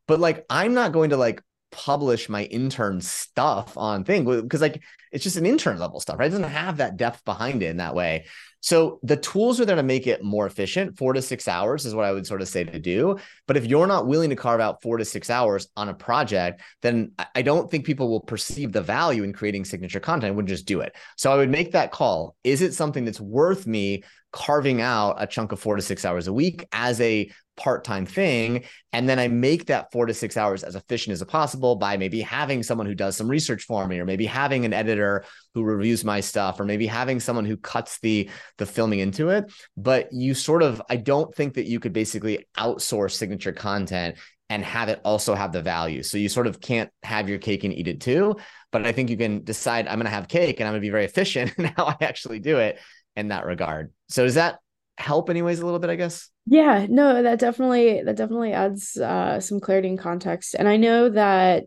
But 0.07 0.19
like, 0.19 0.45
I'm 0.49 0.73
not 0.73 0.91
going 0.91 1.11
to 1.11 1.17
like 1.17 1.41
publish 1.71 2.29
my 2.29 2.43
intern 2.45 3.01
stuff 3.01 3.77
on 3.77 4.03
thing 4.03 4.25
because 4.25 4.61
like 4.61 4.81
it's 5.11 5.23
just 5.23 5.37
an 5.37 5.45
intern 5.45 5.79
level 5.79 5.99
stuff, 5.99 6.19
right? 6.19 6.27
It 6.27 6.29
doesn't 6.29 6.43
have 6.43 6.77
that 6.77 6.97
depth 6.97 7.25
behind 7.25 7.63
it 7.63 7.67
in 7.67 7.77
that 7.77 7.95
way. 7.95 8.25
So 8.61 8.99
the 9.01 9.17
tools 9.17 9.59
are 9.59 9.65
there 9.65 9.75
to 9.75 9.83
make 9.83 10.05
it 10.05 10.23
more 10.23 10.45
efficient. 10.45 10.97
Four 10.97 11.13
to 11.13 11.21
six 11.21 11.47
hours 11.47 11.85
is 11.85 11.95
what 11.95 12.05
I 12.05 12.11
would 12.11 12.27
sort 12.27 12.41
of 12.41 12.47
say 12.47 12.63
to 12.63 12.79
do. 12.79 13.17
But 13.47 13.57
if 13.57 13.65
you're 13.65 13.87
not 13.87 14.07
willing 14.07 14.29
to 14.29 14.35
carve 14.35 14.61
out 14.61 14.83
four 14.83 14.97
to 14.97 15.05
six 15.05 15.29
hours 15.31 15.67
on 15.75 15.89
a 15.89 15.93
project, 15.93 16.61
then 16.81 17.13
I 17.33 17.41
don't 17.41 17.71
think 17.71 17.85
people 17.85 18.09
will 18.09 18.21
perceive 18.21 18.71
the 18.71 18.81
value 18.81 19.23
in 19.23 19.33
creating 19.33 19.65
signature 19.65 19.99
content. 19.99 20.31
I 20.31 20.35
wouldn't 20.35 20.49
just 20.49 20.67
do 20.67 20.81
it. 20.81 20.95
So 21.17 21.31
I 21.31 21.37
would 21.37 21.49
make 21.49 21.71
that 21.71 21.91
call. 21.91 22.35
Is 22.43 22.61
it 22.61 22.75
something 22.75 23.03
that's 23.03 23.19
worth 23.19 23.65
me 23.65 24.03
carving 24.31 24.79
out 24.79 25.15
a 25.17 25.27
chunk 25.27 25.51
of 25.51 25.59
four 25.59 25.75
to 25.75 25.81
six 25.81 26.05
hours 26.05 26.27
a 26.27 26.33
week 26.33 26.65
as 26.71 27.01
a 27.01 27.29
part-time 27.61 28.05
thing 28.05 28.63
and 28.91 29.07
then 29.07 29.19
i 29.19 29.27
make 29.27 29.65
that 29.67 29.91
four 29.91 30.05
to 30.05 30.13
six 30.13 30.35
hours 30.35 30.63
as 30.63 30.75
efficient 30.75 31.13
as 31.13 31.23
possible 31.23 31.75
by 31.75 31.95
maybe 31.95 32.21
having 32.21 32.63
someone 32.63 32.87
who 32.87 32.95
does 32.95 33.15
some 33.15 33.27
research 33.27 33.63
for 33.63 33.87
me 33.87 33.99
or 33.99 34.05
maybe 34.05 34.25
having 34.25 34.65
an 34.65 34.73
editor 34.73 35.23
who 35.53 35.63
reviews 35.63 36.03
my 36.03 36.19
stuff 36.19 36.59
or 36.59 36.65
maybe 36.65 36.87
having 36.87 37.19
someone 37.19 37.45
who 37.45 37.57
cuts 37.57 37.99
the 37.99 38.29
the 38.57 38.65
filming 38.65 38.99
into 38.99 39.29
it 39.29 39.51
but 39.77 40.11
you 40.11 40.33
sort 40.33 40.63
of 40.63 40.81
i 40.89 40.95
don't 40.95 41.35
think 41.35 41.53
that 41.53 41.67
you 41.67 41.79
could 41.79 41.93
basically 41.93 42.45
outsource 42.57 43.11
signature 43.11 43.51
content 43.51 44.17
and 44.49 44.65
have 44.65 44.89
it 44.89 44.99
also 45.05 45.35
have 45.35 45.51
the 45.51 45.61
value 45.61 46.01
so 46.01 46.17
you 46.17 46.27
sort 46.27 46.47
of 46.47 46.59
can't 46.59 46.89
have 47.03 47.29
your 47.29 47.37
cake 47.37 47.63
and 47.63 47.73
eat 47.73 47.87
it 47.87 48.01
too 48.01 48.35
but 48.71 48.85
i 48.85 48.91
think 48.91 49.09
you 49.09 49.17
can 49.17 49.43
decide 49.43 49.87
i'm 49.87 49.99
going 49.99 50.05
to 50.05 50.09
have 50.09 50.27
cake 50.27 50.59
and 50.59 50.67
i'm 50.67 50.73
going 50.73 50.81
to 50.81 50.85
be 50.85 50.89
very 50.89 51.05
efficient 51.05 51.53
in 51.57 51.65
how 51.65 51.85
i 51.85 51.95
actually 52.01 52.39
do 52.39 52.57
it 52.57 52.79
in 53.15 53.29
that 53.29 53.45
regard. 53.45 53.91
So 54.09 54.23
does 54.23 54.35
that 54.35 54.59
help 55.01 55.29
anyways 55.29 55.59
a 55.59 55.65
little 55.65 55.79
bit, 55.79 55.89
I 55.89 55.95
guess? 55.95 56.29
Yeah, 56.45 56.85
no, 56.89 57.23
that 57.23 57.39
definitely 57.39 58.01
that 58.03 58.15
definitely 58.15 58.53
adds 58.53 58.97
uh 58.97 59.39
some 59.39 59.59
clarity 59.59 59.89
and 59.89 59.99
context. 59.99 60.55
And 60.57 60.67
I 60.67 60.77
know 60.77 61.09
that 61.09 61.65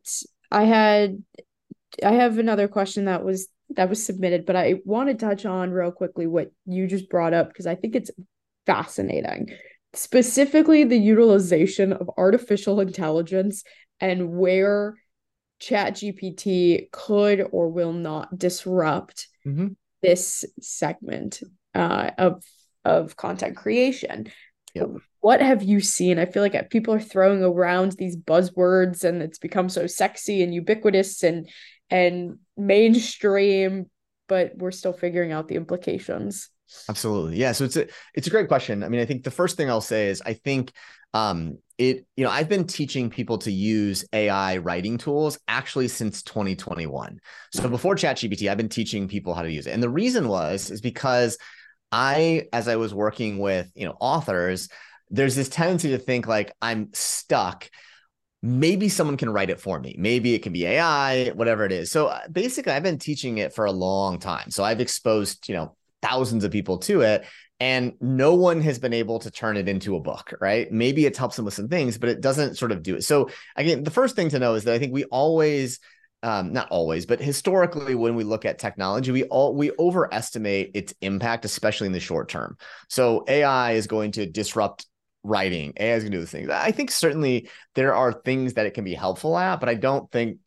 I 0.50 0.64
had 0.64 1.22
I 2.02 2.12
have 2.12 2.38
another 2.38 2.68
question 2.68 3.06
that 3.06 3.24
was 3.24 3.48
that 3.70 3.88
was 3.88 4.04
submitted, 4.04 4.46
but 4.46 4.56
I 4.56 4.80
want 4.84 5.08
to 5.08 5.14
touch 5.14 5.46
on 5.46 5.70
real 5.70 5.90
quickly 5.90 6.26
what 6.26 6.50
you 6.66 6.86
just 6.86 7.08
brought 7.08 7.34
up 7.34 7.48
because 7.48 7.66
I 7.66 7.74
think 7.74 7.94
it's 7.94 8.10
fascinating. 8.66 9.48
Specifically 9.94 10.84
the 10.84 10.98
utilization 10.98 11.92
of 11.92 12.10
artificial 12.16 12.80
intelligence 12.80 13.64
and 14.00 14.36
where 14.36 14.94
chat 15.60 15.94
gpt 15.94 16.90
could 16.90 17.40
or 17.52 17.68
will 17.68 17.92
not 17.92 18.36
disrupt 18.36 19.28
mm-hmm 19.46 19.68
this 20.04 20.44
segment 20.60 21.40
uh, 21.74 22.10
of 22.18 22.44
of 22.84 23.16
content 23.16 23.56
creation. 23.56 24.26
Yep. 24.74 24.88
What 25.20 25.40
have 25.40 25.62
you 25.62 25.80
seen? 25.80 26.18
I 26.18 26.26
feel 26.26 26.42
like 26.42 26.70
people 26.70 26.94
are 26.94 27.00
throwing 27.00 27.42
around 27.42 27.92
these 27.92 28.16
buzzwords, 28.16 29.04
and 29.04 29.22
it's 29.22 29.38
become 29.38 29.68
so 29.68 29.86
sexy 29.86 30.42
and 30.42 30.52
ubiquitous 30.52 31.22
and 31.22 31.48
and 31.90 32.38
mainstream, 32.56 33.86
but 34.28 34.52
we're 34.56 34.70
still 34.70 34.92
figuring 34.92 35.32
out 35.32 35.48
the 35.48 35.54
implications. 35.54 36.50
Absolutely, 36.88 37.36
yeah. 37.36 37.52
So 37.52 37.64
it's 37.64 37.76
a 37.76 37.86
it's 38.14 38.26
a 38.26 38.30
great 38.30 38.48
question. 38.48 38.82
I 38.82 38.88
mean, 38.88 39.00
I 39.00 39.06
think 39.06 39.24
the 39.24 39.30
first 39.30 39.56
thing 39.56 39.70
I'll 39.70 39.80
say 39.80 40.08
is 40.08 40.22
I 40.24 40.34
think 40.34 40.72
um, 41.14 41.58
it 41.78 42.06
you 42.16 42.24
know 42.24 42.30
i've 42.30 42.48
been 42.48 42.66
teaching 42.66 43.10
people 43.10 43.36
to 43.36 43.50
use 43.50 44.04
ai 44.12 44.58
writing 44.58 44.96
tools 44.96 45.38
actually 45.48 45.88
since 45.88 46.22
2021 46.22 47.18
so 47.52 47.68
before 47.68 47.96
chatgpt 47.96 48.48
i've 48.48 48.56
been 48.56 48.68
teaching 48.68 49.08
people 49.08 49.34
how 49.34 49.42
to 49.42 49.50
use 49.50 49.66
it 49.66 49.72
and 49.72 49.82
the 49.82 49.88
reason 49.88 50.28
was 50.28 50.70
is 50.70 50.80
because 50.80 51.36
i 51.92 52.46
as 52.52 52.68
i 52.68 52.76
was 52.76 52.92
working 52.94 53.38
with 53.38 53.70
you 53.74 53.86
know 53.86 53.96
authors 54.00 54.68
there's 55.10 55.36
this 55.36 55.48
tendency 55.48 55.90
to 55.90 55.98
think 55.98 56.26
like 56.26 56.52
i'm 56.60 56.88
stuck. 56.92 57.70
Maybe 58.42 58.90
someone 58.90 59.16
can 59.16 59.30
write 59.30 59.48
it 59.48 59.58
for 59.58 59.80
me. 59.80 59.96
Maybe 59.98 60.34
it 60.34 60.42
can 60.42 60.52
be 60.52 60.66
ai 60.66 61.30
whatever 61.30 61.64
it 61.64 61.72
is. 61.72 61.90
So 61.90 62.08
uh, 62.08 62.20
basically 62.30 62.72
i've 62.72 62.82
been 62.82 62.98
teaching 62.98 63.38
it 63.38 63.54
for 63.54 63.64
a 63.64 63.72
long 63.72 64.18
time. 64.18 64.50
So 64.50 64.64
i've 64.64 64.80
exposed 64.80 65.48
you 65.48 65.54
know 65.54 65.76
thousands 66.02 66.44
of 66.44 66.50
people 66.50 66.78
to 66.78 67.00
it 67.00 67.24
and 67.60 67.92
no 68.00 68.34
one 68.34 68.60
has 68.60 68.78
been 68.78 68.92
able 68.92 69.18
to 69.20 69.30
turn 69.30 69.56
it 69.56 69.68
into 69.68 69.96
a 69.96 70.00
book 70.00 70.34
right? 70.40 70.70
Maybe 70.70 71.06
it's 71.06 71.18
helps 71.18 71.36
them 71.36 71.44
with 71.44 71.54
some 71.54 71.68
things 71.68 71.96
but 71.96 72.08
it 72.08 72.20
doesn't 72.20 72.56
sort 72.56 72.72
of 72.72 72.82
do 72.82 72.96
it. 72.96 73.04
So 73.04 73.30
again 73.56 73.84
the 73.84 73.90
first 73.90 74.16
thing 74.16 74.28
to 74.30 74.38
know 74.38 74.54
is 74.54 74.64
that 74.64 74.74
i 74.74 74.78
think 74.78 74.92
we 74.92 75.04
always 75.04 75.78
um, 76.24 76.52
not 76.52 76.68
always 76.70 77.06
but 77.06 77.20
historically 77.20 77.94
when 77.94 78.14
we 78.14 78.24
look 78.24 78.44
at 78.44 78.58
technology 78.58 79.12
we 79.12 79.24
all 79.24 79.54
we 79.54 79.70
overestimate 79.78 80.70
its 80.74 80.94
impact 81.02 81.44
especially 81.44 81.86
in 81.86 81.92
the 81.92 82.00
short 82.00 82.28
term 82.28 82.56
so 82.88 83.24
ai 83.28 83.72
is 83.72 83.86
going 83.86 84.10
to 84.10 84.26
disrupt 84.26 84.86
writing 85.22 85.72
ai 85.78 85.94
is 85.94 86.02
going 86.02 86.12
to 86.12 86.16
do 86.16 86.20
these 86.20 86.30
things 86.30 86.50
i 86.50 86.70
think 86.70 86.90
certainly 86.90 87.48
there 87.74 87.94
are 87.94 88.12
things 88.12 88.54
that 88.54 88.66
it 88.66 88.74
can 88.74 88.84
be 88.84 88.94
helpful 88.94 89.36
at 89.36 89.60
but 89.60 89.68
i 89.68 89.74
don't 89.74 90.10
think 90.10 90.38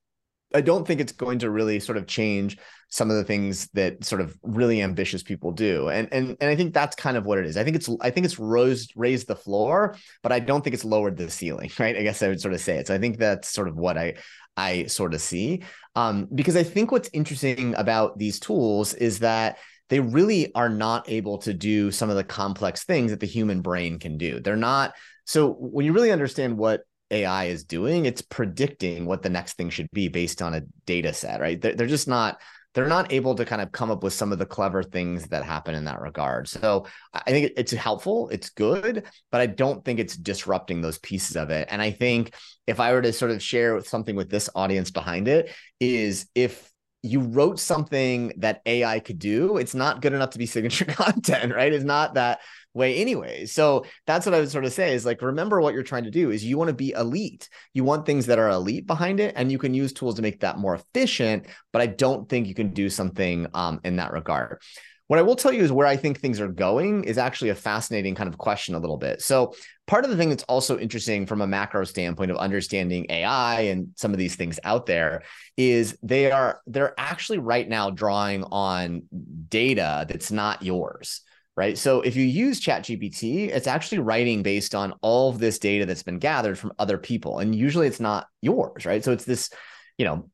i 0.53 0.61
don't 0.61 0.85
think 0.87 0.99
it's 0.99 1.13
going 1.13 1.39
to 1.39 1.49
really 1.49 1.79
sort 1.79 1.97
of 1.97 2.07
change 2.07 2.57
some 2.89 3.09
of 3.09 3.17
the 3.17 3.23
things 3.23 3.67
that 3.73 4.03
sort 4.03 4.21
of 4.21 4.37
really 4.43 4.81
ambitious 4.81 5.21
people 5.21 5.51
do. 5.51 5.89
And 5.89 6.07
and 6.11 6.37
and 6.39 6.49
I 6.49 6.55
think 6.55 6.73
that's 6.73 6.95
kind 6.95 7.17
of 7.17 7.25
what 7.25 7.37
it 7.37 7.45
is. 7.45 7.57
I 7.57 7.63
think 7.63 7.75
it's 7.75 7.89
I 8.01 8.09
think 8.11 8.25
it's 8.25 8.39
rose 8.39 8.87
raised 8.95 9.27
the 9.27 9.35
floor, 9.35 9.95
but 10.23 10.31
I 10.31 10.39
don't 10.39 10.63
think 10.63 10.73
it's 10.73 10.85
lowered 10.85 11.17
the 11.17 11.29
ceiling, 11.29 11.69
right? 11.79 11.97
I 11.97 12.03
guess 12.03 12.23
I 12.23 12.29
would 12.29 12.41
sort 12.41 12.53
of 12.53 12.61
say 12.61 12.77
it. 12.77 12.87
So 12.87 12.95
I 12.95 12.97
think 12.97 13.17
that's 13.17 13.49
sort 13.49 13.67
of 13.67 13.75
what 13.75 13.97
I 13.97 14.15
I 14.57 14.87
sort 14.87 15.13
of 15.13 15.21
see. 15.21 15.63
Um, 15.95 16.27
because 16.33 16.55
I 16.57 16.63
think 16.63 16.91
what's 16.91 17.09
interesting 17.13 17.75
about 17.75 18.17
these 18.17 18.39
tools 18.39 18.93
is 18.93 19.19
that 19.19 19.57
they 19.89 19.99
really 19.99 20.53
are 20.53 20.69
not 20.69 21.09
able 21.09 21.37
to 21.39 21.53
do 21.53 21.91
some 21.91 22.09
of 22.09 22.17
the 22.17 22.23
complex 22.23 22.83
things 22.83 23.11
that 23.11 23.19
the 23.19 23.25
human 23.25 23.61
brain 23.61 23.99
can 23.99 24.17
do. 24.17 24.39
They're 24.39 24.55
not 24.55 24.93
so 25.25 25.51
when 25.51 25.85
you 25.85 25.93
really 25.93 26.11
understand 26.11 26.57
what 26.57 26.81
AI 27.11 27.45
is 27.45 27.63
doing, 27.63 28.05
it's 28.05 28.21
predicting 28.21 29.05
what 29.05 29.23
the 29.23 29.29
next 29.29 29.53
thing 29.53 29.69
should 29.69 29.89
be 29.91 30.07
based 30.07 30.41
on 30.41 30.53
a 30.53 30.61
data 30.85 31.13
set, 31.13 31.39
right? 31.41 31.59
They're, 31.59 31.75
they're 31.75 31.87
just 31.87 32.07
not 32.07 32.39
they're 32.77 32.85
not 32.85 33.11
able 33.11 33.33
to 33.33 33.43
kind 33.43 33.59
of 33.59 33.71
come 33.71 33.89
up 33.89 34.03
with 34.03 34.13
some 34.13 34.31
of 34.31 34.37
the 34.37 34.45
clever 34.45 34.83
things 34.83 35.29
that 35.29 35.43
happen 35.43 35.73
in 35.73 35.85
that 35.85 35.99
regard. 35.99 36.47
So 36.47 36.85
I 37.11 37.31
think 37.31 37.53
it's 37.57 37.71
helpful, 37.71 38.29
it's 38.29 38.51
good, 38.51 39.03
but 39.31 39.41
I 39.41 39.47
don't 39.47 39.83
think 39.83 39.99
it's 39.99 40.15
disrupting 40.15 40.81
those 40.81 40.99
pieces 40.99 41.35
of 41.35 41.49
it. 41.49 41.67
And 41.71 41.81
I 41.81 41.89
think 41.89 42.35
if 42.67 42.79
I 42.79 42.93
were 42.93 43.01
to 43.01 43.11
sort 43.11 43.31
of 43.31 43.41
share 43.41 43.81
something 43.81 44.15
with 44.15 44.29
this 44.29 44.47
audience 44.53 44.91
behind 44.91 45.27
it, 45.27 45.51
is 45.79 46.27
if 46.35 46.71
you 47.03 47.21
wrote 47.21 47.59
something 47.59 48.33
that 48.37 48.61
AI 48.65 48.99
could 48.99 49.19
do, 49.19 49.57
it's 49.57 49.75
not 49.75 50.01
good 50.01 50.13
enough 50.13 50.31
to 50.31 50.37
be 50.37 50.45
signature 50.47 50.85
content, 50.85 51.53
right? 51.53 51.71
It's 51.71 51.85
not 51.85 52.15
that 52.15 52.39
way 52.73 52.95
anyway. 52.95 53.45
So 53.45 53.85
that's 54.05 54.25
what 54.25 54.35
I 54.35 54.39
would 54.39 54.51
sort 54.51 54.65
of 54.65 54.73
say 54.73 54.93
is 54.93 55.05
like, 55.05 55.21
remember 55.21 55.59
what 55.59 55.73
you're 55.73 55.83
trying 55.83 56.03
to 56.05 56.11
do 56.11 56.31
is 56.31 56.45
you 56.45 56.57
want 56.57 56.69
to 56.69 56.75
be 56.75 56.91
elite. 56.91 57.49
You 57.73 57.83
want 57.83 58.05
things 58.05 58.27
that 58.27 58.39
are 58.39 58.49
elite 58.49 58.87
behind 58.87 59.19
it, 59.19 59.33
and 59.35 59.51
you 59.51 59.57
can 59.57 59.73
use 59.73 59.93
tools 59.93 60.15
to 60.15 60.21
make 60.21 60.41
that 60.41 60.57
more 60.57 60.75
efficient. 60.75 61.47
But 61.73 61.81
I 61.81 61.87
don't 61.87 62.29
think 62.29 62.47
you 62.47 62.53
can 62.53 62.73
do 62.73 62.89
something 62.89 63.47
um, 63.53 63.81
in 63.83 63.97
that 63.97 64.13
regard. 64.13 64.61
What 65.07 65.19
I 65.19 65.21
will 65.21 65.35
tell 65.35 65.53
you 65.53 65.63
is 65.63 65.71
where 65.71 65.87
I 65.87 65.95
think 65.95 66.19
things 66.19 66.39
are 66.39 66.49
going 66.49 67.05
is 67.05 67.17
actually 67.17 67.49
a 67.49 67.55
fascinating 67.55 68.13
kind 68.13 68.27
of 68.27 68.37
question 68.37 68.75
a 68.75 68.79
little 68.79 68.97
bit. 68.97 69.21
So, 69.21 69.53
part 69.87 70.03
of 70.03 70.11
the 70.11 70.17
thing 70.17 70.29
that's 70.29 70.43
also 70.43 70.77
interesting 70.77 71.25
from 71.25 71.41
a 71.41 71.47
macro 71.47 71.85
standpoint 71.85 72.31
of 72.31 72.37
understanding 72.37 73.05
AI 73.09 73.61
and 73.61 73.89
some 73.95 74.11
of 74.11 74.17
these 74.17 74.35
things 74.35 74.59
out 74.63 74.85
there 74.85 75.23
is 75.55 75.97
they 76.03 76.29
are 76.31 76.61
they're 76.67 76.93
actually 76.97 77.37
right 77.37 77.67
now 77.67 77.89
drawing 77.89 78.43
on 78.45 79.03
data 79.49 80.05
that's 80.09 80.31
not 80.31 80.61
yours 80.61 81.21
right? 81.57 81.75
So 81.75 82.01
if 82.01 82.15
you 82.15 82.23
use 82.23 82.61
ChatGPT, 82.61 83.49
it's 83.49 83.65
actually 83.65 83.97
writing 83.97 84.43
based 84.43 84.75
on 84.75 84.93
all 85.01 85.31
of 85.31 85.39
this 85.39 85.57
data 85.57 85.87
that's 85.87 86.03
been 86.03 86.19
gathered 86.19 86.57
from 86.57 86.71
other 86.77 86.99
people. 86.99 87.39
And 87.39 87.53
usually 87.55 87.87
it's 87.87 87.99
not 87.99 88.27
yours, 88.41 88.85
right? 88.85 89.03
So 89.03 89.11
it's 89.11 89.25
this, 89.25 89.49
you 89.97 90.05
know, 90.05 90.29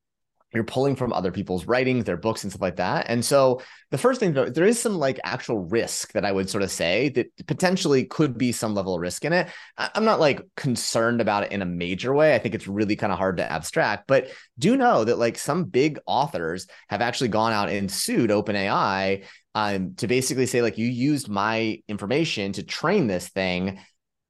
you're 0.54 0.64
pulling 0.64 0.95
from 0.95 1.14
other 1.14 1.32
people's 1.32 1.66
writings, 1.66 2.06
their 2.06 2.18
books, 2.18 2.43
and 2.43 2.51
stuff 2.51 2.62
like 2.62 2.76
that. 2.78 3.06
And 3.10 3.24
so 3.24 3.62
the 3.91 3.97
first 3.97 4.20
thing 4.20 4.34
though, 4.34 4.49
there 4.49 4.66
is 4.66 4.80
some 4.80 4.95
like 4.95 5.20
actual 5.24 5.60
risk 5.60 6.14
that 6.14 6.26
I 6.26 6.32
would 6.32 6.49
sort 6.49 6.64
of 6.64 6.72
say 6.72 7.10
that 7.10 7.28
potentially 7.47 8.06
could 8.06 8.38
be 8.38 8.51
some 8.51 8.74
level 8.74 8.95
of 8.95 9.01
risk 9.01 9.26
in 9.26 9.34
it. 9.34 9.47
I'm 9.78 10.06
not 10.06 10.20
like 10.20 10.41
concerned 10.56 11.22
about 11.22 11.43
it 11.43 11.51
in 11.51 11.62
a 11.62 11.66
major 11.66 12.14
way. 12.14 12.36
I 12.36 12.39
think 12.39 12.56
it's 12.56 12.68
really 12.68 12.95
kind 12.95 13.12
of 13.12 13.20
hard 13.20 13.38
to 13.38 13.51
abstract, 13.51 14.08
but 14.08 14.30
do 14.58 14.78
know 14.78 15.04
that 15.04 15.20
like 15.20 15.38
some 15.38 15.66
big 15.66 15.99
authors 16.06 16.68
have 16.89 17.01
actually 17.01 17.30
gone 17.30 17.54
out 17.54 17.70
and 17.70 17.91
sued 17.91 18.30
OpenAI 18.30 19.26
um, 19.56 19.95
to 19.95 20.08
basically 20.08 20.45
say 20.45 20.62
like 20.62 20.78
you 20.78 20.88
used 20.88 21.30
my 21.30 21.80
information 21.88 22.54
to 22.54 22.64
train 22.64 23.08
this 23.08 23.30
thing. 23.30 23.80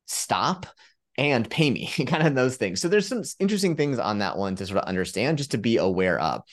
Stop 0.05 0.65
and 1.17 1.49
pay 1.49 1.69
me, 1.69 1.87
kind 2.07 2.25
of 2.25 2.35
those 2.35 2.57
things. 2.57 2.81
So 2.81 2.87
there's 2.87 3.07
some 3.07 3.23
interesting 3.39 3.75
things 3.75 3.99
on 3.99 4.19
that 4.19 4.37
one 4.37 4.55
to 4.55 4.65
sort 4.65 4.79
of 4.79 4.87
understand, 4.87 5.37
just 5.37 5.51
to 5.51 5.57
be 5.57 5.77
aware 5.77 6.19
of. 6.19 6.43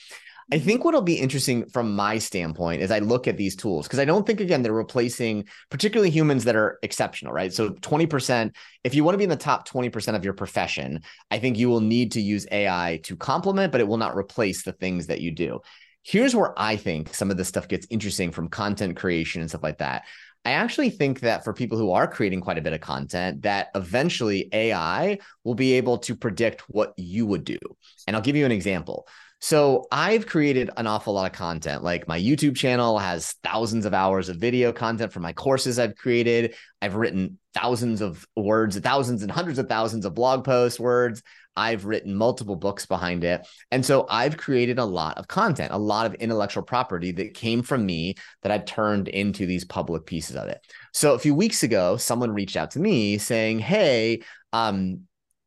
I 0.51 0.57
mm-hmm. 0.57 0.65
think 0.65 0.83
what'll 0.83 1.01
be 1.01 1.15
interesting 1.15 1.65
from 1.69 1.95
my 1.95 2.17
standpoint 2.17 2.81
is 2.81 2.91
I 2.91 2.99
look 2.99 3.27
at 3.27 3.37
these 3.37 3.55
tools, 3.55 3.87
because 3.87 3.99
I 3.99 4.05
don't 4.05 4.25
think 4.25 4.41
again 4.41 4.61
they're 4.61 4.73
replacing 4.73 5.45
particularly 5.69 6.09
humans 6.09 6.43
that 6.43 6.55
are 6.55 6.77
exceptional, 6.83 7.31
right? 7.31 7.53
So 7.53 7.69
20%, 7.69 8.53
if 8.83 8.93
you 8.93 9.03
want 9.03 9.13
to 9.13 9.17
be 9.17 9.23
in 9.23 9.29
the 9.29 9.35
top 9.37 9.67
20% 9.67 10.15
of 10.15 10.25
your 10.25 10.33
profession, 10.33 11.01
I 11.29 11.39
think 11.39 11.57
you 11.57 11.69
will 11.69 11.81
need 11.81 12.13
to 12.13 12.21
use 12.21 12.47
AI 12.51 12.99
to 13.03 13.15
complement, 13.15 13.71
but 13.71 13.81
it 13.81 13.87
will 13.87 13.97
not 13.97 14.17
replace 14.17 14.63
the 14.63 14.73
things 14.73 15.07
that 15.07 15.21
you 15.21 15.31
do. 15.31 15.61
Here's 16.03 16.35
where 16.35 16.59
I 16.59 16.77
think 16.77 17.13
some 17.13 17.29
of 17.29 17.37
this 17.37 17.47
stuff 17.47 17.67
gets 17.67 17.85
interesting 17.89 18.31
from 18.31 18.49
content 18.49 18.97
creation 18.97 19.41
and 19.41 19.49
stuff 19.49 19.63
like 19.63 19.77
that. 19.77 20.03
I 20.43 20.51
actually 20.51 20.89
think 20.89 21.19
that 21.19 21.43
for 21.43 21.53
people 21.53 21.77
who 21.77 21.91
are 21.91 22.07
creating 22.07 22.41
quite 22.41 22.57
a 22.57 22.61
bit 22.61 22.73
of 22.73 22.81
content, 22.81 23.43
that 23.43 23.69
eventually 23.75 24.49
AI 24.51 25.19
will 25.43 25.53
be 25.53 25.73
able 25.73 25.99
to 25.99 26.15
predict 26.15 26.61
what 26.67 26.93
you 26.97 27.25
would 27.27 27.43
do. 27.43 27.59
And 28.07 28.15
I'll 28.15 28.23
give 28.23 28.35
you 28.35 28.45
an 28.45 28.51
example. 28.51 29.07
So 29.43 29.87
I've 29.91 30.27
created 30.27 30.69
an 30.77 30.85
awful 30.85 31.13
lot 31.13 31.25
of 31.25 31.35
content. 31.35 31.83
Like 31.83 32.07
my 32.07 32.19
YouTube 32.19 32.55
channel 32.55 32.99
has 32.99 33.33
thousands 33.43 33.85
of 33.85 33.93
hours 33.93 34.29
of 34.29 34.37
video 34.37 34.71
content 34.71 35.11
for 35.11 35.19
my 35.19 35.33
courses 35.33 35.79
I've 35.79 35.95
created. 35.95 36.55
I've 36.79 36.93
written 36.93 37.39
thousands 37.55 38.01
of 38.01 38.25
words, 38.35 38.79
thousands 38.79 39.23
and 39.23 39.31
hundreds 39.31 39.57
of 39.57 39.67
thousands 39.67 40.05
of 40.05 40.13
blog 40.13 40.43
posts, 40.43 40.79
words. 40.79 41.23
I've 41.55 41.85
written 41.85 42.15
multiple 42.15 42.55
books 42.55 42.85
behind 42.85 43.23
it. 43.23 43.47
And 43.71 43.85
so 43.85 44.05
I've 44.09 44.37
created 44.37 44.79
a 44.79 44.85
lot 44.85 45.17
of 45.17 45.27
content, 45.27 45.71
a 45.73 45.77
lot 45.77 46.05
of 46.05 46.13
intellectual 46.15 46.63
property 46.63 47.11
that 47.13 47.33
came 47.33 47.61
from 47.61 47.85
me 47.85 48.15
that 48.41 48.51
I've 48.51 48.65
turned 48.65 49.07
into 49.07 49.45
these 49.45 49.65
public 49.65 50.05
pieces 50.05 50.35
of 50.35 50.47
it. 50.47 50.65
So 50.93 51.13
a 51.13 51.19
few 51.19 51.35
weeks 51.35 51.63
ago, 51.63 51.97
someone 51.97 52.31
reached 52.31 52.55
out 52.55 52.71
to 52.71 52.79
me 52.79 53.17
saying, 53.17 53.59
Hey, 53.59 54.21
um, 54.53 55.01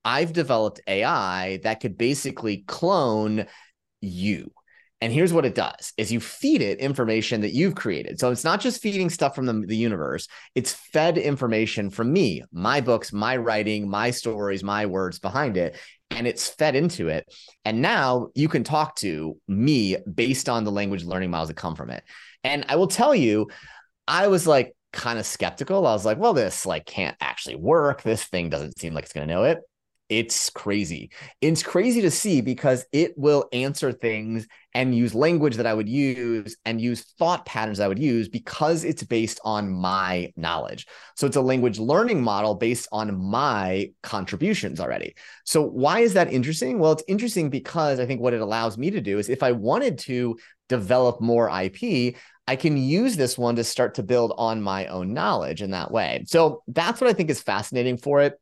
I've 0.05 0.33
developed 0.33 0.81
AI 0.87 1.61
that 1.63 1.81
could 1.81 1.97
basically 1.97 2.65
clone 2.67 3.47
you. 4.01 4.51
And 5.05 5.13
here's 5.13 5.35
what 5.35 5.45
it 5.45 5.55
does 5.55 5.93
is 5.99 6.11
you 6.11 6.19
feed 6.19 6.63
it 6.63 6.79
information 6.79 7.43
that 7.43 7.53
you've 7.53 7.75
created. 7.75 8.19
So 8.19 8.31
it's 8.31 8.43
not 8.43 8.59
just 8.59 8.81
feeding 8.81 9.11
stuff 9.11 9.35
from 9.35 9.45
the, 9.45 9.53
the 9.53 9.77
universe, 9.77 10.29
it's 10.55 10.73
fed 10.73 11.19
information 11.19 11.91
from 11.91 12.11
me, 12.11 12.43
my 12.53 12.81
books, 12.81 13.13
my 13.13 13.37
writing, 13.37 13.87
my 13.87 14.11
stories, 14.11 14.65
my 14.65 14.87
words 14.87 15.19
behind 15.19 15.59
it. 15.59 15.77
And 16.11 16.27
it's 16.27 16.49
fed 16.49 16.75
into 16.75 17.09
it. 17.09 17.27
And 17.67 17.83
now 17.83 18.29
you 18.35 18.49
can 18.49 18.65
talk 18.65 18.97
to 18.97 19.37
me 19.47 19.99
based 19.99 20.49
on 20.49 20.65
the 20.65 20.73
language 20.73 21.05
learning 21.05 21.31
models 21.31 21.49
that 21.49 21.59
come 21.59 21.77
from 21.77 21.91
it. 21.91 22.03
And 22.43 22.65
I 22.71 22.77
will 22.77 22.87
tell 22.87 23.15
you, 23.15 23.49
I 24.09 24.29
was 24.29 24.47
like 24.47 24.75
kind 24.95 25.19
of 25.19 25.27
skeptical. 25.27 25.87
I 25.87 25.93
was 25.93 26.07
like, 26.07 26.17
well, 26.17 26.33
this 26.33 26.65
like 26.65 26.87
can't 26.87 27.17
actually 27.21 27.57
work. 27.57 28.01
This 28.01 28.25
thing 28.25 28.49
doesn't 28.49 28.79
seem 28.79 28.95
like 28.95 29.05
it's 29.05 29.13
going 29.13 29.29
to 29.29 29.35
know 29.35 29.45
it 29.45 29.59
it's 30.09 30.51
crazy. 30.51 31.11
It's 31.41 31.63
crazy 31.63 32.03
to 32.03 32.11
see 32.11 32.41
because 32.41 32.85
it 32.93 33.17
will 33.17 33.49
answer 33.53 33.93
things 33.93 34.47
and 34.75 34.95
use 34.95 35.15
language 35.15 35.57
that 35.57 35.67
I 35.67 35.75
would 35.75 35.89
use 35.89 36.57
and 36.65 36.81
use 36.81 37.03
thought 37.19 37.47
patterns 37.47 37.81
I 37.81 37.89
would 37.89 37.99
use 37.99 38.29
because 38.29 38.85
it's 38.85 39.05
based 39.05 39.41
on 39.45 39.71
my 39.71 40.33
knowledge. 40.37 40.87
So 41.17 41.27
it's 41.27 41.37
a 41.37 41.41
language 41.41 41.79
learning 41.79 42.23
model 42.23 42.57
based 42.57 42.89
on 42.91 43.17
my 43.23 43.91
contributions 44.03 44.81
already. 44.81 45.15
So 45.45 45.63
why 45.63 46.01
is 46.01 46.15
that 46.15 46.33
interesting? 46.33 46.79
Well, 46.79 46.93
it's 46.93 47.05
interesting 47.07 47.51
because 47.51 48.01
I 48.01 48.07
think 48.07 48.21
what 48.21 48.35
it 48.35 48.41
allows 48.41 48.77
me 48.77 48.91
to 48.91 49.01
do 49.01 49.19
is 49.19 49.29
if 49.29 49.43
I 49.43 49.53
wanted 49.53 49.99
to 50.01 50.37
develop 50.69 51.21
more 51.21 51.49
IP, 51.49 52.17
I 52.47 52.57
can 52.57 52.77
use 52.77 53.17
this 53.17 53.39
one 53.39 53.57
to 53.57 53.65
start 53.65 53.95
to 53.95 54.03
build 54.03 54.35
on 54.37 54.61
my 54.61 54.87
own 54.87 55.15
knowledge 55.15 55.63
in 55.63 55.71
that 55.71 55.91
way. 55.91 56.25
So 56.27 56.63
that's 56.69 57.01
what 57.01 57.09
I 57.09 57.13
think 57.13 57.31
is 57.31 57.41
fascinating 57.41 57.97
for 57.97 58.21
it 58.21 58.39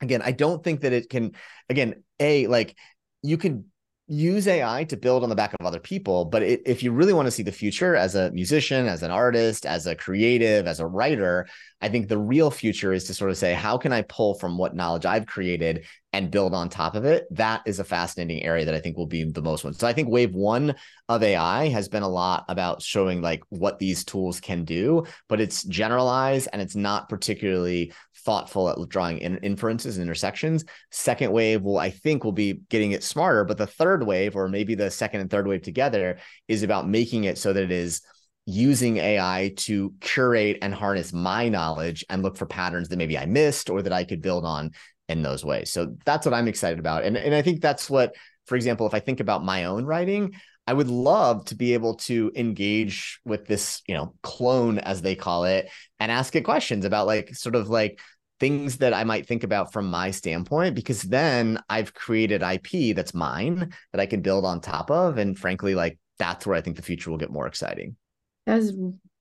again, 0.00 0.22
I 0.22 0.32
don't 0.32 0.62
think 0.62 0.80
that 0.80 0.92
it 0.92 1.08
can, 1.08 1.32
again, 1.68 2.02
a 2.18 2.46
like 2.46 2.76
you 3.22 3.36
can 3.36 3.66
use 4.10 4.48
AI 4.48 4.82
to 4.84 4.96
build 4.96 5.22
on 5.22 5.28
the 5.28 5.36
back 5.36 5.54
of 5.58 5.64
other 5.64 5.78
people. 5.78 6.24
But 6.24 6.42
it, 6.42 6.62
if 6.66 6.82
you 6.82 6.90
really 6.90 7.12
want 7.12 7.26
to 7.26 7.30
see 7.30 7.44
the 7.44 7.52
future 7.52 7.94
as 7.94 8.16
a 8.16 8.32
musician, 8.32 8.86
as 8.86 9.04
an 9.04 9.12
artist, 9.12 9.64
as 9.64 9.86
a 9.86 9.94
creative, 9.94 10.66
as 10.66 10.80
a 10.80 10.86
writer, 10.86 11.46
I 11.80 11.88
think 11.88 12.08
the 12.08 12.18
real 12.18 12.50
future 12.50 12.92
is 12.92 13.04
to 13.04 13.14
sort 13.14 13.30
of 13.30 13.38
say, 13.38 13.54
how 13.54 13.78
can 13.78 13.92
I 13.92 14.02
pull 14.02 14.34
from 14.34 14.58
what 14.58 14.74
knowledge 14.74 15.06
I've 15.06 15.26
created 15.26 15.86
and 16.12 16.30
build 16.30 16.54
on 16.54 16.68
top 16.68 16.96
of 16.96 17.04
it? 17.04 17.24
That 17.30 17.62
is 17.66 17.78
a 17.78 17.84
fascinating 17.84 18.42
area 18.42 18.64
that 18.64 18.74
I 18.74 18.80
think 18.80 18.96
will 18.96 19.06
be 19.06 19.24
the 19.24 19.42
most 19.42 19.62
one. 19.62 19.74
So 19.74 19.86
I 19.86 19.92
think 19.92 20.08
wave 20.08 20.34
one 20.34 20.74
of 21.08 21.22
AI 21.22 21.68
has 21.68 21.88
been 21.88 22.02
a 22.02 22.08
lot 22.08 22.44
about 22.48 22.82
showing 22.82 23.22
like 23.22 23.44
what 23.48 23.78
these 23.78 24.04
tools 24.04 24.40
can 24.40 24.64
do, 24.64 25.04
but 25.28 25.40
it's 25.40 25.62
generalized 25.62 26.48
and 26.52 26.60
it's 26.60 26.76
not 26.76 27.08
particularly 27.08 27.92
thoughtful 28.24 28.68
at 28.68 28.88
drawing 28.88 29.18
in 29.18 29.38
inferences 29.38 29.96
and 29.96 30.02
intersections. 30.02 30.64
Second 30.90 31.32
wave 31.32 31.62
will, 31.62 31.78
I 31.78 31.90
think, 31.90 32.24
will 32.24 32.32
be 32.32 32.60
getting 32.68 32.92
it 32.92 33.02
smarter. 33.02 33.44
But 33.44 33.58
the 33.58 33.66
third 33.66 34.06
wave, 34.06 34.36
or 34.36 34.48
maybe 34.48 34.74
the 34.74 34.90
second 34.90 35.20
and 35.20 35.30
third 35.30 35.46
wave 35.46 35.62
together, 35.62 36.18
is 36.48 36.62
about 36.62 36.88
making 36.88 37.24
it 37.24 37.38
so 37.38 37.52
that 37.52 37.62
it 37.62 37.70
is 37.70 38.02
using 38.46 38.96
AI 38.96 39.52
to 39.56 39.94
curate 40.00 40.58
and 40.62 40.74
harness 40.74 41.12
my 41.12 41.48
knowledge 41.48 42.04
and 42.08 42.22
look 42.22 42.36
for 42.36 42.46
patterns 42.46 42.88
that 42.88 42.96
maybe 42.96 43.18
I 43.18 43.26
missed 43.26 43.70
or 43.70 43.82
that 43.82 43.92
I 43.92 44.04
could 44.04 44.22
build 44.22 44.44
on 44.44 44.72
in 45.08 45.22
those 45.22 45.44
ways. 45.44 45.70
So 45.70 45.96
that's 46.04 46.26
what 46.26 46.34
I'm 46.34 46.48
excited 46.48 46.78
about. 46.78 47.04
And, 47.04 47.16
and 47.16 47.34
I 47.34 47.42
think 47.42 47.60
that's 47.60 47.90
what, 47.90 48.14
for 48.46 48.56
example, 48.56 48.86
if 48.86 48.94
I 48.94 49.00
think 49.00 49.20
about 49.20 49.44
my 49.44 49.64
own 49.64 49.84
writing, 49.84 50.34
I 50.66 50.72
would 50.72 50.88
love 50.88 51.44
to 51.46 51.54
be 51.54 51.74
able 51.74 51.94
to 51.96 52.30
engage 52.36 53.20
with 53.24 53.46
this, 53.46 53.82
you 53.88 53.94
know, 53.94 54.14
clone 54.22 54.78
as 54.78 55.02
they 55.02 55.16
call 55.16 55.44
it 55.44 55.68
and 55.98 56.12
ask 56.12 56.36
it 56.36 56.42
questions 56.42 56.84
about 56.84 57.06
like 57.06 57.34
sort 57.34 57.56
of 57.56 57.68
like 57.68 58.00
things 58.38 58.78
that 58.78 58.94
I 58.94 59.04
might 59.04 59.26
think 59.26 59.42
about 59.42 59.72
from 59.72 59.90
my 59.90 60.10
standpoint, 60.10 60.74
because 60.74 61.02
then 61.02 61.60
I've 61.68 61.92
created 61.92 62.42
IP 62.42 62.94
that's 62.94 63.14
mine 63.14 63.72
that 63.92 64.00
I 64.00 64.06
can 64.06 64.22
build 64.22 64.44
on 64.44 64.60
top 64.60 64.90
of. 64.90 65.18
And 65.18 65.38
frankly, 65.38 65.74
like 65.74 65.98
that's 66.18 66.46
where 66.46 66.56
I 66.56 66.60
think 66.60 66.76
the 66.76 66.82
future 66.82 67.10
will 67.10 67.18
get 67.18 67.30
more 67.30 67.46
exciting. 67.46 67.96
That's 68.46 68.72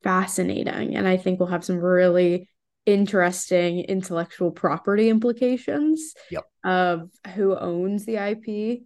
fascinating. 0.03 0.95
And 0.95 1.07
I 1.07 1.17
think 1.17 1.39
we'll 1.39 1.49
have 1.49 1.65
some 1.65 1.77
really 1.77 2.47
interesting 2.85 3.81
intellectual 3.81 4.51
property 4.51 5.09
implications 5.09 6.13
yep. 6.31 6.45
of 6.63 7.09
who 7.35 7.55
owns 7.57 8.05
the 8.05 8.15
IP 8.15 8.81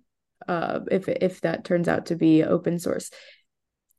uh, 0.48 0.80
if 0.92 1.08
if 1.08 1.42
that 1.42 1.66
turns 1.66 1.88
out 1.88 2.08
to 2.08 2.16
be 2.16 2.44
open 2.44 2.80
source. 2.80 3.10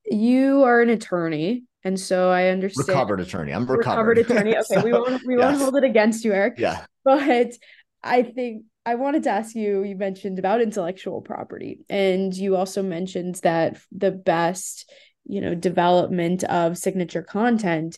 You 0.06 0.64
are 0.64 0.82
an 0.82 0.90
attorney, 0.90 1.64
and 1.82 1.98
so 1.98 2.30
I 2.30 2.48
understand 2.48 2.88
recovered 2.88 3.20
attorney. 3.20 3.52
I'm 3.52 3.66
recovered, 3.66 4.18
recovered 4.18 4.18
attorney. 4.18 4.50
Okay, 4.56 4.62
so, 4.62 4.84
we 4.84 4.92
won't 4.92 5.22
we 5.26 5.36
yes. 5.36 5.44
won't 5.44 5.62
hold 5.62 5.76
it 5.76 5.84
against 5.84 6.24
you, 6.24 6.32
Eric. 6.32 6.54
Yeah, 6.58 6.84
but 7.04 7.52
I 8.02 8.22
think 8.22 8.64
I 8.84 8.96
wanted 8.96 9.22
to 9.24 9.30
ask 9.30 9.54
you. 9.54 9.82
You 9.82 9.96
mentioned 9.96 10.38
about 10.38 10.60
intellectual 10.60 11.22
property, 11.22 11.80
and 11.88 12.34
you 12.34 12.56
also 12.56 12.82
mentioned 12.82 13.36
that 13.36 13.78
the 13.92 14.10
best 14.10 14.90
you 15.24 15.40
know 15.40 15.54
development 15.54 16.44
of 16.44 16.76
signature 16.76 17.22
content 17.22 17.96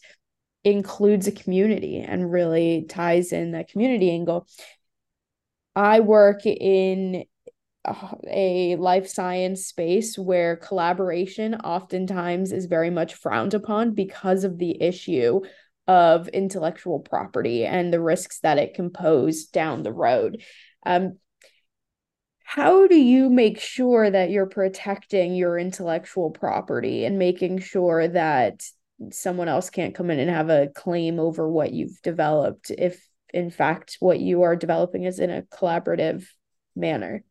includes 0.66 1.28
a 1.28 1.32
community 1.32 2.00
and 2.00 2.30
really 2.30 2.86
ties 2.88 3.32
in 3.32 3.52
that 3.52 3.68
community 3.68 4.10
angle. 4.10 4.48
I 5.76 6.00
work 6.00 6.44
in 6.44 7.24
a 8.28 8.76
life 8.76 9.08
science 9.08 9.66
space 9.66 10.18
where 10.18 10.56
collaboration 10.56 11.54
oftentimes 11.54 12.52
is 12.52 12.66
very 12.66 12.90
much 12.90 13.14
frowned 13.14 13.54
upon 13.54 13.94
because 13.94 14.44
of 14.44 14.58
the 14.58 14.80
issue 14.82 15.40
of 15.86 16.28
intellectual 16.28 17.00
property 17.00 17.64
and 17.64 17.92
the 17.92 18.00
risks 18.00 18.40
that 18.40 18.58
it 18.58 18.74
can 18.74 18.90
pose 18.90 19.46
down 19.46 19.82
the 19.82 19.92
road. 19.92 20.42
Um, 20.84 21.18
how 22.44 22.86
do 22.86 22.96
you 22.96 23.28
make 23.28 23.58
sure 23.58 24.08
that 24.08 24.30
you're 24.30 24.46
protecting 24.46 25.34
your 25.34 25.58
intellectual 25.58 26.30
property 26.30 27.04
and 27.04 27.18
making 27.18 27.58
sure 27.58 28.06
that 28.08 28.62
someone 29.10 29.48
else 29.48 29.68
can't 29.68 29.94
come 29.94 30.10
in 30.10 30.18
and 30.18 30.30
have 30.30 30.48
a 30.48 30.68
claim 30.74 31.18
over 31.18 31.50
what 31.50 31.72
you've 31.72 32.00
developed 32.02 32.70
if 32.70 33.06
in 33.34 33.50
fact 33.50 33.96
what 34.00 34.20
you 34.20 34.42
are 34.42 34.56
developing 34.56 35.04
is 35.04 35.18
in 35.18 35.30
a 35.30 35.42
collaborative 35.42 36.24
manner 36.74 37.22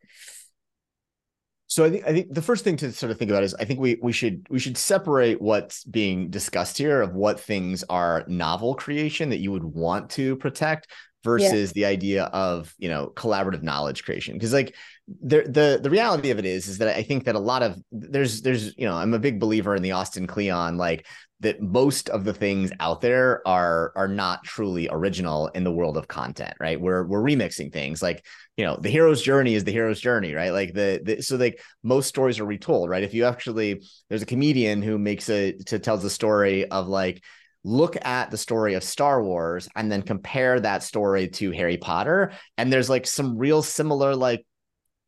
so 1.75 1.83
I 1.83 1.89
think 1.89 2.07
I 2.07 2.13
think 2.13 2.33
the 2.33 2.41
first 2.41 2.63
thing 2.63 2.77
to 2.77 2.93
sort 2.93 3.11
of 3.11 3.17
think 3.17 3.29
about 3.29 3.43
is 3.43 3.53
I 3.55 3.65
think 3.65 3.81
we 3.81 3.97
we 4.01 4.13
should 4.13 4.47
we 4.49 4.59
should 4.59 4.77
separate 4.77 5.41
what's 5.41 5.83
being 5.83 6.29
discussed 6.29 6.77
here 6.77 7.01
of 7.01 7.13
what 7.13 7.37
things 7.37 7.83
are 7.89 8.23
novel 8.27 8.75
creation 8.75 9.27
that 9.31 9.39
you 9.39 9.51
would 9.51 9.65
want 9.65 10.09
to 10.11 10.37
protect 10.37 10.87
versus 11.25 11.73
yeah. 11.75 11.81
the 11.81 11.85
idea 11.85 12.23
of 12.25 12.73
you 12.77 12.87
know 12.87 13.11
collaborative 13.17 13.61
knowledge 13.61 14.05
creation 14.05 14.35
because 14.35 14.53
like 14.53 14.73
the 15.21 15.41
the 15.41 15.81
the 15.83 15.89
reality 15.89 16.29
of 16.29 16.39
it 16.39 16.45
is 16.45 16.69
is 16.69 16.77
that 16.77 16.95
I 16.95 17.03
think 17.03 17.25
that 17.25 17.35
a 17.35 17.39
lot 17.39 17.61
of 17.61 17.77
there's 17.91 18.41
there's 18.41 18.73
you 18.77 18.85
know 18.85 18.95
I'm 18.95 19.13
a 19.13 19.19
big 19.19 19.41
believer 19.41 19.75
in 19.75 19.81
the 19.83 19.91
Austin 19.91 20.27
Kleon 20.27 20.77
like 20.77 21.05
that 21.41 21.61
most 21.61 22.09
of 22.09 22.23
the 22.23 22.33
things 22.33 22.71
out 22.79 23.01
there 23.01 23.45
are 23.45 23.91
are 23.95 24.07
not 24.07 24.43
truly 24.43 24.87
original 24.89 25.47
in 25.49 25.63
the 25.63 25.71
world 25.71 25.97
of 25.97 26.07
content 26.07 26.53
right? 26.59 26.79
We're 26.79 27.03
we're 27.05 27.21
remixing 27.21 27.73
things 27.73 28.01
like 28.01 28.25
you 28.55 28.65
know 28.65 28.77
the 28.77 28.89
hero's 28.89 29.21
journey 29.21 29.53
is 29.53 29.63
the 29.63 29.71
hero's 29.71 29.99
journey 29.99 30.33
right? 30.33 30.51
Like 30.51 30.73
the, 30.73 31.01
the 31.03 31.21
so 31.21 31.35
like 31.35 31.61
most 31.83 32.07
stories 32.07 32.39
are 32.39 32.45
retold 32.45 32.89
right? 32.89 33.03
If 33.03 33.13
you 33.13 33.25
actually 33.25 33.81
there's 34.09 34.21
a 34.21 34.27
comedian 34.27 34.81
who 34.81 34.97
makes 34.97 35.29
a 35.29 35.53
to 35.65 35.79
tells 35.79 36.03
the 36.03 36.09
story 36.09 36.69
of 36.69 36.87
like 36.87 37.21
look 37.63 37.97
at 38.05 38.31
the 38.31 38.37
story 38.37 38.75
of 38.75 38.83
Star 38.83 39.21
Wars 39.21 39.67
and 39.75 39.91
then 39.91 40.03
compare 40.03 40.59
that 40.59 40.83
story 40.83 41.27
to 41.27 41.51
Harry 41.51 41.77
Potter 41.77 42.31
and 42.57 42.71
there's 42.71 42.89
like 42.89 43.05
some 43.05 43.37
real 43.37 43.61
similar 43.61 44.15
like 44.15 44.45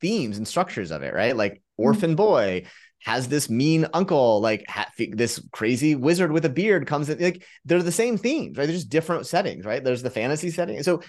themes 0.02 0.38
and 0.38 0.48
structures 0.48 0.92
of 0.92 1.04
it 1.04 1.14
right? 1.14 1.36
Like 1.38 1.54
mm-hmm. 1.54 1.84
orphan 1.84 2.16
boy 2.16 2.66
has 3.04 3.28
this 3.28 3.50
mean 3.50 3.88
uncle, 3.94 4.42
like 4.42 4.66
ha- 4.68 4.92
this 5.12 5.42
crazy 5.52 5.96
wizard 5.96 6.32
with 6.32 6.46
a 6.46 6.50
beard 6.50 6.88
comes 6.88 7.10
in. 7.10 7.20
Like 7.20 7.46
they're 7.66 7.84
the 7.84 7.92
same 7.92 8.18
themes, 8.18 8.58
right? 8.58 8.66
They're 8.66 8.76
just 8.76 8.90
different 8.90 9.28
settings, 9.28 9.66
right? 9.66 9.84
There's 9.84 10.04
the 10.04 10.10
fantasy 10.10 10.50
setting. 10.52 10.82
So 10.84 11.02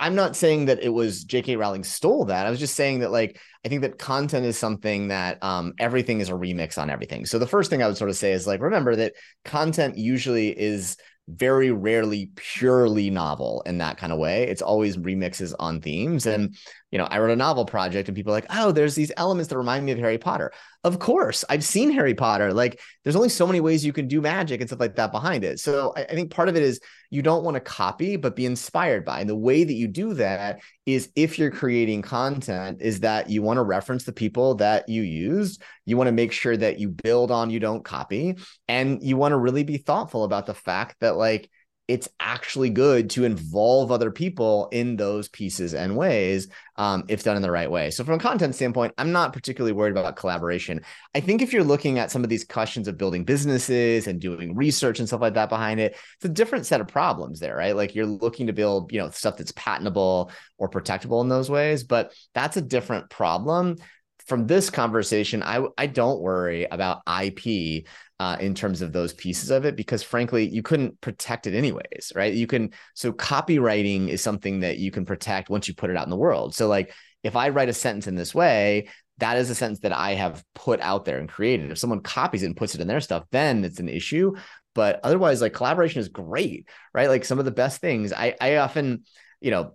I'm 0.00 0.14
not 0.14 0.36
saying 0.36 0.66
that 0.66 0.82
it 0.82 0.88
was 0.88 1.24
J.K. 1.24 1.56
Rowling 1.56 1.84
stole 1.84 2.26
that. 2.26 2.46
I 2.46 2.50
was 2.50 2.58
just 2.58 2.76
saying 2.76 3.00
that, 3.00 3.10
like, 3.10 3.38
I 3.64 3.68
think 3.68 3.82
that 3.82 3.98
content 3.98 4.46
is 4.46 4.56
something 4.56 5.08
that 5.08 5.42
um, 5.42 5.74
everything 5.78 6.20
is 6.20 6.30
a 6.30 6.32
remix 6.32 6.78
on 6.78 6.88
everything. 6.88 7.26
So 7.26 7.38
the 7.38 7.46
first 7.46 7.68
thing 7.68 7.82
I 7.82 7.86
would 7.86 7.98
sort 7.98 8.08
of 8.08 8.16
say 8.16 8.32
is 8.32 8.46
like, 8.46 8.62
remember 8.62 8.96
that 8.96 9.12
content 9.44 9.98
usually 9.98 10.58
is 10.58 10.96
very 11.28 11.72
rarely 11.72 12.30
purely 12.36 13.10
novel 13.10 13.62
in 13.66 13.78
that 13.78 13.98
kind 13.98 14.12
of 14.12 14.18
way. 14.18 14.44
It's 14.44 14.62
always 14.62 14.96
remixes 14.96 15.52
on 15.58 15.80
themes. 15.80 16.24
And, 16.24 16.56
you 16.96 17.02
know, 17.02 17.08
I 17.10 17.18
wrote 17.18 17.30
a 17.30 17.36
novel 17.36 17.66
project 17.66 18.08
and 18.08 18.16
people 18.16 18.32
are 18.32 18.36
like, 18.36 18.46
oh, 18.48 18.72
there's 18.72 18.94
these 18.94 19.12
elements 19.18 19.50
that 19.50 19.58
remind 19.58 19.84
me 19.84 19.92
of 19.92 19.98
Harry 19.98 20.16
Potter. 20.16 20.50
Of 20.82 20.98
course, 20.98 21.44
I've 21.50 21.62
seen 21.62 21.90
Harry 21.90 22.14
Potter. 22.14 22.54
Like, 22.54 22.80
there's 23.04 23.16
only 23.16 23.28
so 23.28 23.46
many 23.46 23.60
ways 23.60 23.84
you 23.84 23.92
can 23.92 24.08
do 24.08 24.22
magic 24.22 24.62
and 24.62 24.70
stuff 24.70 24.80
like 24.80 24.96
that 24.96 25.12
behind 25.12 25.44
it. 25.44 25.60
So 25.60 25.92
I, 25.94 26.04
I 26.04 26.14
think 26.14 26.30
part 26.30 26.48
of 26.48 26.56
it 26.56 26.62
is 26.62 26.80
you 27.10 27.20
don't 27.20 27.44
want 27.44 27.56
to 27.56 27.60
copy, 27.60 28.16
but 28.16 28.34
be 28.34 28.46
inspired 28.46 29.04
by. 29.04 29.20
And 29.20 29.28
the 29.28 29.36
way 29.36 29.62
that 29.62 29.74
you 29.74 29.88
do 29.88 30.14
that 30.14 30.62
is 30.86 31.10
if 31.14 31.38
you're 31.38 31.50
creating 31.50 32.00
content, 32.00 32.80
is 32.80 33.00
that 33.00 33.28
you 33.28 33.42
want 33.42 33.58
to 33.58 33.62
reference 33.62 34.04
the 34.04 34.12
people 34.14 34.54
that 34.54 34.88
you 34.88 35.02
used. 35.02 35.62
You 35.84 35.98
want 35.98 36.08
to 36.08 36.12
make 36.12 36.32
sure 36.32 36.56
that 36.56 36.78
you 36.80 36.88
build 36.88 37.30
on, 37.30 37.50
you 37.50 37.60
don't 37.60 37.84
copy. 37.84 38.36
And 38.68 39.02
you 39.02 39.18
want 39.18 39.32
to 39.32 39.38
really 39.38 39.64
be 39.64 39.76
thoughtful 39.76 40.24
about 40.24 40.46
the 40.46 40.54
fact 40.54 40.96
that, 41.00 41.18
like, 41.18 41.50
it's 41.88 42.08
actually 42.18 42.70
good 42.70 43.10
to 43.10 43.24
involve 43.24 43.92
other 43.92 44.10
people 44.10 44.68
in 44.72 44.96
those 44.96 45.28
pieces 45.28 45.72
and 45.72 45.96
ways 45.96 46.48
um, 46.76 47.04
if 47.08 47.22
done 47.22 47.36
in 47.36 47.42
the 47.42 47.50
right 47.50 47.70
way. 47.70 47.90
So, 47.90 48.02
from 48.02 48.14
a 48.14 48.18
content 48.18 48.56
standpoint, 48.56 48.92
I'm 48.98 49.12
not 49.12 49.32
particularly 49.32 49.72
worried 49.72 49.96
about 49.96 50.16
collaboration. 50.16 50.80
I 51.14 51.20
think 51.20 51.42
if 51.42 51.52
you're 51.52 51.62
looking 51.62 51.98
at 51.98 52.10
some 52.10 52.24
of 52.24 52.28
these 52.28 52.44
questions 52.44 52.88
of 52.88 52.98
building 52.98 53.24
businesses 53.24 54.08
and 54.08 54.20
doing 54.20 54.56
research 54.56 54.98
and 54.98 55.06
stuff 55.06 55.20
like 55.20 55.34
that 55.34 55.48
behind 55.48 55.78
it, 55.78 55.96
it's 56.16 56.24
a 56.24 56.28
different 56.28 56.66
set 56.66 56.80
of 56.80 56.88
problems 56.88 57.38
there, 57.38 57.56
right? 57.56 57.76
Like 57.76 57.94
you're 57.94 58.06
looking 58.06 58.48
to 58.48 58.52
build, 58.52 58.92
you 58.92 58.98
know, 58.98 59.10
stuff 59.10 59.36
that's 59.36 59.52
patentable 59.52 60.32
or 60.58 60.68
protectable 60.68 61.22
in 61.22 61.28
those 61.28 61.48
ways, 61.48 61.84
but 61.84 62.12
that's 62.34 62.56
a 62.56 62.62
different 62.62 63.10
problem 63.10 63.76
from 64.26 64.46
this 64.46 64.70
conversation, 64.70 65.42
I 65.42 65.64
I 65.78 65.86
don't 65.86 66.20
worry 66.20 66.64
about 66.64 67.02
IP 67.06 67.84
uh, 68.18 68.36
in 68.40 68.54
terms 68.54 68.80
of 68.80 68.92
those 68.92 69.12
pieces 69.12 69.50
of 69.50 69.64
it 69.64 69.76
because 69.76 70.02
frankly 70.02 70.48
you 70.48 70.62
couldn't 70.62 71.00
protect 71.00 71.46
it 71.46 71.54
anyways 71.54 72.12
right? 72.14 72.32
You 72.32 72.46
can 72.46 72.72
so 72.94 73.12
copyrighting 73.12 74.08
is 74.08 74.22
something 74.22 74.60
that 74.60 74.78
you 74.78 74.90
can 74.90 75.04
protect 75.04 75.50
once 75.50 75.68
you 75.68 75.74
put 75.74 75.90
it 75.90 75.96
out 75.96 76.06
in 76.06 76.10
the 76.10 76.16
world. 76.16 76.54
So 76.54 76.68
like 76.68 76.92
if 77.22 77.34
i 77.36 77.48
write 77.48 77.68
a 77.68 77.74
sentence 77.74 78.06
in 78.06 78.14
this 78.14 78.34
way 78.34 78.88
that 79.18 79.38
is 79.38 79.48
a 79.50 79.54
sentence 79.54 79.80
that 79.80 79.92
i 79.92 80.12
have 80.12 80.44
put 80.54 80.80
out 80.80 81.04
there 81.04 81.18
and 81.18 81.28
created. 81.28 81.70
If 81.70 81.78
someone 81.78 82.00
copies 82.00 82.42
it 82.42 82.46
and 82.46 82.56
puts 82.56 82.74
it 82.74 82.80
in 82.80 82.88
their 82.88 83.00
stuff 83.00 83.24
then 83.30 83.64
it's 83.64 83.80
an 83.80 83.88
issue. 83.88 84.34
But 84.74 85.00
otherwise 85.02 85.40
like 85.40 85.52
collaboration 85.52 86.00
is 86.00 86.08
great 86.08 86.68
right? 86.94 87.08
Like 87.08 87.24
some 87.24 87.38
of 87.38 87.44
the 87.44 87.50
best 87.50 87.80
things 87.80 88.12
i 88.12 88.34
i 88.40 88.56
often 88.56 89.04
you 89.40 89.50
know 89.50 89.74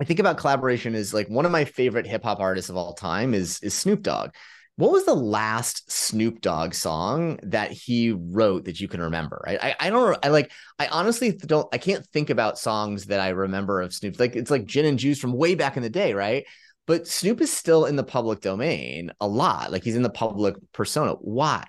I 0.00 0.04
think 0.04 0.20
about 0.20 0.38
collaboration 0.38 0.94
is 0.94 1.12
like 1.12 1.28
one 1.28 1.44
of 1.44 1.50
my 1.50 1.64
favorite 1.64 2.06
hip 2.06 2.22
hop 2.22 2.38
artists 2.38 2.70
of 2.70 2.76
all 2.76 2.94
time 2.94 3.34
is 3.34 3.60
is 3.62 3.74
Snoop 3.74 4.02
Dogg 4.02 4.30
what 4.78 4.92
was 4.92 5.06
the 5.06 5.14
last 5.14 5.90
Snoop 5.90 6.40
Dogg 6.40 6.72
song 6.72 7.40
that 7.42 7.72
he 7.72 8.12
wrote 8.12 8.66
that 8.66 8.78
you 8.78 8.86
can 8.86 9.00
remember? 9.00 9.42
Right. 9.44 9.58
I, 9.60 9.74
I 9.80 9.90
don't 9.90 10.16
I 10.24 10.28
like 10.28 10.52
I 10.78 10.86
honestly 10.86 11.32
don't 11.32 11.66
I 11.72 11.78
can't 11.78 12.06
think 12.06 12.30
about 12.30 12.60
songs 12.60 13.06
that 13.06 13.18
I 13.18 13.30
remember 13.30 13.80
of 13.80 13.92
Snoop. 13.92 14.20
Like 14.20 14.36
it's 14.36 14.52
like 14.52 14.66
gin 14.66 14.84
and 14.84 14.96
juice 14.96 15.18
from 15.18 15.32
way 15.32 15.56
back 15.56 15.76
in 15.76 15.82
the 15.82 15.90
day, 15.90 16.14
right? 16.14 16.46
But 16.86 17.08
Snoop 17.08 17.40
is 17.40 17.52
still 17.52 17.86
in 17.86 17.96
the 17.96 18.04
public 18.04 18.40
domain 18.40 19.10
a 19.20 19.26
lot. 19.26 19.72
Like 19.72 19.82
he's 19.82 19.96
in 19.96 20.04
the 20.04 20.10
public 20.10 20.54
persona. 20.72 21.14
Why? 21.14 21.64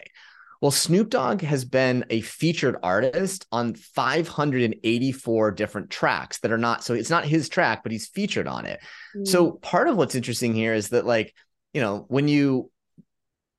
Well, 0.61 0.69
Snoop 0.69 1.09
Dogg 1.09 1.41
has 1.41 1.65
been 1.65 2.05
a 2.11 2.21
featured 2.21 2.77
artist 2.83 3.47
on 3.51 3.73
584 3.73 5.51
different 5.53 5.89
tracks 5.89 6.41
that 6.41 6.51
are 6.51 6.59
not 6.59 6.83
so 6.83 6.93
it's 6.93 7.09
not 7.09 7.25
his 7.25 7.49
track, 7.49 7.81
but 7.81 7.91
he's 7.91 8.07
featured 8.07 8.47
on 8.47 8.67
it. 8.67 8.79
Mm. 9.17 9.27
So 9.27 9.53
part 9.53 9.87
of 9.87 9.97
what's 9.97 10.13
interesting 10.13 10.53
here 10.53 10.75
is 10.75 10.89
that 10.89 11.07
like, 11.07 11.33
you 11.73 11.81
know, 11.81 12.05
when 12.07 12.27
you 12.27 12.69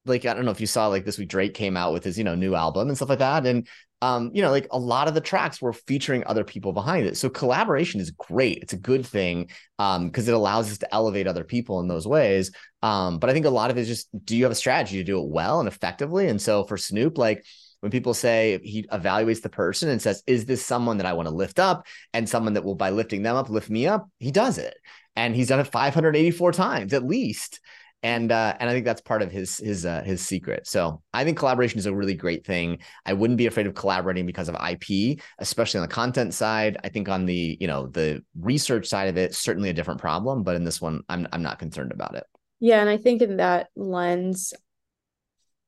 like 0.06 0.24
I 0.24 0.34
don't 0.34 0.44
know 0.44 0.50
if 0.50 0.60
you 0.60 0.66
saw 0.66 0.86
like 0.88 1.04
this 1.04 1.18
week 1.18 1.28
Drake 1.28 1.54
came 1.54 1.76
out 1.76 1.92
with 1.92 2.04
his 2.04 2.16
you 2.18 2.24
know 2.24 2.34
new 2.34 2.54
album 2.54 2.88
and 2.88 2.96
stuff 2.96 3.10
like 3.10 3.18
that. 3.18 3.46
And 3.46 3.68
um 4.02 4.30
you 4.32 4.40
know 4.40 4.50
like 4.50 4.66
a 4.70 4.78
lot 4.78 5.08
of 5.08 5.14
the 5.14 5.20
tracks 5.20 5.60
were 5.60 5.72
featuring 5.72 6.24
other 6.26 6.44
people 6.44 6.72
behind 6.72 7.06
it. 7.06 7.16
So 7.16 7.28
collaboration 7.28 8.00
is 8.00 8.10
great. 8.10 8.58
It's 8.62 8.72
a 8.72 8.78
good 8.78 9.06
thing 9.06 9.50
um 9.78 10.06
because 10.06 10.28
it 10.28 10.34
allows 10.34 10.70
us 10.70 10.78
to 10.78 10.94
elevate 10.94 11.26
other 11.26 11.44
people 11.44 11.80
in 11.80 11.88
those 11.88 12.06
ways. 12.06 12.50
Um 12.82 13.18
but 13.18 13.30
I 13.30 13.32
think 13.32 13.46
a 13.46 13.50
lot 13.50 13.70
of 13.70 13.76
it 13.76 13.82
is 13.82 13.88
just 13.88 14.08
do 14.24 14.36
you 14.36 14.44
have 14.44 14.52
a 14.52 14.56
strategy 14.56 14.98
to 14.98 15.04
do 15.04 15.20
it 15.20 15.28
well 15.28 15.60
and 15.60 15.68
effectively? 15.68 16.28
And 16.28 16.40
so 16.40 16.64
for 16.64 16.76
Snoop 16.76 17.18
like 17.18 17.44
when 17.80 17.90
people 17.90 18.12
say 18.14 18.60
he 18.62 18.82
evaluates 18.84 19.42
the 19.42 19.48
person 19.48 19.88
and 19.88 20.00
says, 20.00 20.22
Is 20.26 20.44
this 20.44 20.64
someone 20.64 20.98
that 20.98 21.06
I 21.06 21.14
want 21.14 21.28
to 21.28 21.34
lift 21.34 21.58
up? 21.58 21.86
And 22.12 22.28
someone 22.28 22.52
that 22.52 22.64
will, 22.64 22.74
by 22.74 22.90
lifting 22.90 23.22
them 23.22 23.36
up, 23.36 23.48
lift 23.48 23.70
me 23.70 23.86
up, 23.86 24.08
he 24.18 24.30
does 24.30 24.58
it. 24.58 24.74
And 25.16 25.34
he's 25.34 25.48
done 25.48 25.60
it 25.60 25.66
584 25.66 26.52
times 26.52 26.92
at 26.92 27.06
least 27.06 27.58
and 28.02 28.32
uh, 28.32 28.56
and 28.58 28.70
I 28.70 28.72
think 28.72 28.84
that's 28.84 29.00
part 29.00 29.22
of 29.22 29.30
his 29.30 29.58
his 29.58 29.84
uh, 29.84 30.02
his 30.02 30.24
secret. 30.24 30.66
So 30.66 31.02
I 31.12 31.24
think 31.24 31.38
collaboration 31.38 31.78
is 31.78 31.86
a 31.86 31.94
really 31.94 32.14
great 32.14 32.46
thing. 32.46 32.78
I 33.04 33.12
wouldn't 33.12 33.36
be 33.36 33.46
afraid 33.46 33.66
of 33.66 33.74
collaborating 33.74 34.26
because 34.26 34.48
of 34.48 34.56
IP, 34.56 35.20
especially 35.38 35.78
on 35.78 35.86
the 35.86 35.92
content 35.92 36.34
side. 36.34 36.78
I 36.82 36.88
think 36.88 37.08
on 37.08 37.26
the 37.26 37.56
you 37.60 37.66
know 37.66 37.86
the 37.86 38.22
research 38.38 38.86
side 38.86 39.08
of 39.08 39.16
it, 39.16 39.34
certainly 39.34 39.70
a 39.70 39.74
different 39.74 40.00
problem, 40.00 40.42
but 40.42 40.56
in 40.56 40.64
this 40.64 40.80
one, 40.80 41.02
I'm 41.08 41.26
I'm 41.32 41.42
not 41.42 41.58
concerned 41.58 41.92
about 41.92 42.14
it. 42.14 42.24
Yeah, 42.58 42.80
and 42.80 42.90
I 42.90 42.96
think 42.96 43.22
in 43.22 43.38
that 43.38 43.68
lens, 43.76 44.52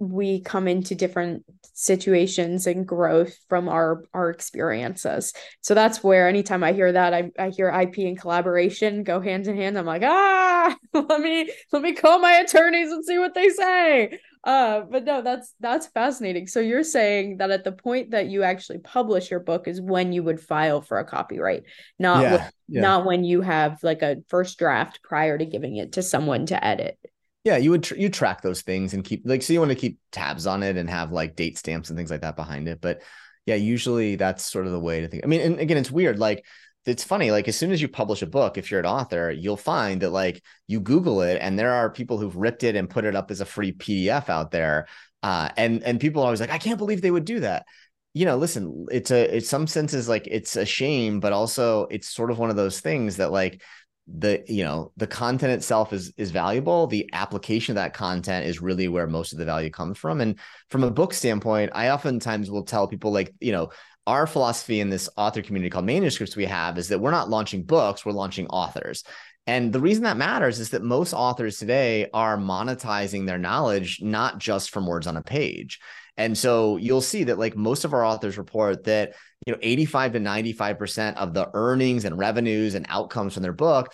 we 0.02 0.40
come 0.40 0.66
into 0.66 0.94
different 0.94 1.44
situations 1.74 2.66
and 2.66 2.86
growth 2.86 3.34
from 3.48 3.68
our 3.68 4.04
our 4.12 4.30
experiences. 4.30 5.32
So 5.60 5.74
that's 5.74 6.02
where 6.02 6.28
anytime 6.28 6.62
i 6.64 6.72
hear 6.72 6.92
that 6.92 7.14
i, 7.14 7.30
I 7.38 7.50
hear 7.50 7.68
ip 7.68 7.96
and 7.98 8.18
collaboration 8.18 9.04
go 9.04 9.20
hand 9.20 9.46
in 9.46 9.56
hand. 9.56 9.78
I'm 9.78 9.86
like 9.86 10.02
ah 10.04 10.76
let 10.92 11.20
me 11.20 11.50
let 11.72 11.82
me 11.82 11.92
call 11.92 12.18
my 12.18 12.32
attorneys 12.32 12.90
and 12.90 13.04
see 13.04 13.18
what 13.18 13.34
they 13.34 13.48
say. 13.48 14.18
Uh 14.44 14.80
but 14.90 15.04
no 15.04 15.22
that's 15.22 15.54
that's 15.60 15.86
fascinating. 15.86 16.46
So 16.46 16.60
you're 16.60 16.84
saying 16.84 17.38
that 17.38 17.50
at 17.50 17.64
the 17.64 17.72
point 17.72 18.10
that 18.10 18.26
you 18.26 18.42
actually 18.42 18.78
publish 18.78 19.30
your 19.30 19.40
book 19.40 19.68
is 19.68 19.80
when 19.80 20.12
you 20.12 20.24
would 20.24 20.40
file 20.40 20.82
for 20.82 20.98
a 20.98 21.04
copyright 21.04 21.62
not 21.98 22.22
yeah, 22.22 22.30
when, 22.32 22.50
yeah. 22.68 22.80
not 22.80 23.04
when 23.06 23.24
you 23.24 23.40
have 23.40 23.78
like 23.82 24.02
a 24.02 24.16
first 24.28 24.58
draft 24.58 25.00
prior 25.02 25.38
to 25.38 25.46
giving 25.46 25.76
it 25.76 25.92
to 25.92 26.02
someone 26.02 26.46
to 26.46 26.64
edit 26.64 26.98
yeah, 27.44 27.56
you 27.56 27.70
would 27.70 27.82
tr- 27.82 27.96
you 27.96 28.08
track 28.08 28.42
those 28.42 28.62
things 28.62 28.94
and 28.94 29.04
keep 29.04 29.22
like 29.24 29.42
so 29.42 29.52
you 29.52 29.58
want 29.58 29.70
to 29.70 29.76
keep 29.76 29.98
tabs 30.12 30.46
on 30.46 30.62
it 30.62 30.76
and 30.76 30.88
have 30.88 31.12
like 31.12 31.36
date 31.36 31.58
stamps 31.58 31.90
and 31.90 31.98
things 31.98 32.10
like 32.10 32.20
that 32.20 32.36
behind 32.36 32.68
it. 32.68 32.80
But 32.80 33.02
yeah, 33.46 33.56
usually 33.56 34.16
that's 34.16 34.44
sort 34.44 34.66
of 34.66 34.72
the 34.72 34.80
way 34.80 35.00
to 35.00 35.08
think. 35.08 35.24
I 35.24 35.26
mean, 35.26 35.40
and 35.40 35.58
again, 35.58 35.76
it's 35.76 35.90
weird. 35.90 36.18
Like 36.18 36.44
it's 36.86 37.04
funny. 37.04 37.30
Like 37.32 37.48
as 37.48 37.56
soon 37.56 37.72
as 37.72 37.82
you 37.82 37.88
publish 37.88 38.22
a 38.22 38.26
book, 38.26 38.58
if 38.58 38.70
you're 38.70 38.80
an 38.80 38.86
author, 38.86 39.30
you'll 39.30 39.56
find 39.56 40.02
that 40.02 40.10
like 40.10 40.42
you 40.68 40.80
Google 40.80 41.22
it 41.22 41.38
and 41.40 41.58
there 41.58 41.72
are 41.72 41.90
people 41.90 42.18
who've 42.18 42.36
ripped 42.36 42.62
it 42.62 42.76
and 42.76 42.88
put 42.88 43.04
it 43.04 43.16
up 43.16 43.30
as 43.30 43.40
a 43.40 43.44
free 43.44 43.72
PDF 43.72 44.28
out 44.28 44.52
there. 44.52 44.86
Uh, 45.24 45.48
and 45.56 45.82
and 45.82 46.00
people 46.00 46.22
are 46.22 46.26
always 46.26 46.40
like, 46.40 46.50
I 46.50 46.58
can't 46.58 46.78
believe 46.78 47.00
they 47.02 47.10
would 47.10 47.24
do 47.24 47.40
that 47.40 47.66
you 48.14 48.26
know, 48.26 48.36
listen, 48.36 48.86
it's 48.90 49.10
a, 49.10 49.36
it's 49.36 49.48
some 49.48 49.66
senses 49.66 50.08
like 50.08 50.26
it's 50.30 50.56
a 50.56 50.66
shame, 50.66 51.18
but 51.18 51.32
also 51.32 51.86
it's 51.86 52.08
sort 52.08 52.30
of 52.30 52.38
one 52.38 52.50
of 52.50 52.56
those 52.56 52.80
things 52.80 53.16
that 53.16 53.32
like 53.32 53.62
the 54.08 54.42
you 54.48 54.64
know 54.64 54.92
the 54.96 55.06
content 55.06 55.52
itself 55.52 55.92
is 55.92 56.12
is 56.16 56.30
valuable. 56.30 56.86
The 56.86 57.08
application 57.12 57.72
of 57.72 57.76
that 57.76 57.94
content 57.94 58.46
is 58.46 58.60
really 58.60 58.88
where 58.88 59.06
most 59.06 59.32
of 59.32 59.38
the 59.38 59.44
value 59.44 59.70
comes 59.70 59.96
from. 59.98 60.20
And 60.20 60.38
from 60.70 60.84
a 60.84 60.90
book 60.90 61.14
standpoint 61.14 61.70
i 61.74 61.90
oftentimes 61.90 62.50
will 62.50 62.64
tell 62.64 62.88
people 62.88 63.12
like 63.12 63.32
you 63.40 63.52
know 63.52 63.70
our 64.06 64.26
philosophy 64.26 64.80
in 64.80 64.90
this 64.90 65.08
author 65.16 65.42
community 65.42 65.70
called 65.70 65.84
manuscripts 65.84 66.34
we 66.34 66.46
have 66.46 66.76
is 66.76 66.88
that 66.88 66.98
we're 66.98 67.12
not 67.12 67.30
launching 67.30 67.62
books 67.62 68.04
we're 68.04 68.12
launching 68.12 68.46
authors. 68.48 69.04
And 69.46 69.72
the 69.72 69.80
reason 69.80 70.04
that 70.04 70.16
matters 70.16 70.60
is 70.60 70.70
that 70.70 70.82
most 70.82 71.12
authors 71.12 71.58
today 71.58 72.08
are 72.14 72.36
monetizing 72.36 73.26
their 73.26 73.38
knowledge 73.38 74.00
not 74.00 74.38
just 74.38 74.70
from 74.70 74.86
words 74.86 75.06
on 75.06 75.16
a 75.16 75.22
page. 75.22 75.80
And 76.16 76.36
so 76.36 76.76
you'll 76.76 77.00
see 77.00 77.24
that 77.24 77.38
like 77.38 77.56
most 77.56 77.84
of 77.84 77.94
our 77.94 78.04
authors 78.04 78.38
report 78.38 78.84
that, 78.84 79.14
you 79.46 79.52
know, 79.52 79.58
85 79.60 80.12
to 80.12 80.20
95% 80.20 81.16
of 81.16 81.34
the 81.34 81.50
earnings 81.54 82.04
and 82.04 82.18
revenues 82.18 82.74
and 82.74 82.86
outcomes 82.88 83.34
from 83.34 83.42
their 83.42 83.52
book 83.52 83.92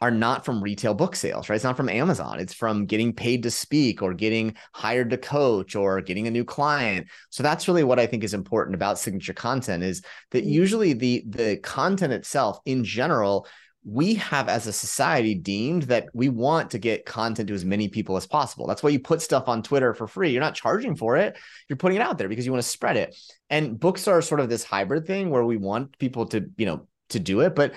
are 0.00 0.10
not 0.10 0.44
from 0.44 0.62
retail 0.62 0.94
book 0.94 1.14
sales, 1.14 1.48
right? 1.48 1.56
It's 1.56 1.64
not 1.64 1.76
from 1.76 1.90
Amazon. 1.90 2.40
It's 2.40 2.54
from 2.54 2.86
getting 2.86 3.12
paid 3.12 3.42
to 3.42 3.50
speak 3.50 4.00
or 4.00 4.14
getting 4.14 4.54
hired 4.72 5.10
to 5.10 5.18
coach 5.18 5.76
or 5.76 6.00
getting 6.00 6.26
a 6.26 6.30
new 6.30 6.44
client. 6.44 7.06
So 7.28 7.42
that's 7.42 7.68
really 7.68 7.84
what 7.84 7.98
I 7.98 8.06
think 8.06 8.24
is 8.24 8.32
important 8.32 8.74
about 8.74 8.98
signature 8.98 9.34
content 9.34 9.82
is 9.82 10.02
that 10.30 10.44
mm-hmm. 10.44 10.52
usually 10.52 10.92
the 10.94 11.24
the 11.28 11.56
content 11.58 12.14
itself 12.14 12.60
in 12.64 12.82
general 12.82 13.46
we 13.84 14.14
have 14.14 14.48
as 14.48 14.66
a 14.66 14.72
society 14.72 15.34
deemed 15.34 15.84
that 15.84 16.06
we 16.12 16.28
want 16.28 16.70
to 16.70 16.78
get 16.78 17.06
content 17.06 17.48
to 17.48 17.54
as 17.54 17.64
many 17.64 17.88
people 17.88 18.16
as 18.16 18.26
possible. 18.26 18.66
That's 18.66 18.82
why 18.82 18.90
you 18.90 19.00
put 19.00 19.22
stuff 19.22 19.48
on 19.48 19.62
Twitter 19.62 19.94
for 19.94 20.06
free. 20.06 20.30
You're 20.30 20.42
not 20.42 20.54
charging 20.54 20.96
for 20.96 21.16
it. 21.16 21.38
You're 21.68 21.78
putting 21.78 21.96
it 21.96 22.02
out 22.02 22.18
there 22.18 22.28
because 22.28 22.44
you 22.44 22.52
want 22.52 22.62
to 22.62 22.68
spread 22.68 22.98
it. 22.98 23.16
And 23.48 23.80
books 23.80 24.06
are 24.06 24.20
sort 24.20 24.40
of 24.40 24.50
this 24.50 24.64
hybrid 24.64 25.06
thing 25.06 25.30
where 25.30 25.44
we 25.44 25.56
want 25.56 25.98
people 25.98 26.26
to, 26.26 26.46
you 26.58 26.66
know, 26.66 26.86
to 27.08 27.18
do 27.18 27.40
it, 27.40 27.54
but 27.54 27.72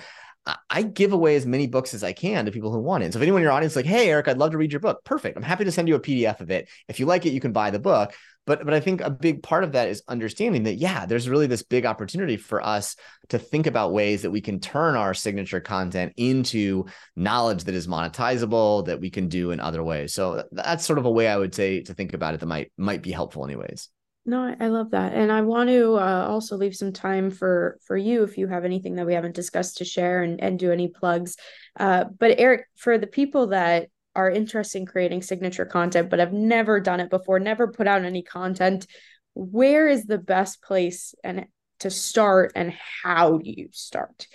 I 0.68 0.82
give 0.82 1.12
away 1.12 1.36
as 1.36 1.46
many 1.46 1.66
books 1.66 1.94
as 1.94 2.04
I 2.04 2.12
can 2.12 2.44
to 2.44 2.52
people 2.52 2.70
who 2.70 2.78
want 2.78 3.02
it. 3.02 3.12
So 3.12 3.18
if 3.18 3.22
anyone 3.22 3.40
in 3.40 3.44
your 3.44 3.52
audience 3.52 3.72
is 3.72 3.76
like, 3.76 3.86
"Hey, 3.86 4.10
Eric, 4.10 4.28
I'd 4.28 4.38
love 4.38 4.50
to 4.50 4.58
read 4.58 4.72
your 4.72 4.80
book," 4.80 5.02
perfect. 5.04 5.36
I'm 5.36 5.42
happy 5.42 5.64
to 5.64 5.72
send 5.72 5.88
you 5.88 5.94
a 5.94 6.00
PDF 6.00 6.40
of 6.40 6.50
it. 6.50 6.68
If 6.88 7.00
you 7.00 7.06
like 7.06 7.24
it, 7.24 7.32
you 7.32 7.40
can 7.40 7.52
buy 7.52 7.70
the 7.70 7.78
book 7.78 8.14
but 8.46 8.64
but 8.64 8.74
i 8.74 8.80
think 8.80 9.00
a 9.00 9.10
big 9.10 9.42
part 9.42 9.64
of 9.64 9.72
that 9.72 9.88
is 9.88 10.02
understanding 10.08 10.64
that 10.64 10.74
yeah 10.74 11.06
there's 11.06 11.28
really 11.28 11.46
this 11.46 11.62
big 11.62 11.86
opportunity 11.86 12.36
for 12.36 12.64
us 12.64 12.96
to 13.28 13.38
think 13.38 13.66
about 13.66 13.92
ways 13.92 14.22
that 14.22 14.30
we 14.30 14.40
can 14.40 14.60
turn 14.60 14.96
our 14.96 15.14
signature 15.14 15.60
content 15.60 16.12
into 16.16 16.84
knowledge 17.16 17.64
that 17.64 17.74
is 17.74 17.86
monetizable 17.86 18.86
that 18.86 19.00
we 19.00 19.10
can 19.10 19.28
do 19.28 19.50
in 19.50 19.60
other 19.60 19.82
ways 19.82 20.12
so 20.12 20.44
that's 20.52 20.84
sort 20.84 20.98
of 20.98 21.06
a 21.06 21.10
way 21.10 21.28
i 21.28 21.36
would 21.36 21.54
say 21.54 21.80
to 21.80 21.94
think 21.94 22.12
about 22.12 22.34
it 22.34 22.40
that 22.40 22.46
might 22.46 22.72
might 22.76 23.02
be 23.02 23.12
helpful 23.12 23.44
anyways 23.44 23.88
no 24.26 24.54
i 24.60 24.68
love 24.68 24.90
that 24.90 25.12
and 25.12 25.30
i 25.30 25.40
want 25.40 25.68
to 25.68 25.94
uh, 25.94 26.26
also 26.28 26.56
leave 26.56 26.74
some 26.74 26.92
time 26.92 27.30
for 27.30 27.78
for 27.86 27.96
you 27.96 28.22
if 28.22 28.38
you 28.38 28.46
have 28.46 28.64
anything 28.64 28.94
that 28.94 29.06
we 29.06 29.14
haven't 29.14 29.34
discussed 29.34 29.78
to 29.78 29.84
share 29.84 30.22
and, 30.22 30.40
and 30.40 30.58
do 30.58 30.72
any 30.72 30.88
plugs 30.88 31.36
uh, 31.78 32.04
but 32.18 32.38
eric 32.38 32.66
for 32.76 32.98
the 32.98 33.06
people 33.06 33.48
that 33.48 33.88
are 34.16 34.30
interested 34.30 34.78
in 34.78 34.86
creating 34.86 35.22
signature 35.22 35.64
content 35.64 36.10
but 36.10 36.18
have 36.18 36.32
never 36.32 36.80
done 36.80 37.00
it 37.00 37.10
before, 37.10 37.38
never 37.38 37.68
put 37.68 37.86
out 37.86 38.04
any 38.04 38.22
content, 38.22 38.86
where 39.34 39.88
is 39.88 40.04
the 40.04 40.18
best 40.18 40.62
place 40.62 41.14
and 41.24 41.46
to 41.80 41.90
start 41.90 42.52
and 42.54 42.72
how 43.02 43.38
do 43.38 43.50
you 43.50 43.68
start? 43.72 44.26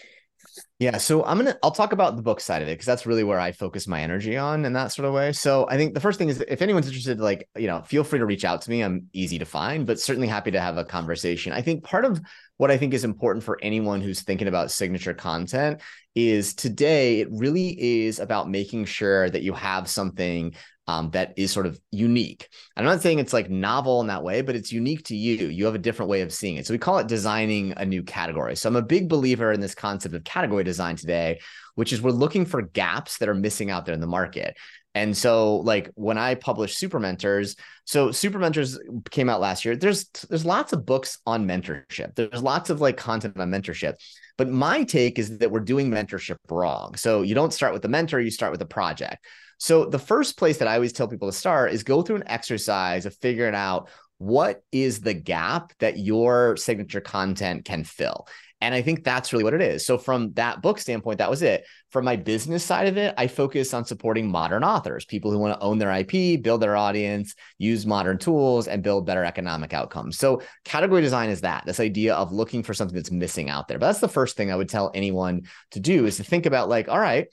Yeah, 0.79 0.95
so 0.97 1.25
I'm 1.25 1.37
gonna 1.37 1.57
I'll 1.61 1.71
talk 1.71 1.91
about 1.91 2.15
the 2.15 2.21
book 2.21 2.39
side 2.39 2.61
of 2.61 2.69
it 2.69 2.71
because 2.71 2.85
that's 2.85 3.05
really 3.05 3.25
where 3.25 3.37
I 3.39 3.51
focus 3.51 3.85
my 3.85 4.01
energy 4.01 4.37
on 4.37 4.63
in 4.63 4.71
that 4.73 4.93
sort 4.93 5.05
of 5.05 5.13
way. 5.13 5.33
So 5.33 5.67
I 5.69 5.75
think 5.75 5.93
the 5.93 5.99
first 5.99 6.17
thing 6.17 6.29
is 6.29 6.39
if 6.47 6.61
anyone's 6.61 6.87
interested, 6.87 7.19
like 7.19 7.49
you 7.57 7.67
know, 7.67 7.81
feel 7.81 8.05
free 8.05 8.19
to 8.19 8.25
reach 8.25 8.45
out 8.45 8.61
to 8.61 8.69
me. 8.69 8.81
I'm 8.81 9.07
easy 9.11 9.39
to 9.39 9.45
find, 9.45 9.85
but 9.85 9.99
certainly 9.99 10.27
happy 10.29 10.51
to 10.51 10.61
have 10.61 10.77
a 10.77 10.85
conversation. 10.85 11.51
I 11.51 11.61
think 11.61 11.83
part 11.83 12.05
of 12.05 12.21
what 12.55 12.71
I 12.71 12.77
think 12.77 12.93
is 12.93 13.03
important 13.03 13.43
for 13.43 13.59
anyone 13.61 13.99
who's 13.99 14.21
thinking 14.21 14.47
about 14.47 14.71
signature 14.71 15.13
content 15.13 15.81
is 16.15 16.53
today 16.53 17.19
it 17.19 17.27
really 17.29 18.05
is 18.05 18.19
about 18.19 18.49
making 18.49 18.85
sure 18.85 19.29
that 19.29 19.43
you 19.43 19.51
have 19.51 19.89
something 19.89 20.55
um, 20.89 21.11
that 21.11 21.33
is 21.37 21.51
sort 21.51 21.67
of 21.67 21.79
unique. 21.91 22.49
I'm 22.75 22.83
not 22.83 23.03
saying 23.03 23.19
it's 23.19 23.31
like 23.31 23.47
novel 23.47 24.01
in 24.01 24.07
that 24.07 24.23
way, 24.23 24.41
but 24.41 24.55
it's 24.55 24.71
unique 24.71 25.03
to 25.05 25.15
you. 25.15 25.47
You 25.47 25.65
have 25.65 25.75
a 25.75 25.79
different 25.79 26.09
way 26.09 26.21
of 26.21 26.33
seeing 26.33 26.57
it. 26.57 26.65
So 26.65 26.73
we 26.73 26.79
call 26.79 26.97
it 26.97 27.05
designing 27.05 27.73
a 27.77 27.85
new 27.85 28.01
category. 28.01 28.55
So 28.55 28.67
I'm 28.67 28.75
a 28.75 28.81
big 28.81 29.07
believer 29.07 29.51
in 29.51 29.59
this 29.59 29.75
concept 29.75 30.15
of 30.15 30.23
category 30.23 30.63
design 30.63 30.95
today, 30.95 31.41
which 31.75 31.93
is 31.93 32.01
we're 32.01 32.09
looking 32.09 32.43
for 32.43 32.63
gaps 32.63 33.19
that 33.19 33.29
are 33.29 33.35
missing 33.35 33.69
out 33.69 33.85
there 33.85 33.93
in 33.93 34.01
the 34.01 34.07
market. 34.07 34.57
And 34.95 35.15
so, 35.15 35.57
like 35.57 35.91
when 35.93 36.17
I 36.17 36.33
publish 36.33 36.75
Super 36.75 36.99
Mentors, 36.99 37.55
so 37.85 38.11
Super 38.11 38.39
Mentors 38.39 38.79
came 39.11 39.29
out 39.29 39.39
last 39.39 39.63
year. 39.63 39.75
There's 39.75 40.09
there's 40.27 40.43
lots 40.43 40.73
of 40.73 40.87
books 40.87 41.19
on 41.27 41.47
mentorship. 41.47 42.15
There's 42.15 42.41
lots 42.41 42.71
of 42.71 42.81
like 42.81 42.97
content 42.97 43.39
on 43.39 43.51
mentorship. 43.51 43.93
But 44.39 44.49
my 44.49 44.83
take 44.85 45.19
is 45.19 45.37
that 45.37 45.51
we're 45.51 45.59
doing 45.59 45.91
mentorship 45.91 46.37
wrong. 46.49 46.95
So 46.95 47.21
you 47.21 47.35
don't 47.35 47.53
start 47.53 47.73
with 47.73 47.83
the 47.83 47.89
mentor, 47.89 48.19
you 48.19 48.31
start 48.31 48.51
with 48.51 48.59
the 48.59 48.65
project. 48.65 49.23
So 49.59 49.85
the 49.85 49.99
first 49.99 50.37
place 50.37 50.57
that 50.57 50.67
I 50.67 50.75
always 50.75 50.93
tell 50.93 51.07
people 51.07 51.27
to 51.29 51.37
start 51.37 51.71
is 51.73 51.83
go 51.83 52.01
through 52.01 52.15
an 52.17 52.27
exercise 52.27 53.05
of 53.05 53.15
figuring 53.15 53.55
out 53.55 53.89
what 54.17 54.63
is 54.71 55.01
the 55.01 55.13
gap 55.13 55.73
that 55.79 55.97
your 55.97 56.57
signature 56.57 57.01
content 57.01 57.65
can 57.65 57.83
fill. 57.83 58.27
And 58.61 58.75
I 58.75 58.81
think 58.81 59.05
that's 59.05 59.31
really 59.31 59.45
what 59.45 59.53
it 59.53 59.61
is. 59.61 59.85
So, 59.85 59.97
from 59.97 60.33
that 60.33 60.61
book 60.61 60.79
standpoint, 60.79 61.19
that 61.19 61.29
was 61.29 61.41
it. 61.41 61.65
From 61.91 62.03
my 62.03 62.17
business 62.17 62.63
side 62.63 62.87
of 62.87 62.97
it, 62.97 63.13
I 63.17 63.27
focus 63.27 63.73
on 63.73 63.85
supporting 63.85 64.29
modern 64.29 64.65
authors, 64.65 65.05
people 65.05 65.31
who 65.31 65.39
want 65.39 65.57
to 65.57 65.65
own 65.65 65.77
their 65.77 65.91
IP, 65.91 66.43
build 66.43 66.61
their 66.61 66.75
audience, 66.75 67.35
use 67.57 67.85
modern 67.85 68.17
tools, 68.17 68.67
and 68.67 68.83
build 68.83 69.05
better 69.05 69.23
economic 69.23 69.73
outcomes. 69.73 70.17
So, 70.17 70.41
category 70.65 71.01
design 71.01 71.29
is 71.29 71.41
that 71.41 71.65
this 71.65 71.79
idea 71.79 72.15
of 72.15 72.33
looking 72.33 72.61
for 72.61 72.73
something 72.73 72.95
that's 72.95 73.11
missing 73.11 73.49
out 73.49 73.69
there. 73.69 73.79
But 73.79 73.87
that's 73.87 73.99
the 73.99 74.09
first 74.09 74.35
thing 74.35 74.51
I 74.51 74.57
would 74.57 74.69
tell 74.69 74.91
anyone 74.93 75.43
to 75.71 75.79
do 75.79 76.05
is 76.05 76.17
to 76.17 76.25
think 76.25 76.45
about, 76.45 76.67
like, 76.67 76.89
all 76.89 76.99
right, 76.99 77.27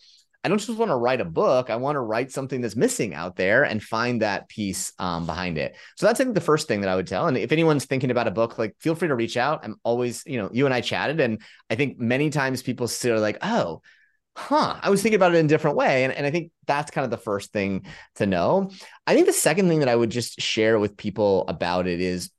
I 0.46 0.48
don't 0.48 0.58
just 0.58 0.78
want 0.78 0.92
to 0.92 0.96
write 0.96 1.20
a 1.20 1.24
book. 1.24 1.70
I 1.70 1.76
want 1.76 1.96
to 1.96 2.00
write 2.00 2.30
something 2.30 2.60
that's 2.60 2.76
missing 2.76 3.14
out 3.14 3.34
there 3.34 3.64
and 3.64 3.82
find 3.82 4.22
that 4.22 4.48
piece 4.48 4.92
um, 5.00 5.26
behind 5.26 5.58
it. 5.58 5.74
So 5.96 6.06
that's 6.06 6.20
I 6.20 6.22
think 6.22 6.36
the 6.36 6.40
first 6.40 6.68
thing 6.68 6.82
that 6.82 6.88
I 6.88 6.94
would 6.94 7.08
tell. 7.08 7.26
And 7.26 7.36
if 7.36 7.50
anyone's 7.50 7.84
thinking 7.84 8.12
about 8.12 8.28
a 8.28 8.30
book, 8.30 8.56
like 8.56 8.76
feel 8.78 8.94
free 8.94 9.08
to 9.08 9.16
reach 9.16 9.36
out. 9.36 9.64
I'm 9.64 9.74
always, 9.82 10.22
you 10.24 10.38
know, 10.38 10.48
you 10.52 10.64
and 10.64 10.72
I 10.72 10.82
chatted, 10.82 11.18
and 11.18 11.42
I 11.68 11.74
think 11.74 11.98
many 11.98 12.30
times 12.30 12.62
people 12.62 12.88
are 13.06 13.18
like, 13.18 13.38
oh, 13.42 13.82
huh, 14.36 14.78
I 14.80 14.88
was 14.88 15.02
thinking 15.02 15.16
about 15.16 15.34
it 15.34 15.38
in 15.38 15.46
a 15.46 15.48
different 15.48 15.76
way. 15.76 16.04
And, 16.04 16.12
and 16.12 16.24
I 16.24 16.30
think 16.30 16.52
that's 16.64 16.92
kind 16.92 17.04
of 17.04 17.10
the 17.10 17.16
first 17.16 17.52
thing 17.52 17.86
to 18.14 18.26
know. 18.26 18.70
I 19.04 19.14
think 19.14 19.26
the 19.26 19.32
second 19.32 19.66
thing 19.66 19.80
that 19.80 19.88
I 19.88 19.96
would 19.96 20.10
just 20.10 20.40
share 20.40 20.78
with 20.78 20.96
people 20.96 21.44
about 21.48 21.88
it 21.88 22.00
is 22.00 22.30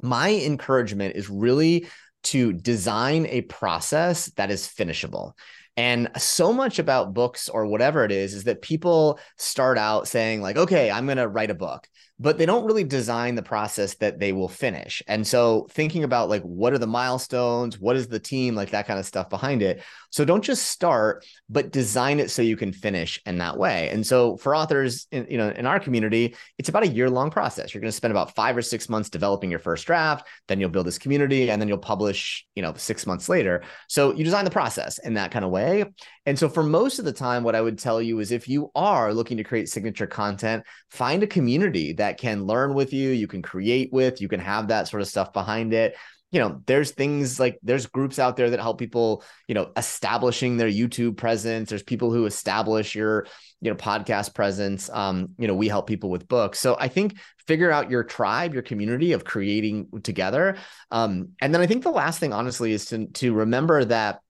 my 0.00 0.32
encouragement 0.32 1.16
is 1.16 1.28
really 1.28 1.86
to 2.22 2.54
design 2.54 3.26
a 3.26 3.42
process 3.42 4.26
that 4.36 4.50
is 4.50 4.66
finishable. 4.66 5.36
And 5.76 6.10
so 6.18 6.52
much 6.52 6.78
about 6.78 7.14
books 7.14 7.48
or 7.48 7.66
whatever 7.66 8.04
it 8.04 8.12
is, 8.12 8.34
is 8.34 8.44
that 8.44 8.60
people 8.60 9.18
start 9.38 9.78
out 9.78 10.06
saying, 10.06 10.42
like, 10.42 10.56
okay, 10.56 10.90
I'm 10.90 11.06
going 11.06 11.16
to 11.16 11.28
write 11.28 11.50
a 11.50 11.54
book 11.54 11.88
but 12.22 12.38
they 12.38 12.46
don't 12.46 12.64
really 12.64 12.84
design 12.84 13.34
the 13.34 13.42
process 13.42 13.94
that 13.96 14.20
they 14.20 14.32
will 14.32 14.48
finish. 14.48 15.02
And 15.08 15.26
so 15.26 15.66
thinking 15.70 16.04
about 16.04 16.28
like 16.28 16.42
what 16.42 16.72
are 16.72 16.78
the 16.78 16.86
milestones, 16.86 17.80
what 17.80 17.96
is 17.96 18.06
the 18.06 18.20
team, 18.20 18.54
like 18.54 18.70
that 18.70 18.86
kind 18.86 19.00
of 19.00 19.06
stuff 19.06 19.28
behind 19.28 19.60
it. 19.60 19.82
So 20.10 20.24
don't 20.24 20.44
just 20.44 20.66
start, 20.66 21.26
but 21.48 21.72
design 21.72 22.20
it 22.20 22.30
so 22.30 22.40
you 22.42 22.56
can 22.56 22.72
finish 22.72 23.20
in 23.26 23.38
that 23.38 23.58
way. 23.58 23.88
And 23.88 24.06
so 24.06 24.36
for 24.36 24.54
authors 24.54 25.08
in, 25.10 25.26
you 25.28 25.36
know, 25.36 25.48
in 25.48 25.66
our 25.66 25.80
community, 25.80 26.36
it's 26.58 26.68
about 26.68 26.84
a 26.84 26.88
year 26.88 27.10
long 27.10 27.30
process. 27.30 27.74
You're 27.74 27.80
going 27.80 27.88
to 27.88 27.96
spend 27.96 28.12
about 28.12 28.36
5 28.36 28.56
or 28.56 28.62
6 28.62 28.88
months 28.88 29.10
developing 29.10 29.50
your 29.50 29.58
first 29.58 29.86
draft, 29.86 30.28
then 30.46 30.60
you'll 30.60 30.70
build 30.70 30.86
this 30.86 30.98
community 30.98 31.50
and 31.50 31.60
then 31.60 31.66
you'll 31.66 31.78
publish, 31.78 32.46
you 32.54 32.62
know, 32.62 32.72
6 32.76 33.06
months 33.06 33.28
later. 33.28 33.64
So 33.88 34.14
you 34.14 34.22
design 34.22 34.44
the 34.44 34.50
process 34.50 34.98
in 34.98 35.14
that 35.14 35.32
kind 35.32 35.44
of 35.44 35.50
way. 35.50 35.86
And 36.24 36.38
so 36.38 36.48
for 36.48 36.62
most 36.62 37.00
of 37.00 37.04
the 37.04 37.12
time 37.12 37.42
what 37.42 37.56
I 37.56 37.60
would 37.60 37.78
tell 37.78 38.00
you 38.00 38.20
is 38.20 38.30
if 38.30 38.48
you 38.48 38.70
are 38.76 39.12
looking 39.12 39.38
to 39.38 39.44
create 39.44 39.68
signature 39.68 40.06
content, 40.06 40.62
find 40.90 41.24
a 41.24 41.26
community 41.26 41.94
that 41.94 42.11
that 42.12 42.20
can 42.20 42.44
learn 42.44 42.74
with 42.74 42.92
you, 42.92 43.08
you 43.10 43.26
can 43.26 43.40
create 43.40 43.90
with, 43.90 44.20
you 44.20 44.28
can 44.28 44.40
have 44.40 44.68
that 44.68 44.86
sort 44.86 45.00
of 45.00 45.08
stuff 45.08 45.32
behind 45.32 45.72
it. 45.72 45.96
You 46.30 46.40
know, 46.40 46.62
there's 46.66 46.90
things 46.92 47.40
like 47.40 47.58
there's 47.62 47.86
groups 47.86 48.18
out 48.18 48.36
there 48.36 48.50
that 48.50 48.60
help 48.60 48.78
people, 48.78 49.22
you 49.48 49.54
know, 49.54 49.70
establishing 49.76 50.56
their 50.56 50.68
YouTube 50.68 51.16
presence. 51.16 51.68
There's 51.68 51.82
people 51.82 52.12
who 52.12 52.24
establish 52.26 52.94
your, 52.94 53.26
you 53.60 53.70
know, 53.70 53.76
podcast 53.76 54.34
presence. 54.34 54.88
Um, 54.90 55.30
you 55.38 55.46
know, 55.46 55.54
we 55.54 55.68
help 55.68 55.86
people 55.86 56.10
with 56.10 56.28
books. 56.28 56.58
So 56.58 56.76
I 56.78 56.88
think 56.88 57.18
figure 57.46 57.70
out 57.70 57.90
your 57.90 58.04
tribe, 58.04 58.54
your 58.54 58.62
community 58.62 59.12
of 59.12 59.24
creating 59.24 59.88
together. 60.02 60.56
Um, 60.90 61.30
and 61.40 61.52
then 61.52 61.60
I 61.60 61.66
think 61.66 61.82
the 61.82 61.90
last 61.90 62.18
thing, 62.18 62.32
honestly, 62.32 62.72
is 62.72 62.86
to 62.86 63.06
to 63.06 63.34
remember 63.34 63.84
that 63.86 64.20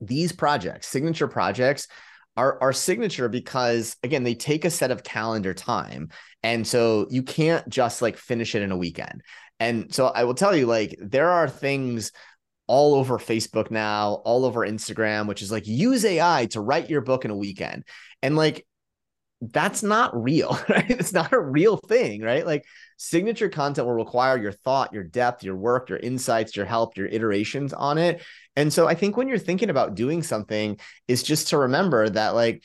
these 0.00 0.32
projects, 0.32 0.86
signature 0.86 1.28
projects, 1.28 1.88
are, 2.38 2.56
are 2.62 2.72
signature 2.72 3.28
because 3.28 3.96
again 4.04 4.22
they 4.22 4.34
take 4.34 4.64
a 4.64 4.70
set 4.70 4.92
of 4.92 5.02
calendar 5.02 5.52
time. 5.52 6.08
And 6.44 6.64
so 6.64 7.08
you 7.10 7.24
can't 7.24 7.68
just 7.68 8.00
like 8.00 8.16
finish 8.16 8.54
it 8.54 8.62
in 8.62 8.70
a 8.70 8.76
weekend. 8.76 9.22
And 9.60 9.92
so 9.92 10.06
i 10.06 10.22
will 10.22 10.34
tell 10.34 10.54
you 10.54 10.66
like 10.66 10.96
there 11.00 11.30
are 11.30 11.48
things 11.48 12.12
all 12.68 12.94
over 12.94 13.18
facebook 13.18 13.70
now 13.70 14.20
all 14.24 14.44
over 14.44 14.60
instagram 14.60 15.26
which 15.26 15.40
is 15.40 15.50
like 15.50 15.66
use 15.66 16.04
ai 16.04 16.46
to 16.46 16.60
write 16.60 16.90
your 16.90 17.00
book 17.00 17.24
in 17.24 17.32
a 17.32 17.36
weekend. 17.36 17.84
And 18.22 18.36
like 18.36 18.67
that's 19.40 19.82
not 19.82 20.20
real, 20.20 20.58
right? 20.68 20.90
It's 20.90 21.12
not 21.12 21.32
a 21.32 21.40
real 21.40 21.76
thing, 21.76 22.22
right? 22.22 22.44
Like 22.46 22.64
signature 22.96 23.48
content 23.48 23.86
will 23.86 23.94
require 23.94 24.38
your 24.38 24.52
thought, 24.52 24.92
your 24.92 25.04
depth, 25.04 25.44
your 25.44 25.56
work, 25.56 25.88
your 25.88 25.98
insights, 25.98 26.56
your 26.56 26.66
help, 26.66 26.96
your 26.96 27.06
iterations 27.06 27.72
on 27.72 27.98
it. 27.98 28.22
And 28.56 28.72
so 28.72 28.88
I 28.88 28.94
think 28.94 29.16
when 29.16 29.28
you're 29.28 29.38
thinking 29.38 29.70
about 29.70 29.94
doing 29.94 30.22
something 30.22 30.78
is 31.06 31.22
just 31.22 31.48
to 31.48 31.58
remember 31.58 32.08
that 32.08 32.34
like 32.34 32.64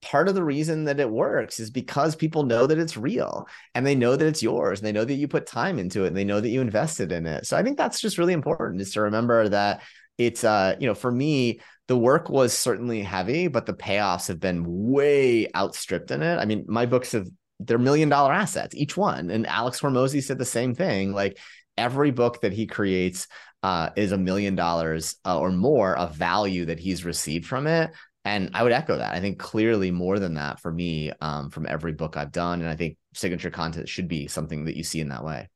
part 0.00 0.28
of 0.28 0.34
the 0.34 0.44
reason 0.44 0.84
that 0.84 0.98
it 0.98 1.08
works 1.08 1.60
is 1.60 1.70
because 1.70 2.16
people 2.16 2.42
know 2.42 2.66
that 2.66 2.78
it's 2.78 2.96
real 2.96 3.46
and 3.74 3.86
they 3.86 3.94
know 3.94 4.16
that 4.16 4.26
it's 4.26 4.42
yours 4.42 4.80
and 4.80 4.86
they 4.86 4.92
know 4.92 5.04
that 5.04 5.14
you 5.14 5.28
put 5.28 5.46
time 5.46 5.78
into 5.78 6.04
it 6.04 6.08
and 6.08 6.16
they 6.16 6.24
know 6.24 6.40
that 6.40 6.48
you 6.48 6.60
invested 6.60 7.12
in 7.12 7.24
it. 7.24 7.46
So 7.46 7.56
I 7.56 7.62
think 7.62 7.78
that's 7.78 8.00
just 8.00 8.18
really 8.18 8.32
important 8.32 8.80
is 8.80 8.92
to 8.92 9.02
remember 9.02 9.48
that 9.48 9.82
it's 10.18 10.44
uh 10.44 10.76
you 10.78 10.86
know 10.86 10.94
for 10.94 11.10
me 11.10 11.60
the 11.88 11.96
work 11.96 12.28
was 12.28 12.52
certainly 12.52 13.02
heavy, 13.02 13.48
but 13.48 13.66
the 13.66 13.74
payoffs 13.74 14.28
have 14.28 14.40
been 14.40 14.64
way 14.66 15.48
outstripped 15.54 16.10
in 16.10 16.22
it. 16.22 16.36
I 16.36 16.44
mean, 16.44 16.64
my 16.68 16.86
books 16.86 17.12
have 17.12 17.28
they're 17.66 17.78
million 17.78 18.08
dollar 18.08 18.32
assets, 18.32 18.74
each 18.74 18.96
one. 18.96 19.30
And 19.30 19.46
Alex 19.46 19.80
Hormozi 19.80 20.22
said 20.22 20.38
the 20.38 20.44
same 20.44 20.74
thing. 20.74 21.12
Like 21.12 21.38
every 21.76 22.10
book 22.10 22.40
that 22.42 22.52
he 22.52 22.66
creates 22.66 23.28
uh, 23.62 23.90
is 23.96 24.12
a 24.12 24.18
million 24.18 24.54
dollars 24.54 25.16
uh, 25.24 25.38
or 25.38 25.50
more 25.50 25.96
of 25.96 26.14
value 26.14 26.66
that 26.66 26.80
he's 26.80 27.04
received 27.04 27.46
from 27.46 27.66
it. 27.66 27.92
And 28.24 28.50
I 28.54 28.62
would 28.62 28.72
echo 28.72 28.98
that. 28.98 29.14
I 29.14 29.20
think 29.20 29.38
clearly 29.38 29.90
more 29.90 30.18
than 30.18 30.34
that 30.34 30.60
for 30.60 30.72
me 30.72 31.12
um, 31.20 31.50
from 31.50 31.66
every 31.66 31.92
book 31.92 32.16
I've 32.16 32.32
done. 32.32 32.60
And 32.60 32.70
I 32.70 32.76
think 32.76 32.96
signature 33.14 33.50
content 33.50 33.88
should 33.88 34.08
be 34.08 34.28
something 34.28 34.64
that 34.66 34.76
you 34.76 34.84
see 34.84 35.00
in 35.00 35.08
that 35.08 35.24
way. 35.24 35.48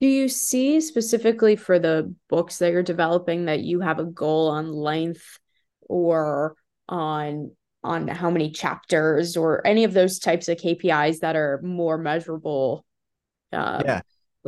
Do 0.00 0.08
you 0.08 0.28
see 0.28 0.80
specifically 0.80 1.56
for 1.56 1.78
the 1.78 2.12
books 2.28 2.58
that 2.58 2.72
you're 2.72 2.82
developing 2.82 3.44
that 3.44 3.60
you 3.60 3.80
have 3.80 4.00
a 4.00 4.04
goal 4.04 4.50
on 4.50 4.72
length 4.72 5.38
or 5.88 6.56
on 6.88 7.50
on 7.82 8.08
how 8.08 8.30
many 8.30 8.50
chapters 8.50 9.36
or 9.36 9.64
any 9.66 9.84
of 9.84 9.92
those 9.92 10.18
types 10.18 10.48
of 10.48 10.56
KPIs 10.56 11.20
that 11.20 11.36
are 11.36 11.60
more 11.62 11.98
measurable. 11.98 12.84
Uh, 13.52 13.82
yeah. 13.84 14.00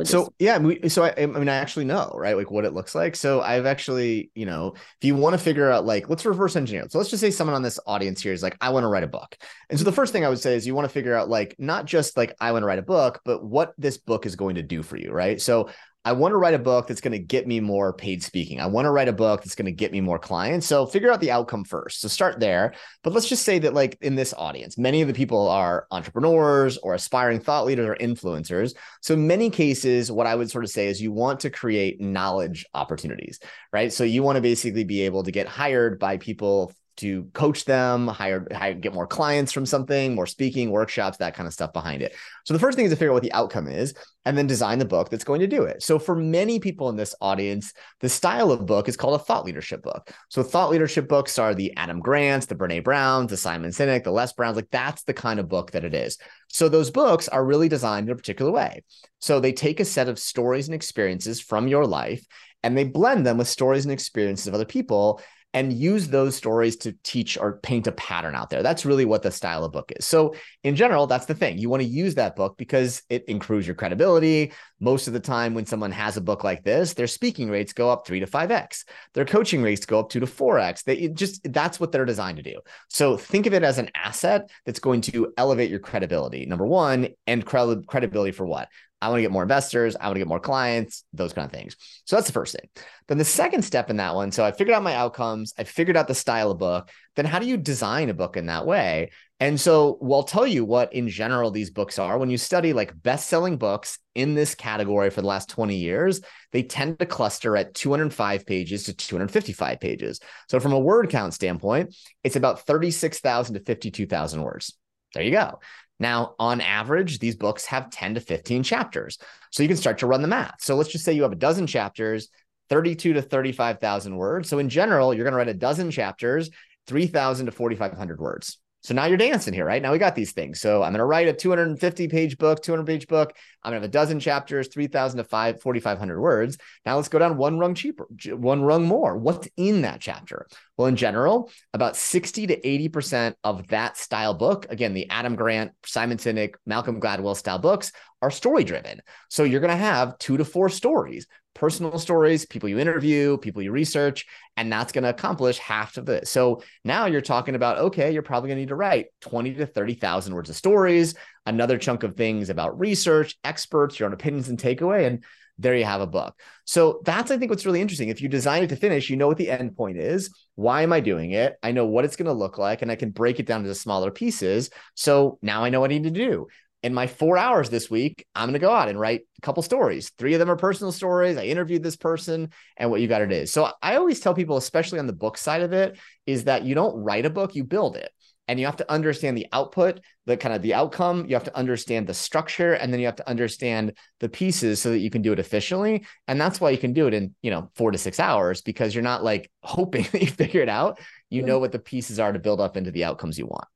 So 0.03 0.31
yeah, 0.37 0.59
we, 0.59 0.89
so 0.89 1.03
I, 1.03 1.13
I 1.17 1.25
mean, 1.25 1.49
I 1.49 1.55
actually 1.55 1.85
know, 1.85 2.11
right? 2.15 2.37
Like 2.37 2.51
what 2.51 2.65
it 2.65 2.73
looks 2.73 2.93
like. 2.93 3.15
So 3.15 3.41
I've 3.41 3.65
actually, 3.65 4.29
you 4.35 4.45
know, 4.45 4.73
if 4.75 4.97
you 5.01 5.15
want 5.15 5.33
to 5.33 5.39
figure 5.39 5.71
out, 5.71 5.87
like, 5.87 6.07
let's 6.07 6.23
reverse 6.23 6.55
engineer. 6.55 6.85
So 6.89 6.99
let's 6.99 7.09
just 7.09 7.21
say 7.21 7.31
someone 7.31 7.55
on 7.55 7.63
this 7.63 7.79
audience 7.87 8.21
here 8.21 8.33
is 8.33 8.43
like, 8.43 8.55
I 8.61 8.69
want 8.69 8.83
to 8.83 8.89
write 8.89 9.03
a 9.03 9.07
book. 9.07 9.35
And 9.71 9.79
so 9.79 9.85
the 9.85 9.91
first 9.91 10.13
thing 10.13 10.23
I 10.23 10.29
would 10.29 10.39
say 10.39 10.55
is 10.55 10.67
you 10.67 10.75
want 10.75 10.85
to 10.85 10.93
figure 10.93 11.15
out, 11.15 11.29
like, 11.29 11.55
not 11.57 11.85
just 11.85 12.15
like 12.15 12.35
I 12.39 12.51
want 12.51 12.61
to 12.61 12.67
write 12.67 12.77
a 12.77 12.83
book, 12.83 13.21
but 13.25 13.43
what 13.43 13.73
this 13.79 13.97
book 13.97 14.27
is 14.27 14.35
going 14.35 14.55
to 14.55 14.63
do 14.63 14.83
for 14.83 14.97
you, 14.97 15.11
right? 15.11 15.41
So 15.41 15.69
I 16.07 16.13
want 16.13 16.31
to 16.31 16.37
write 16.37 16.53
a 16.53 16.59
book 16.59 16.87
that's 16.87 17.01
going 17.01 17.11
to 17.11 17.19
get 17.19 17.47
me 17.47 17.59
more 17.59 17.91
paid 17.91 18.23
speaking. 18.23 18.61
I 18.61 18.65
want 18.67 18.85
to 18.85 18.91
write 18.91 19.09
a 19.09 19.13
book 19.13 19.43
that's 19.43 19.55
going 19.55 19.65
to 19.65 19.73
get 19.73 19.91
me 19.91 19.99
more 19.99 20.17
clients. 20.17 20.65
So 20.65 20.85
figure 20.85 21.11
out 21.11 21.19
the 21.19 21.31
outcome 21.31 21.65
first. 21.65 21.99
So 21.99 22.07
start 22.07 22.39
there. 22.39 22.75
But 23.03 23.11
let's 23.11 23.27
just 23.27 23.43
say 23.43 23.59
that, 23.59 23.73
like 23.73 23.97
in 23.99 24.15
this 24.15 24.33
audience, 24.37 24.77
many 24.77 25.01
of 25.01 25.09
the 25.09 25.13
people 25.13 25.49
are 25.49 25.85
entrepreneurs 25.91 26.77
or 26.77 26.93
aspiring 26.93 27.41
thought 27.41 27.65
leaders 27.65 27.89
or 27.89 27.95
influencers. 27.95 28.73
So 29.01 29.15
in 29.15 29.27
many 29.27 29.49
cases, 29.49 30.09
what 30.09 30.27
I 30.27 30.35
would 30.35 30.49
sort 30.49 30.63
of 30.63 30.69
say 30.69 30.87
is 30.87 31.01
you 31.01 31.11
want 31.11 31.41
to 31.41 31.49
create 31.49 31.99
knowledge 31.99 32.65
opportunities, 32.73 33.41
right? 33.73 33.91
So 33.91 34.05
you 34.05 34.23
want 34.23 34.37
to 34.37 34.41
basically 34.41 34.85
be 34.85 35.01
able 35.01 35.23
to 35.23 35.31
get 35.31 35.49
hired 35.49 35.99
by 35.99 36.15
people 36.15 36.73
to 36.97 37.25
coach 37.33 37.65
them, 37.65 38.07
hire, 38.07 38.47
hire, 38.51 38.73
get 38.73 38.93
more 38.93 39.07
clients 39.07 39.51
from 39.51 39.65
something, 39.65 40.15
more 40.15 40.25
speaking, 40.25 40.71
workshops, 40.71 41.17
that 41.17 41.35
kind 41.35 41.47
of 41.47 41.53
stuff 41.53 41.73
behind 41.73 42.01
it. 42.01 42.15
So 42.43 42.53
the 42.53 42.59
first 42.59 42.75
thing 42.75 42.85
is 42.85 42.91
to 42.91 42.95
figure 42.95 43.11
out 43.11 43.15
what 43.15 43.23
the 43.23 43.33
outcome 43.33 43.67
is 43.67 43.93
and 44.25 44.37
then 44.37 44.47
design 44.47 44.79
the 44.79 44.85
book 44.85 45.09
that's 45.09 45.23
going 45.23 45.39
to 45.39 45.47
do 45.47 45.63
it. 45.63 45.81
So 45.81 45.99
for 45.99 46.15
many 46.15 46.59
people 46.59 46.89
in 46.89 46.95
this 46.95 47.15
audience, 47.21 47.73
the 48.01 48.09
style 48.09 48.51
of 48.51 48.65
book 48.65 48.89
is 48.89 48.97
called 48.97 49.19
a 49.19 49.23
thought 49.23 49.45
leadership 49.45 49.81
book. 49.83 50.11
So 50.29 50.43
thought 50.43 50.69
leadership 50.69 51.07
books 51.07 51.39
are 51.39 51.55
the 51.55 51.75
Adam 51.77 51.99
Grants, 51.99 52.47
the 52.47 52.55
Brene 52.55 52.83
Browns, 52.83 53.29
the 53.29 53.37
Simon 53.37 53.71
Sinek, 53.71 54.03
the 54.03 54.11
Les 54.11 54.33
Browns, 54.33 54.55
like 54.55 54.69
that's 54.71 55.03
the 55.03 55.13
kind 55.13 55.39
of 55.39 55.47
book 55.47 55.71
that 55.71 55.85
it 55.85 55.93
is. 55.93 56.17
So 56.49 56.67
those 56.67 56.91
books 56.91 57.27
are 57.27 57.45
really 57.45 57.69
designed 57.69 58.09
in 58.09 58.13
a 58.13 58.17
particular 58.17 58.51
way. 58.51 58.83
So 59.19 59.39
they 59.39 59.53
take 59.53 59.79
a 59.79 59.85
set 59.85 60.09
of 60.09 60.19
stories 60.19 60.67
and 60.67 60.75
experiences 60.75 61.39
from 61.39 61.67
your 61.67 61.85
life 61.85 62.25
and 62.63 62.77
they 62.77 62.83
blend 62.83 63.25
them 63.25 63.37
with 63.37 63.47
stories 63.47 63.85
and 63.85 63.91
experiences 63.91 64.47
of 64.47 64.53
other 64.53 64.65
people 64.65 65.21
and 65.57 65.73
use 65.73 66.09
those 66.09 66.35
stories 66.35 66.75
to 66.75 66.95
teach 67.01 67.35
or 67.35 67.57
paint 67.63 67.87
a 67.87 67.91
pattern 67.93 68.35
out 68.35 68.51
there. 68.51 68.61
That's 68.61 68.85
really 68.85 69.05
what 69.05 69.23
the 69.23 69.31
style 69.31 69.65
of 69.65 69.71
book 69.71 69.91
is. 69.95 70.05
So, 70.05 70.35
in 70.63 70.75
general, 70.75 71.07
that's 71.07 71.25
the 71.25 71.33
thing. 71.33 71.57
You 71.57 71.67
want 71.67 71.81
to 71.81 71.89
use 71.89 72.13
that 72.15 72.35
book 72.35 72.57
because 72.57 73.01
it 73.09 73.25
improves 73.27 73.65
your 73.65 73.75
credibility. 73.75 74.53
Most 74.79 75.07
of 75.07 75.13
the 75.13 75.19
time, 75.19 75.55
when 75.55 75.65
someone 75.65 75.91
has 75.91 76.15
a 76.15 76.21
book 76.21 76.43
like 76.43 76.63
this, 76.63 76.93
their 76.93 77.07
speaking 77.07 77.49
rates 77.49 77.73
go 77.73 77.89
up 77.89 78.05
three 78.05 78.19
to 78.19 78.27
five 78.27 78.51
X, 78.51 78.85
their 79.15 79.25
coaching 79.25 79.63
rates 79.63 79.87
go 79.87 79.99
up 79.99 80.09
two 80.09 80.19
to 80.19 80.27
four 80.27 80.59
X. 80.59 80.83
They 80.83 81.07
just 81.07 81.51
that's 81.51 81.79
what 81.79 81.91
they're 81.91 82.05
designed 82.05 82.37
to 82.37 82.43
do. 82.43 82.59
So, 82.89 83.17
think 83.17 83.47
of 83.47 83.55
it 83.55 83.63
as 83.63 83.79
an 83.79 83.89
asset 83.95 84.51
that's 84.63 84.79
going 84.79 85.01
to 85.01 85.33
elevate 85.37 85.71
your 85.71 85.79
credibility, 85.79 86.45
number 86.45 86.67
one, 86.67 87.09
and 87.25 87.43
credibility 87.43 88.31
for 88.31 88.45
what? 88.45 88.67
I 89.01 89.09
want 89.09 89.19
to 89.19 89.21
get 89.21 89.31
more 89.31 89.43
investors. 89.43 89.95
I 89.95 90.05
want 90.05 90.15
to 90.15 90.19
get 90.19 90.27
more 90.27 90.39
clients, 90.39 91.03
those 91.13 91.33
kind 91.33 91.45
of 91.45 91.51
things. 91.51 91.75
So 92.05 92.15
that's 92.15 92.27
the 92.27 92.33
first 92.33 92.55
thing. 92.55 92.67
Then 93.07 93.17
the 93.19 93.25
second 93.25 93.61
step 93.63 93.89
in 93.89 93.97
that 93.97 94.15
one. 94.15 94.31
So 94.31 94.43
I 94.43 94.51
figured 94.51 94.75
out 94.75 94.81
my 94.81 94.95
outcomes. 94.95 95.53
I 95.57 95.65
figured 95.65 95.95
out 95.95 96.07
the 96.07 96.15
style 96.15 96.51
of 96.51 96.57
book. 96.57 96.89
Then 97.15 97.25
how 97.25 97.39
do 97.39 97.45
you 97.45 97.57
design 97.57 98.09
a 98.09 98.15
book 98.15 98.37
in 98.37 98.47
that 98.47 98.65
way? 98.65 99.11
And 99.39 99.61
so 99.61 99.99
we'll 100.01 100.23
tell 100.23 100.47
you 100.47 100.65
what 100.65 100.93
in 100.93 101.09
general 101.09 101.51
these 101.51 101.69
books 101.69 101.99
are. 101.99 102.17
When 102.17 102.31
you 102.31 102.39
study 102.39 102.73
like 102.73 102.99
best-selling 102.99 103.57
books 103.57 103.99
in 104.15 104.33
this 104.33 104.55
category 104.55 105.11
for 105.11 105.21
the 105.21 105.27
last 105.27 105.47
20 105.49 105.75
years, 105.75 106.21
they 106.51 106.63
tend 106.63 106.97
to 106.97 107.05
cluster 107.05 107.55
at 107.55 107.75
205 107.75 108.47
pages 108.47 108.85
to 108.85 108.95
255 108.95 109.79
pages. 109.79 110.19
So 110.49 110.59
from 110.59 110.73
a 110.73 110.79
word 110.79 111.11
count 111.11 111.35
standpoint, 111.35 111.95
it's 112.23 112.35
about 112.35 112.65
36,000 112.65 113.53
to 113.53 113.59
52,000 113.59 114.41
words. 114.41 114.75
There 115.13 115.23
you 115.23 115.31
go. 115.31 115.59
Now, 115.99 116.35
on 116.39 116.61
average, 116.61 117.19
these 117.19 117.35
books 117.35 117.65
have 117.65 117.89
10 117.89 118.15
to 118.15 118.19
15 118.19 118.63
chapters. 118.63 119.17
So 119.51 119.63
you 119.63 119.69
can 119.69 119.77
start 119.77 119.99
to 119.99 120.07
run 120.07 120.21
the 120.21 120.27
math. 120.27 120.61
So 120.61 120.75
let's 120.75 120.91
just 120.91 121.03
say 121.03 121.13
you 121.13 121.23
have 121.23 121.31
a 121.31 121.35
dozen 121.35 121.67
chapters, 121.67 122.29
32 122.69 123.13
to 123.13 123.21
35,000 123.21 124.15
words. 124.15 124.49
So 124.49 124.59
in 124.59 124.69
general, 124.69 125.13
you're 125.13 125.23
going 125.23 125.33
to 125.33 125.37
write 125.37 125.47
a 125.47 125.53
dozen 125.53 125.89
chapters, 125.89 126.49
3,000 126.85 127.47
to 127.47 127.51
4,500 127.51 128.19
words. 128.19 128.59
So 128.87 128.93
now 128.93 129.03
you're 129.03 129.17
dancing 129.17 129.53
here, 129.53 129.65
right? 129.65 129.81
Now 129.81 129.91
we 129.91 129.97
got 129.97 130.15
these 130.15 130.31
things. 130.31 130.61
So 130.61 130.81
I'm 130.81 130.93
going 130.93 130.99
to 130.99 131.05
write 131.05 131.27
a 131.27 131.33
250 131.33 132.07
page 132.07 132.37
book, 132.37 132.63
200 132.63 132.85
page 132.85 133.05
book. 133.09 133.33
I'm 133.61 133.71
going 133.73 133.81
to 133.81 133.83
have 133.83 133.89
a 133.89 133.91
dozen 133.91 134.21
chapters, 134.21 134.69
3,000 134.69 135.17
to 135.17 135.25
5, 135.25 135.61
4,500 135.61 136.21
words. 136.21 136.57
Now 136.85 136.95
let's 136.95 137.09
go 137.09 137.19
down 137.19 137.35
one 137.35 137.59
rung 137.59 137.75
cheaper, 137.75 138.07
one 138.29 138.61
rung 138.61 138.87
more. 138.87 139.17
What's 139.17 139.49
in 139.57 139.81
that 139.81 139.99
chapter? 139.99 140.47
Well, 140.77 140.87
in 140.87 140.95
general, 140.95 141.51
about 141.73 141.97
60 141.97 142.47
to 142.47 142.61
80% 142.61 143.33
of 143.43 143.67
that 143.67 143.97
style 143.97 144.33
book, 144.33 144.67
again, 144.69 144.93
the 144.93 145.09
Adam 145.09 145.35
Grant, 145.35 145.73
Simon 145.85 146.17
Sinek, 146.17 146.53
Malcolm 146.65 147.01
Gladwell 147.01 147.35
style 147.35 147.59
books 147.59 147.91
are 148.21 148.31
story 148.31 148.63
driven. 148.63 149.01
So 149.29 149.43
you're 149.43 149.59
going 149.59 149.69
to 149.69 149.75
have 149.75 150.17
two 150.17 150.37
to 150.37 150.45
four 150.45 150.69
stories 150.69 151.27
personal 151.57 151.97
stories, 151.97 152.45
people 152.45 152.69
you 152.69 152.77
interview, 152.77 153.37
people 153.37 153.61
you 153.61 153.71
research, 153.71 154.25
and 154.55 154.71
that's 154.71 154.91
going 154.91 155.03
to 155.03 155.09
accomplish 155.09 155.57
half 155.57 155.97
of 155.97 156.07
it. 156.07 156.27
So 156.27 156.61
now 156.85 157.07
you're 157.07 157.21
talking 157.21 157.55
about 157.55 157.79
okay, 157.79 158.11
you're 158.11 158.21
probably 158.21 158.49
going 158.49 158.57
to 158.57 158.61
need 158.61 158.69
to 158.69 158.75
write 158.75 159.07
20 159.21 159.55
to 159.55 159.65
30,000 159.65 160.33
words 160.33 160.49
of 160.49 160.55
stories, 160.55 161.15
another 161.45 161.77
chunk 161.77 162.03
of 162.03 162.15
things 162.15 162.49
about 162.49 162.79
research, 162.79 163.35
experts, 163.43 163.99
your 163.99 164.07
own 164.07 164.13
opinions 164.13 164.49
and 164.49 164.59
takeaway 164.59 165.07
and 165.07 165.23
there 165.59 165.75
you 165.75 165.85
have 165.85 166.01
a 166.01 166.07
book. 166.07 166.39
So 166.65 167.01
that's 167.03 167.31
I 167.31 167.37
think 167.37 167.49
what's 167.49 167.65
really 167.65 167.81
interesting. 167.81 168.09
If 168.09 168.21
you 168.21 168.29
design 168.29 168.61
it 168.61 168.69
to 168.69 168.75
finish, 168.75 169.09
you 169.09 169.17
know 169.17 169.27
what 169.27 169.37
the 169.37 169.49
end 169.49 169.75
point 169.75 169.97
is. 169.97 170.29
Why 170.53 170.83
am 170.83 170.93
I 170.93 170.99
doing 170.99 171.31
it? 171.31 171.55
I 171.63 171.71
know 171.71 171.87
what 171.87 172.05
it's 172.05 172.15
going 172.15 172.27
to 172.27 172.33
look 172.33 172.59
like 172.59 172.83
and 172.83 172.91
I 172.91 172.95
can 172.95 173.09
break 173.09 173.39
it 173.39 173.47
down 173.47 173.61
into 173.61 173.73
smaller 173.73 174.11
pieces. 174.11 174.69
So 174.93 175.39
now 175.41 175.63
I 175.63 175.69
know 175.69 175.79
what 175.79 175.89
I 175.89 175.95
need 175.95 176.03
to 176.03 176.11
do 176.11 176.47
in 176.83 176.93
my 176.93 177.07
four 177.07 177.37
hours 177.37 177.69
this 177.69 177.89
week, 177.89 178.25
I'm 178.35 178.45
going 178.45 178.53
to 178.53 178.59
go 178.59 178.71
out 178.71 178.89
and 178.89 178.99
write 178.99 179.21
a 179.37 179.41
couple 179.41 179.63
stories. 179.63 180.11
Three 180.17 180.33
of 180.33 180.39
them 180.39 180.49
are 180.49 180.55
personal 180.55 180.91
stories. 180.91 181.37
I 181.37 181.45
interviewed 181.45 181.83
this 181.83 181.95
person 181.95 182.51
and 182.77 182.91
what 182.91 183.01
you 183.01 183.07
got 183.07 183.21
it 183.21 183.31
is. 183.31 183.51
So 183.51 183.71
I 183.81 183.95
always 183.95 184.19
tell 184.19 184.33
people, 184.33 184.57
especially 184.57 184.99
on 184.99 185.07
the 185.07 185.13
book 185.13 185.37
side 185.37 185.63
of 185.63 185.73
it, 185.73 185.97
is 186.25 186.43
that 186.43 186.63
you 186.63 186.75
don't 186.75 186.95
write 186.95 187.25
a 187.25 187.31
book, 187.31 187.55
you 187.55 187.63
build 187.63 187.95
it. 187.95 188.11
And 188.49 188.57
you 188.57 188.65
have 188.65 188.77
to 188.77 188.89
understand 188.89 189.37
the 189.37 189.47
output, 189.51 189.99
the 190.25 190.37
kind 190.37 190.55
of 190.55 190.61
the 190.61 190.73
outcome. 190.73 191.25
You 191.27 191.35
have 191.35 191.43
to 191.43 191.57
understand 191.57 192.07
the 192.07 192.13
structure, 192.13 192.75
and 192.75 192.93
then 192.93 193.01
you 193.01 193.05
have 193.05 193.17
to 193.17 193.27
understand 193.27 193.97
the 194.21 194.29
pieces 194.29 194.81
so 194.81 194.91
that 194.91 194.99
you 194.99 195.09
can 195.09 195.21
do 195.21 195.33
it 195.33 195.39
efficiently. 195.39 196.05
And 196.29 196.39
that's 196.39 196.61
why 196.61 196.69
you 196.69 196.77
can 196.77 196.93
do 196.93 197.07
it 197.07 197.13
in, 197.13 197.35
you 197.41 197.51
know, 197.51 197.69
four 197.75 197.91
to 197.91 197.97
six 197.97 198.21
hours 198.21 198.61
because 198.61 198.95
you're 198.95 199.03
not 199.03 199.21
like 199.21 199.51
hoping 199.63 200.03
that 200.13 200.21
you 200.21 200.27
figure 200.27 200.61
it 200.61 200.69
out. 200.69 201.01
You 201.29 201.41
hmm. 201.41 201.47
know 201.47 201.59
what 201.59 201.73
the 201.73 201.79
pieces 201.79 202.21
are 202.21 202.31
to 202.31 202.39
build 202.39 202.61
up 202.61 202.77
into 202.77 202.91
the 202.91 203.03
outcomes 203.03 203.37
you 203.37 203.47
want. 203.47 203.67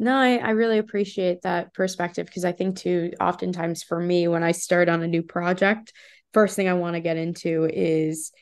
No, 0.00 0.16
I, 0.16 0.36
I 0.36 0.50
really 0.50 0.78
appreciate 0.78 1.42
that 1.42 1.74
perspective 1.74 2.24
because 2.24 2.46
I 2.46 2.52
think 2.52 2.78
too, 2.78 3.12
oftentimes 3.20 3.82
for 3.82 4.00
me, 4.00 4.28
when 4.28 4.42
I 4.42 4.52
start 4.52 4.88
on 4.88 5.02
a 5.02 5.06
new 5.06 5.22
project, 5.22 5.92
first 6.32 6.56
thing 6.56 6.68
I 6.68 6.72
want 6.72 6.94
to 6.94 7.00
get 7.00 7.18
into 7.18 7.68
is 7.70 8.32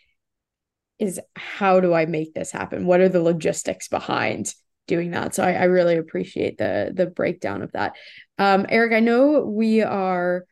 is 1.00 1.20
how 1.34 1.80
do 1.80 1.92
I 1.94 2.06
make 2.06 2.32
this 2.32 2.52
happen? 2.52 2.86
What 2.86 3.00
are 3.00 3.08
the 3.08 3.22
logistics 3.22 3.88
behind 3.88 4.54
doing 4.86 5.10
that? 5.10 5.34
So 5.34 5.42
I, 5.42 5.54
I 5.54 5.64
really 5.64 5.96
appreciate 5.96 6.58
the 6.58 6.92
the 6.94 7.06
breakdown 7.06 7.62
of 7.62 7.72
that. 7.72 7.96
Um, 8.38 8.64
Eric, 8.68 8.92
I 8.92 9.00
know 9.00 9.40
we 9.40 9.82
are 9.82 10.44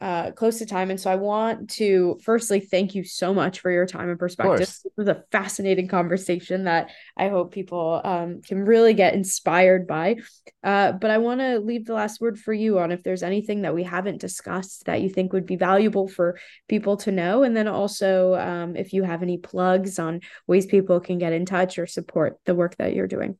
uh, 0.00 0.30
close 0.30 0.58
to 0.58 0.66
time. 0.66 0.90
And 0.90 0.98
so 0.98 1.10
I 1.10 1.16
want 1.16 1.70
to 1.70 2.18
firstly 2.22 2.60
thank 2.60 2.94
you 2.94 3.04
so 3.04 3.34
much 3.34 3.60
for 3.60 3.70
your 3.70 3.86
time 3.86 4.08
and 4.08 4.18
perspective. 4.18 4.60
This 4.60 4.86
was 4.96 5.08
a 5.08 5.22
fascinating 5.30 5.88
conversation 5.88 6.64
that 6.64 6.90
I 7.16 7.28
hope 7.28 7.52
people 7.52 8.00
um, 8.02 8.40
can 8.40 8.64
really 8.64 8.94
get 8.94 9.14
inspired 9.14 9.86
by. 9.86 10.16
Uh, 10.64 10.92
but 10.92 11.10
I 11.10 11.18
want 11.18 11.40
to 11.40 11.58
leave 11.58 11.84
the 11.84 11.94
last 11.94 12.20
word 12.20 12.38
for 12.38 12.52
you 12.52 12.78
on 12.78 12.92
if 12.92 13.02
there's 13.02 13.22
anything 13.22 13.62
that 13.62 13.74
we 13.74 13.82
haven't 13.82 14.20
discussed 14.20 14.86
that 14.86 15.02
you 15.02 15.10
think 15.10 15.32
would 15.32 15.46
be 15.46 15.56
valuable 15.56 16.08
for 16.08 16.38
people 16.68 16.96
to 16.98 17.12
know. 17.12 17.42
And 17.42 17.54
then 17.54 17.68
also 17.68 18.34
um, 18.36 18.76
if 18.76 18.94
you 18.94 19.02
have 19.02 19.22
any 19.22 19.36
plugs 19.36 19.98
on 19.98 20.20
ways 20.46 20.66
people 20.66 21.00
can 21.00 21.18
get 21.18 21.34
in 21.34 21.44
touch 21.44 21.78
or 21.78 21.86
support 21.86 22.38
the 22.46 22.54
work 22.54 22.76
that 22.76 22.94
you're 22.94 23.06
doing. 23.06 23.36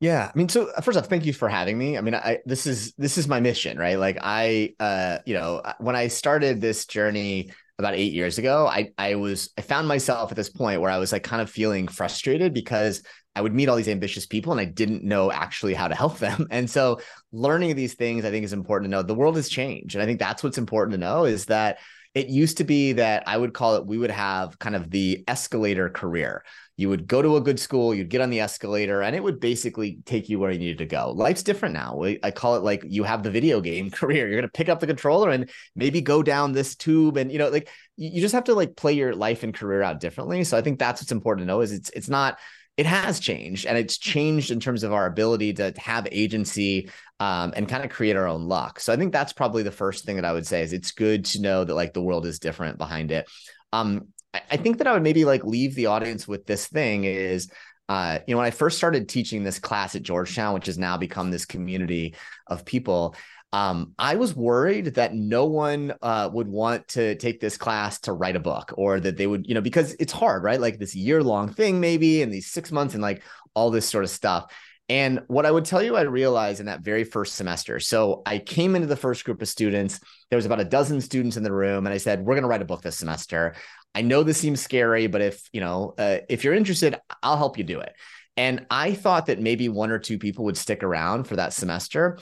Yeah, 0.00 0.30
I 0.32 0.38
mean, 0.38 0.48
so 0.48 0.70
uh, 0.70 0.80
first 0.80 0.96
off, 0.96 1.06
thank 1.06 1.26
you 1.26 1.32
for 1.32 1.48
having 1.48 1.76
me. 1.76 1.98
I 1.98 2.00
mean, 2.02 2.14
I 2.14 2.38
this 2.46 2.66
is 2.66 2.92
this 2.98 3.18
is 3.18 3.26
my 3.26 3.40
mission, 3.40 3.78
right? 3.78 3.98
Like 3.98 4.18
I, 4.20 4.74
uh, 4.78 5.18
you 5.26 5.34
know, 5.34 5.56
uh, 5.56 5.72
when 5.78 5.96
I 5.96 6.06
started 6.08 6.60
this 6.60 6.86
journey 6.86 7.50
about 7.80 7.94
eight 7.94 8.12
years 8.12 8.38
ago, 8.38 8.66
I 8.68 8.92
I 8.96 9.16
was 9.16 9.50
I 9.58 9.62
found 9.62 9.88
myself 9.88 10.30
at 10.30 10.36
this 10.36 10.50
point 10.50 10.80
where 10.80 10.90
I 10.90 10.98
was 10.98 11.10
like 11.10 11.24
kind 11.24 11.42
of 11.42 11.50
feeling 11.50 11.88
frustrated 11.88 12.54
because 12.54 13.02
I 13.34 13.40
would 13.40 13.54
meet 13.54 13.68
all 13.68 13.76
these 13.76 13.88
ambitious 13.88 14.24
people 14.24 14.52
and 14.52 14.60
I 14.60 14.66
didn't 14.66 15.02
know 15.02 15.32
actually 15.32 15.74
how 15.74 15.88
to 15.88 15.94
help 15.96 16.18
them. 16.18 16.46
And 16.50 16.70
so 16.70 17.00
learning 17.32 17.74
these 17.74 17.94
things, 17.94 18.24
I 18.24 18.30
think, 18.30 18.44
is 18.44 18.52
important 18.52 18.90
to 18.90 18.96
know. 18.96 19.02
The 19.02 19.14
world 19.14 19.34
has 19.34 19.48
changed, 19.48 19.96
and 19.96 20.02
I 20.02 20.06
think 20.06 20.20
that's 20.20 20.44
what's 20.44 20.58
important 20.58 20.92
to 20.92 20.98
know 20.98 21.24
is 21.24 21.46
that 21.46 21.78
it 22.18 22.28
used 22.28 22.58
to 22.58 22.64
be 22.64 22.92
that 22.92 23.22
I 23.26 23.36
would 23.36 23.54
call 23.54 23.76
it 23.76 23.86
we 23.86 23.98
would 23.98 24.10
have 24.10 24.58
kind 24.58 24.76
of 24.76 24.90
the 24.90 25.24
escalator 25.28 25.88
career 25.88 26.42
you 26.78 26.88
would 26.88 27.08
go 27.08 27.20
to 27.20 27.36
a 27.36 27.40
good 27.40 27.58
school, 27.58 27.92
you'd 27.92 28.08
get 28.08 28.20
on 28.20 28.30
the 28.30 28.38
escalator, 28.38 29.02
and 29.02 29.16
it 29.16 29.22
would 29.22 29.40
basically 29.40 29.98
take 30.06 30.28
you 30.28 30.38
where 30.38 30.52
you 30.52 30.60
needed 30.60 30.78
to 30.78 30.86
go. 30.86 31.10
Life's 31.10 31.42
different 31.42 31.74
now. 31.74 32.00
I 32.22 32.30
call 32.30 32.54
it 32.54 32.62
like 32.62 32.84
you 32.86 33.02
have 33.02 33.24
the 33.24 33.32
video 33.32 33.60
game 33.60 33.90
career. 34.00 34.28
You're 34.28 34.40
going 34.40 34.42
to 34.42 34.48
pick 34.48 34.68
up 34.68 34.78
the 34.78 34.86
controller 34.86 35.30
and 35.30 35.50
maybe 35.74 36.00
go 36.00 36.22
down 36.22 36.52
this 36.52 36.76
tube. 36.76 37.16
And, 37.16 37.32
you 37.32 37.38
know, 37.38 37.48
like 37.48 37.68
you 37.96 38.20
just 38.20 38.32
have 38.32 38.44
to 38.44 38.54
like 38.54 38.76
play 38.76 38.92
your 38.92 39.12
life 39.12 39.42
and 39.42 39.52
career 39.52 39.82
out 39.82 39.98
differently. 39.98 40.44
So 40.44 40.56
I 40.56 40.62
think 40.62 40.78
that's 40.78 41.02
what's 41.02 41.10
important 41.10 41.48
to 41.48 41.52
know 41.52 41.62
is 41.62 41.72
it's, 41.72 41.90
it's 41.90 42.08
not, 42.08 42.38
it 42.78 42.86
has 42.86 43.18
changed 43.18 43.66
and 43.66 43.76
it's 43.76 43.98
changed 43.98 44.52
in 44.52 44.60
terms 44.60 44.84
of 44.84 44.92
our 44.92 45.06
ability 45.06 45.52
to 45.52 45.74
have 45.76 46.06
agency 46.12 46.88
um, 47.18 47.52
and 47.56 47.68
kind 47.68 47.84
of 47.84 47.90
create 47.90 48.14
our 48.14 48.28
own 48.28 48.46
luck. 48.46 48.78
So 48.78 48.92
I 48.92 48.96
think 48.96 49.12
that's 49.12 49.32
probably 49.32 49.64
the 49.64 49.72
first 49.72 50.04
thing 50.04 50.14
that 50.14 50.24
I 50.24 50.32
would 50.32 50.46
say 50.46 50.62
is 50.62 50.72
it's 50.72 50.92
good 50.92 51.24
to 51.26 51.42
know 51.42 51.64
that 51.64 51.74
like 51.74 51.92
the 51.92 52.00
world 52.00 52.24
is 52.24 52.38
different 52.38 52.78
behind 52.78 53.10
it. 53.10 53.28
Um, 53.72 54.08
I 54.32 54.56
think 54.56 54.78
that 54.78 54.86
I 54.86 54.92
would 54.92 55.02
maybe 55.02 55.24
like 55.24 55.42
leave 55.42 55.74
the 55.74 55.86
audience 55.86 56.28
with 56.28 56.46
this 56.46 56.68
thing 56.68 57.02
is 57.02 57.50
uh, 57.88 58.18
you 58.26 58.34
know, 58.34 58.38
when 58.38 58.46
I 58.46 58.50
first 58.50 58.76
started 58.76 59.08
teaching 59.08 59.42
this 59.42 59.58
class 59.58 59.96
at 59.96 60.02
Georgetown, 60.02 60.52
which 60.52 60.66
has 60.66 60.76
now 60.76 60.98
become 60.98 61.30
this 61.30 61.46
community 61.46 62.14
of 62.46 62.66
people, 62.66 63.16
um, 63.52 63.94
I 63.98 64.16
was 64.16 64.36
worried 64.36 64.94
that 64.96 65.14
no 65.14 65.46
one 65.46 65.94
uh, 66.02 66.28
would 66.32 66.48
want 66.48 66.86
to 66.88 67.14
take 67.14 67.40
this 67.40 67.56
class 67.56 67.98
to 68.00 68.12
write 68.12 68.36
a 68.36 68.40
book 68.40 68.74
or 68.76 69.00
that 69.00 69.16
they 69.16 69.26
would, 69.26 69.46
you 69.46 69.54
know, 69.54 69.62
because 69.62 69.96
it's 69.98 70.12
hard, 70.12 70.42
right? 70.42 70.60
Like 70.60 70.78
this 70.78 70.94
year 70.94 71.22
long 71.22 71.52
thing, 71.52 71.80
maybe, 71.80 72.22
and 72.22 72.32
these 72.32 72.48
six 72.48 72.70
months 72.70 72.94
and 72.94 73.02
like 73.02 73.22
all 73.54 73.70
this 73.70 73.88
sort 73.88 74.04
of 74.04 74.10
stuff. 74.10 74.52
And 74.90 75.22
what 75.28 75.46
I 75.46 75.50
would 75.50 75.64
tell 75.64 75.82
you, 75.82 75.96
I 75.96 76.02
realized 76.02 76.60
in 76.60 76.66
that 76.66 76.80
very 76.80 77.04
first 77.04 77.34
semester. 77.34 77.78
So 77.80 78.22
I 78.24 78.38
came 78.38 78.74
into 78.74 78.86
the 78.86 78.96
first 78.96 79.24
group 79.24 79.42
of 79.42 79.48
students. 79.48 80.00
There 80.30 80.36
was 80.36 80.46
about 80.46 80.60
a 80.60 80.64
dozen 80.64 81.00
students 81.00 81.36
in 81.36 81.42
the 81.42 81.52
room, 81.52 81.86
and 81.86 81.92
I 81.92 81.98
said, 81.98 82.20
"We're 82.20 82.34
going 82.34 82.42
to 82.42 82.48
write 82.48 82.62
a 82.62 82.66
book 82.66 82.80
this 82.80 82.96
semester." 82.96 83.54
I 83.94 84.02
know 84.02 84.22
this 84.22 84.38
seems 84.38 84.62
scary, 84.62 85.06
but 85.06 85.20
if 85.20 85.46
you 85.52 85.60
know, 85.60 85.94
uh, 85.98 86.18
if 86.30 86.42
you're 86.42 86.54
interested, 86.54 86.96
I'll 87.22 87.36
help 87.36 87.58
you 87.58 87.64
do 87.64 87.80
it. 87.80 87.94
And 88.38 88.66
I 88.70 88.94
thought 88.94 89.26
that 89.26 89.40
maybe 89.40 89.68
one 89.68 89.90
or 89.90 89.98
two 89.98 90.18
people 90.18 90.44
would 90.46 90.56
stick 90.56 90.82
around 90.82 91.24
for 91.24 91.36
that 91.36 91.52
semester. 91.52 92.18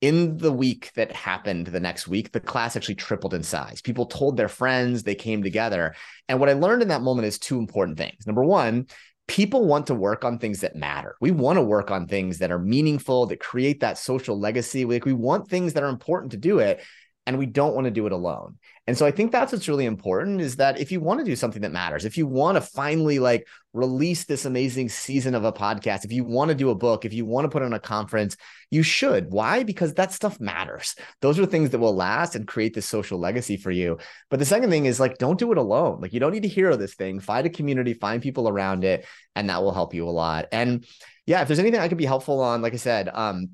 In 0.00 0.36
the 0.36 0.52
week 0.52 0.92
that 0.94 1.10
happened 1.10 1.66
the 1.66 1.80
next 1.80 2.06
week, 2.06 2.30
the 2.30 2.40
class 2.40 2.76
actually 2.76 2.94
tripled 2.94 3.34
in 3.34 3.42
size. 3.42 3.80
People 3.80 4.06
told 4.06 4.36
their 4.36 4.48
friends, 4.48 5.02
they 5.02 5.16
came 5.16 5.42
together. 5.42 5.94
And 6.28 6.38
what 6.38 6.48
I 6.48 6.52
learned 6.52 6.82
in 6.82 6.88
that 6.88 7.02
moment 7.02 7.26
is 7.26 7.38
two 7.38 7.58
important 7.58 7.98
things. 7.98 8.24
Number 8.24 8.44
one, 8.44 8.86
people 9.26 9.66
want 9.66 9.88
to 9.88 9.94
work 9.94 10.24
on 10.24 10.38
things 10.38 10.60
that 10.60 10.76
matter. 10.76 11.16
We 11.20 11.32
want 11.32 11.56
to 11.56 11.62
work 11.62 11.90
on 11.90 12.06
things 12.06 12.38
that 12.38 12.52
are 12.52 12.60
meaningful, 12.60 13.26
that 13.26 13.40
create 13.40 13.80
that 13.80 13.98
social 13.98 14.38
legacy. 14.38 14.84
Like 14.84 15.04
we 15.04 15.12
want 15.12 15.48
things 15.48 15.72
that 15.72 15.82
are 15.82 15.88
important 15.88 16.30
to 16.32 16.38
do 16.38 16.60
it 16.60 16.80
and 17.28 17.36
we 17.36 17.44
don't 17.44 17.74
want 17.74 17.84
to 17.84 17.90
do 17.90 18.06
it 18.06 18.12
alone. 18.12 18.56
And 18.86 18.96
so 18.96 19.04
I 19.04 19.10
think 19.10 19.32
that's 19.32 19.52
what's 19.52 19.68
really 19.68 19.84
important 19.84 20.40
is 20.40 20.56
that 20.56 20.80
if 20.80 20.90
you 20.90 20.98
want 20.98 21.20
to 21.20 21.26
do 21.26 21.36
something 21.36 21.60
that 21.60 21.72
matters, 21.72 22.06
if 22.06 22.16
you 22.16 22.26
want 22.26 22.56
to 22.56 22.62
finally 22.62 23.18
like 23.18 23.46
release 23.74 24.24
this 24.24 24.46
amazing 24.46 24.88
season 24.88 25.34
of 25.34 25.44
a 25.44 25.52
podcast, 25.52 26.06
if 26.06 26.12
you 26.12 26.24
want 26.24 26.48
to 26.48 26.54
do 26.54 26.70
a 26.70 26.74
book, 26.74 27.04
if 27.04 27.12
you 27.12 27.26
want 27.26 27.44
to 27.44 27.50
put 27.50 27.62
on 27.62 27.74
a 27.74 27.78
conference, 27.78 28.38
you 28.70 28.82
should. 28.82 29.30
Why? 29.30 29.62
Because 29.62 29.92
that 29.94 30.14
stuff 30.14 30.40
matters. 30.40 30.94
Those 31.20 31.38
are 31.38 31.44
things 31.44 31.68
that 31.68 31.80
will 31.80 31.94
last 31.94 32.34
and 32.34 32.48
create 32.48 32.72
this 32.72 32.86
social 32.86 33.18
legacy 33.18 33.58
for 33.58 33.70
you. 33.70 33.98
But 34.30 34.38
the 34.38 34.46
second 34.46 34.70
thing 34.70 34.86
is 34.86 34.98
like, 34.98 35.18
don't 35.18 35.38
do 35.38 35.52
it 35.52 35.58
alone. 35.58 36.00
Like, 36.00 36.14
you 36.14 36.20
don't 36.20 36.32
need 36.32 36.44
to 36.44 36.48
hero 36.48 36.76
this 36.76 36.94
thing. 36.94 37.20
Find 37.20 37.46
a 37.46 37.50
community, 37.50 37.92
find 37.92 38.22
people 38.22 38.48
around 38.48 38.84
it, 38.84 39.04
and 39.36 39.50
that 39.50 39.62
will 39.62 39.74
help 39.74 39.92
you 39.92 40.08
a 40.08 40.10
lot. 40.10 40.46
And 40.50 40.86
yeah, 41.26 41.42
if 41.42 41.48
there's 41.48 41.58
anything 41.58 41.80
I 41.80 41.88
could 41.88 41.98
be 41.98 42.06
helpful 42.06 42.40
on, 42.40 42.62
like 42.62 42.72
I 42.72 42.78
said, 42.78 43.10
um, 43.12 43.50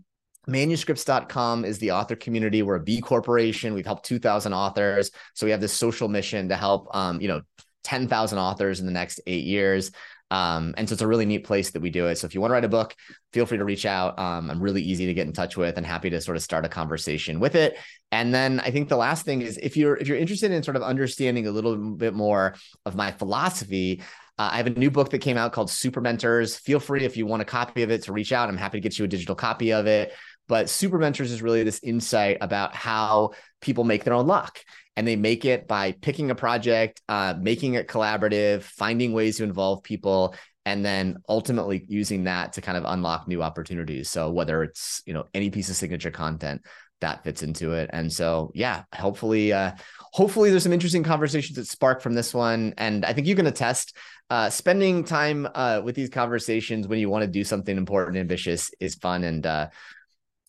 manuscripts.com 0.46 1.64
is 1.64 1.78
the 1.78 1.92
author 1.92 2.16
community. 2.16 2.62
We're 2.62 2.76
a 2.76 2.80
b 2.80 3.00
corporation. 3.00 3.74
We've 3.74 3.86
helped 3.86 4.06
2000 4.06 4.52
authors. 4.52 5.10
So 5.34 5.46
we 5.46 5.50
have 5.50 5.60
this 5.60 5.72
social 5.72 6.08
mission 6.08 6.48
to 6.48 6.56
help 6.56 6.94
um, 6.94 7.20
you 7.20 7.28
know 7.28 7.42
10,000 7.84 8.38
authors 8.38 8.80
in 8.80 8.86
the 8.86 8.92
next 8.92 9.20
eight 9.26 9.44
years. 9.44 9.90
Um, 10.30 10.74
and 10.76 10.88
so 10.88 10.94
it's 10.94 11.02
a 11.02 11.06
really 11.06 11.26
neat 11.26 11.44
place 11.44 11.70
that 11.72 11.82
we 11.82 11.90
do 11.90 12.06
it. 12.06 12.16
So 12.16 12.26
if 12.26 12.34
you 12.34 12.40
want 12.40 12.50
to 12.50 12.54
write 12.54 12.64
a 12.64 12.68
book 12.68 12.94
feel 13.32 13.46
free 13.46 13.58
to 13.58 13.64
reach 13.64 13.84
out. 13.84 14.18
Um, 14.18 14.48
i'm 14.48 14.60
really 14.60 14.80
easy 14.80 15.06
to 15.06 15.14
get 15.14 15.26
in 15.26 15.32
touch 15.32 15.56
with 15.56 15.76
and 15.76 15.84
happy 15.84 16.08
to 16.10 16.20
sort 16.20 16.36
of 16.36 16.42
start 16.42 16.64
a 16.64 16.68
conversation 16.68 17.40
with 17.40 17.54
it. 17.56 17.76
And 18.12 18.32
then 18.32 18.60
i 18.60 18.70
think 18.70 18.88
the 18.88 18.96
last 18.96 19.24
thing 19.24 19.42
is 19.42 19.58
if 19.58 19.76
you're 19.76 19.96
if 19.96 20.08
you're 20.08 20.16
interested 20.16 20.50
in 20.50 20.62
sort 20.62 20.76
of 20.76 20.82
understanding 20.82 21.46
a 21.46 21.50
little 21.50 21.76
bit 21.76 22.14
more 22.14 22.54
of 22.86 22.94
my 22.94 23.10
philosophy 23.10 24.02
uh, 24.36 24.50
I 24.52 24.56
have 24.56 24.66
a 24.66 24.70
new 24.70 24.90
book 24.90 25.10
that 25.10 25.20
came 25.20 25.36
out 25.36 25.52
called 25.52 25.70
Super 25.70 26.00
Mentors. 26.00 26.56
Feel 26.56 26.80
free 26.80 27.04
if 27.04 27.16
you 27.16 27.24
want 27.24 27.42
a 27.42 27.44
copy 27.44 27.84
of 27.84 27.90
it 27.92 28.02
to 28.04 28.12
reach 28.12 28.32
out. 28.32 28.48
I'm 28.48 28.56
happy 28.56 28.78
to 28.78 28.82
get 28.82 28.98
you 28.98 29.04
a 29.04 29.08
digital 29.08 29.36
copy 29.36 29.72
of 29.72 29.86
it. 29.86 30.12
But 30.48 30.70
Super 30.70 30.98
Mentors 30.98 31.32
is 31.32 31.42
really 31.42 31.62
this 31.62 31.80
insight 31.82 32.38
about 32.40 32.74
how 32.74 33.30
people 33.60 33.84
make 33.84 34.04
their 34.04 34.14
own 34.14 34.26
luck. 34.26 34.60
And 34.96 35.08
they 35.08 35.16
make 35.16 35.44
it 35.44 35.66
by 35.66 35.92
picking 35.92 36.30
a 36.30 36.36
project, 36.36 37.02
uh, 37.08 37.34
making 37.36 37.74
it 37.74 37.88
collaborative, 37.88 38.62
finding 38.62 39.12
ways 39.12 39.38
to 39.38 39.44
involve 39.44 39.82
people, 39.82 40.36
and 40.64 40.84
then 40.84 41.18
ultimately 41.28 41.84
using 41.88 42.24
that 42.24 42.54
to 42.54 42.60
kind 42.60 42.78
of 42.78 42.84
unlock 42.86 43.26
new 43.26 43.42
opportunities. 43.42 44.08
So 44.10 44.30
whether 44.30 44.62
it's 44.62 45.02
you 45.04 45.12
know 45.12 45.24
any 45.34 45.50
piece 45.50 45.68
of 45.68 45.76
signature 45.76 46.10
content 46.10 46.64
that 47.00 47.24
fits 47.24 47.42
into 47.42 47.72
it, 47.72 47.90
and 47.92 48.12
so 48.12 48.52
yeah, 48.54 48.84
hopefully, 48.94 49.52
uh, 49.52 49.72
hopefully 50.12 50.50
there's 50.50 50.62
some 50.62 50.72
interesting 50.72 51.02
conversations 51.02 51.56
that 51.56 51.66
spark 51.66 52.00
from 52.00 52.14
this 52.14 52.32
one. 52.32 52.72
And 52.78 53.04
I 53.04 53.12
think 53.12 53.26
you 53.26 53.34
can 53.34 53.46
attest 53.46 53.96
uh, 54.30 54.48
spending 54.48 55.04
time 55.04 55.46
uh, 55.54 55.82
with 55.84 55.96
these 55.96 56.08
conversations 56.08 56.88
when 56.88 56.98
you 56.98 57.10
want 57.10 57.22
to 57.22 57.28
do 57.28 57.44
something 57.44 57.76
important, 57.76 58.16
and 58.16 58.22
ambitious 58.22 58.70
is 58.80 58.94
fun. 58.94 59.24
And 59.24 59.44
uh, 59.44 59.68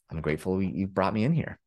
I'm 0.09 0.21
grateful 0.21 0.61
you 0.61 0.87
brought 0.87 1.13
me 1.13 1.23
in 1.23 1.33
here. 1.33 1.59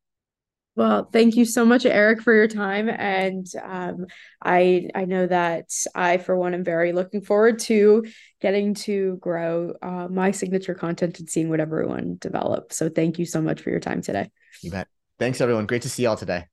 Well, 0.75 1.09
thank 1.11 1.35
you 1.35 1.43
so 1.43 1.65
much, 1.65 1.85
Eric, 1.85 2.21
for 2.21 2.33
your 2.33 2.47
time. 2.47 2.87
And 2.87 3.45
um, 3.61 4.05
I 4.41 4.87
I 4.95 5.05
know 5.05 5.27
that 5.27 5.69
I, 5.93 6.19
for 6.19 6.37
one, 6.37 6.53
am 6.53 6.63
very 6.63 6.93
looking 6.93 7.21
forward 7.21 7.59
to 7.59 8.05
getting 8.39 8.75
to 8.75 9.17
grow 9.17 9.73
uh, 9.81 10.07
my 10.09 10.31
signature 10.31 10.73
content 10.73 11.19
and 11.19 11.29
seeing 11.29 11.49
what 11.49 11.59
everyone 11.59 12.15
develops. 12.19 12.77
So 12.77 12.87
thank 12.87 13.19
you 13.19 13.25
so 13.25 13.41
much 13.41 13.59
for 13.61 13.71
your 13.71 13.81
time 13.81 14.01
today. 14.01 14.31
You 14.63 14.71
bet. 14.71 14.87
Thanks, 15.17 15.41
everyone. 15.41 15.65
Great 15.65 15.81
to 15.81 15.89
see 15.89 16.03
y'all 16.03 16.15
today. 16.15 16.45